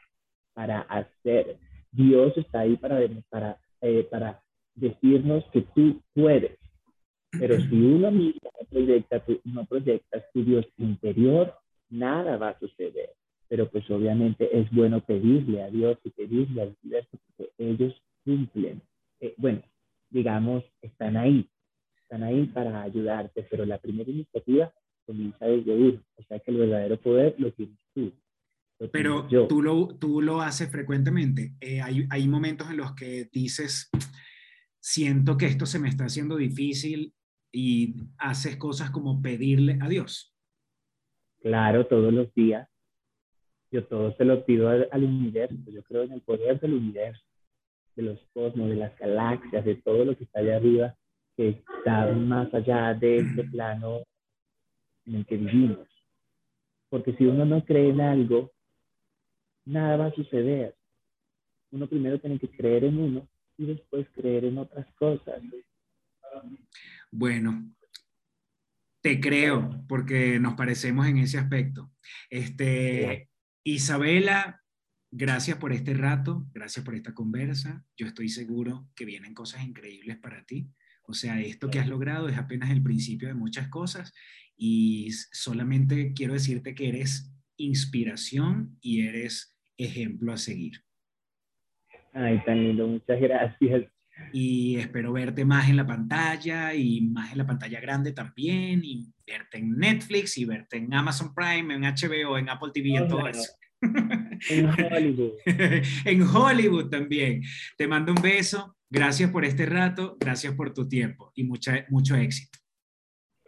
para 0.53 0.83
hacer. 0.83 1.57
Dios 1.91 2.37
está 2.37 2.61
ahí 2.61 2.77
para, 2.77 3.01
para, 3.29 3.59
eh, 3.81 4.07
para 4.09 4.41
decirnos 4.77 5.43
que 5.53 5.63
tú 5.75 6.01
puedes. 6.15 6.57
Pero 7.33 7.61
si 7.63 7.75
uno 7.75 8.13
mismo 8.13 8.49
no 8.61 8.69
proyecta, 8.71 9.25
no 9.43 9.65
proyectas 9.65 10.23
tu 10.33 10.45
Dios 10.45 10.65
interior, 10.79 11.53
nada 11.91 12.37
va 12.37 12.51
a 12.51 12.59
suceder. 12.61 13.11
Pero 13.49 13.71
pues 13.71 13.89
obviamente 13.91 14.49
es 14.59 14.71
bueno 14.71 15.05
pedirle 15.05 15.63
a 15.63 15.71
Dios 15.71 15.99
y 16.05 16.11
pedirle 16.11 16.63
al 16.63 16.77
universo 16.83 17.19
porque 17.37 17.53
ellos 17.59 17.95
cumplen. 18.25 18.83
Eh, 19.21 19.35
bueno, 19.37 19.63
digamos, 20.11 20.65
están 20.81 21.17
ahí, 21.17 21.49
están 22.03 22.23
ahí 22.23 22.47
para 22.47 22.83
ayudarte, 22.83 23.47
pero 23.51 23.65
la 23.67 23.79
primera 23.79 24.11
iniciativa 24.11 24.73
comienza 25.07 25.45
desde 25.45 25.75
uno, 25.75 26.03
o 26.17 26.23
sea 26.23 26.39
que 26.39 26.51
el 26.51 26.57
verdadero 26.59 26.99
poder 26.99 27.35
lo 27.39 27.53
tienes 27.53 27.79
tú. 27.95 28.13
Lo 28.79 28.91
pero. 28.91 29.27
Tú, 29.49 29.63
lo, 29.63 29.89
tú 29.99 30.21
lo 30.21 30.41
haces 30.41 30.71
frecuentemente. 30.71 31.55
Eh, 31.61 31.81
hay, 31.81 32.07
hay 32.11 32.29
momentos 32.29 32.71
en 32.71 32.79
los 32.79 32.95
que 32.95 33.29
dices, 33.33 33.91
siento 34.81 35.37
que 35.37 35.47
esto 35.47 35.67
se 35.67 35.79
me 35.79 35.89
está 35.89 36.05
haciendo 36.05 36.37
difícil 36.37 37.15
y 37.53 37.95
haces 38.19 38.57
cosas 38.57 38.91
como 38.91 39.23
pedirle 39.23 39.79
a 39.81 39.89
Dios. 39.89 40.35
Claro, 41.41 41.87
todos 41.87 42.13
los 42.13 42.33
días. 42.35 42.69
Yo 43.75 43.85
todo 43.87 44.15
se 44.17 44.25
lo 44.25 44.45
pido 44.45 44.69
al, 44.69 44.89
al 44.93 45.03
universo. 45.03 45.57
Yo 45.67 45.83
creo 45.83 46.05
en 46.05 46.13
el 46.13 46.21
poder 46.21 46.61
del 46.61 46.75
universo, 46.75 47.25
de 47.97 48.05
los 48.05 48.21
cosmos, 48.33 48.71
de 48.71 48.77
las 48.77 48.97
galaxias, 48.97 49.65
de 49.65 49.75
todo 49.75 50.05
lo 50.05 50.17
que 50.17 50.23
está 50.23 50.39
allá 50.39 50.57
arriba 50.57 50.97
que 51.37 51.49
está 51.49 52.07
más 52.13 52.53
allá 52.55 52.95
de 52.95 53.19
este 53.19 53.45
plano 53.45 54.03
en 55.07 55.17
el 55.17 55.27
que 55.27 55.37
vivimos. 55.37 55.89
Porque 56.89 57.15
si 57.17 57.25
uno 57.25 57.45
no 57.45 57.65
cree 57.65 57.91
en 57.91 58.01
algo, 58.01 58.53
nada 59.65 59.97
va 59.97 60.07
a 60.07 60.15
suceder. 60.15 60.77
Uno 61.73 61.89
primero 61.89 62.21
tiene 62.21 62.39
que 62.39 62.49
creer 62.49 62.85
en 62.85 62.99
uno 62.99 63.29
y 63.59 63.67
después 63.67 64.07
creer 64.15 64.45
en 64.45 64.59
otras 64.59 64.87
cosas. 64.95 65.43
Bueno, 67.11 67.71
Te 69.01 69.21
creo, 69.21 69.85
porque 69.89 70.39
nos 70.39 70.55
parecemos 70.55 71.07
en 71.07 71.19
ese 71.19 71.39
aspecto. 71.39 71.91
Este, 72.31 73.29
Isabela, 73.67 74.63
gracias 75.11 75.57
por 75.57 75.73
este 75.73 75.95
rato, 75.95 76.47
gracias 76.53 76.85
por 76.85 76.95
esta 76.95 77.15
conversa. 77.15 77.83
Yo 77.97 78.07
estoy 78.07 78.29
seguro 78.29 78.87
que 78.95 79.07
vienen 79.07 79.33
cosas 79.33 79.65
increíbles 79.65 80.19
para 80.19 80.45
ti. 80.45 80.69
O 81.07 81.15
sea, 81.15 81.41
esto 81.41 81.71
que 81.71 81.79
has 81.79 81.89
logrado 81.89 82.29
es 82.29 82.37
apenas 82.37 82.71
el 82.71 82.83
principio 82.83 83.27
de 83.27 83.35
muchas 83.35 83.69
cosas 83.69 84.13
y 84.55 85.11
solamente 85.33 86.13
quiero 86.15 86.35
decirte 86.35 86.75
que 86.75 86.89
eres 86.89 87.33
inspiración 87.57 88.77
y 88.83 89.07
eres 89.07 89.57
ejemplo 89.79 90.33
a 90.33 90.37
seguir. 90.37 90.83
Ay, 92.13 92.45
tan 92.45 92.63
lindo, 92.63 92.87
muchas 92.87 93.19
gracias. 93.19 93.94
Y 94.33 94.77
espero 94.77 95.13
verte 95.13 95.45
más 95.45 95.69
en 95.69 95.77
la 95.77 95.87
pantalla 95.87 96.75
y 96.75 97.01
más 97.01 97.33
en 97.33 97.39
la 97.39 97.47
pantalla 97.47 97.81
grande 97.81 98.13
también 98.13 98.81
y 98.85 99.13
verte 99.27 99.59
en 99.59 99.77
Netflix 99.77 100.39
y 100.39 100.45
verte 100.45 100.77
en 100.77 100.93
Amazon 100.95 101.35
Prime, 101.35 101.75
en 101.75 101.83
HBO, 101.83 102.39
en 102.39 102.49
Apple 102.49 102.71
TV, 102.73 102.97
en 102.97 103.09
todo 103.09 103.27
eso. 103.27 103.53
En 104.51 104.67
Hollywood. 104.69 105.33
en 106.05 106.23
Hollywood 106.23 106.91
también. 106.91 107.43
Te 107.77 107.87
mando 107.87 108.13
un 108.13 108.23
beso. 108.23 108.77
Gracias 108.91 109.31
por 109.31 109.45
este 109.45 109.67
rato. 109.67 110.17
Gracias 110.21 110.55
por 110.55 110.73
tu 110.73 110.89
tiempo 110.89 111.33
y 111.35 111.45
mucha, 111.45 111.85
mucho 111.89 112.17
éxito. 112.17 112.59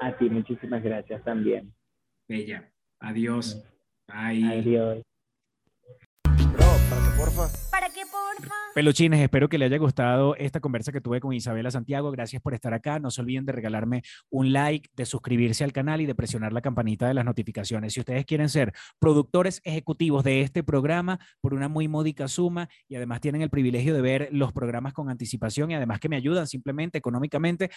A 0.01 0.17
ti, 0.17 0.29
muchísimas 0.29 0.83
gracias 0.83 1.25
también. 1.25 1.73
Bella. 2.29 2.71
Adiós. 3.01 3.65
Bye. 4.09 4.45
Adiós. 4.45 5.03
Bro, 6.25 6.67
porfa. 7.17 7.66
Peluchines, 8.75 9.21
espero 9.21 9.49
que 9.49 9.57
le 9.57 9.65
haya 9.65 9.79
gustado 9.79 10.37
esta 10.37 10.61
conversa 10.61 10.93
que 10.93 11.01
tuve 11.01 11.19
con 11.19 11.33
Isabela 11.33 11.71
Santiago. 11.71 12.11
Gracias 12.11 12.43
por 12.43 12.53
estar 12.53 12.75
acá. 12.75 12.99
No 12.99 13.11
se 13.11 13.23
olviden 13.23 13.47
de 13.47 13.53
regalarme 13.53 14.03
un 14.29 14.53
like, 14.53 14.91
de 14.95 15.07
suscribirse 15.07 15.65
al 15.65 15.73
canal 15.73 16.03
y 16.03 16.07
de 16.07 16.15
presionar 16.15 16.53
la 16.53 16.61
campanita 16.61 17.09
de 17.09 17.15
las 17.15 17.25
notificaciones. 17.25 17.95
Si 17.95 18.01
ustedes 18.01 18.27
quieren 18.27 18.51
ser 18.51 18.75
productores 18.99 19.63
ejecutivos 19.65 20.25
de 20.25 20.43
este 20.43 20.63
programa 20.63 21.19
por 21.41 21.55
una 21.55 21.69
muy 21.69 21.89
módica 21.89 22.29
suma 22.29 22.69
y 22.87 22.97
además 22.97 23.23
tienen 23.23 23.41
el 23.41 23.49
privilegio 23.49 23.95
de 23.95 24.03
ver 24.03 24.29
los 24.31 24.53
programas 24.53 24.93
con 24.93 25.09
anticipación 25.09 25.71
y 25.71 25.75
además 25.75 25.99
que 25.99 26.11
me 26.11 26.17
ayudan 26.17 26.47
simplemente 26.47 26.99
económicamente, 26.99 27.71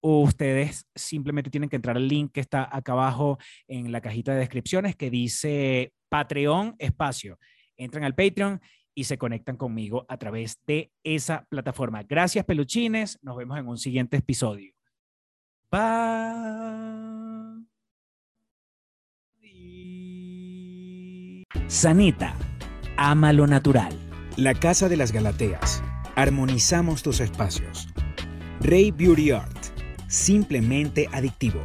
ustedes 0.00 0.86
simplemente 0.94 1.50
tienen 1.50 1.68
que 1.68 1.76
entrar 1.76 1.96
al 1.96 2.08
link 2.08 2.32
que 2.32 2.40
está 2.40 2.68
acá 2.74 2.92
abajo 2.92 3.38
en 3.68 3.92
la 3.92 4.00
cajita 4.00 4.32
de 4.32 4.40
descripciones 4.40 4.96
que 4.96 5.10
dice 5.10 5.92
Patreon 6.08 6.74
espacio. 6.78 7.38
Entran 7.76 8.04
al 8.04 8.14
Patreon 8.14 8.60
y 9.00 9.04
se 9.04 9.16
conectan 9.16 9.56
conmigo 9.56 10.04
a 10.10 10.18
través 10.18 10.60
de 10.66 10.92
esa 11.04 11.46
plataforma. 11.48 12.02
Gracias, 12.02 12.44
peluchines. 12.44 13.18
Nos 13.22 13.34
vemos 13.34 13.58
en 13.58 13.66
un 13.66 13.78
siguiente 13.78 14.18
episodio. 14.18 14.74
Bye. 15.70 15.80
Sanita, 21.66 22.36
ama 22.98 23.32
lo 23.32 23.46
natural. 23.46 23.98
La 24.36 24.52
Casa 24.52 24.90
de 24.90 24.98
las 24.98 25.12
Galateas. 25.12 25.82
Armonizamos 26.14 27.02
tus 27.02 27.20
espacios. 27.20 27.88
Rey 28.60 28.90
Beauty 28.90 29.30
Art. 29.30 29.64
Simplemente 30.08 31.08
adictivo. 31.10 31.64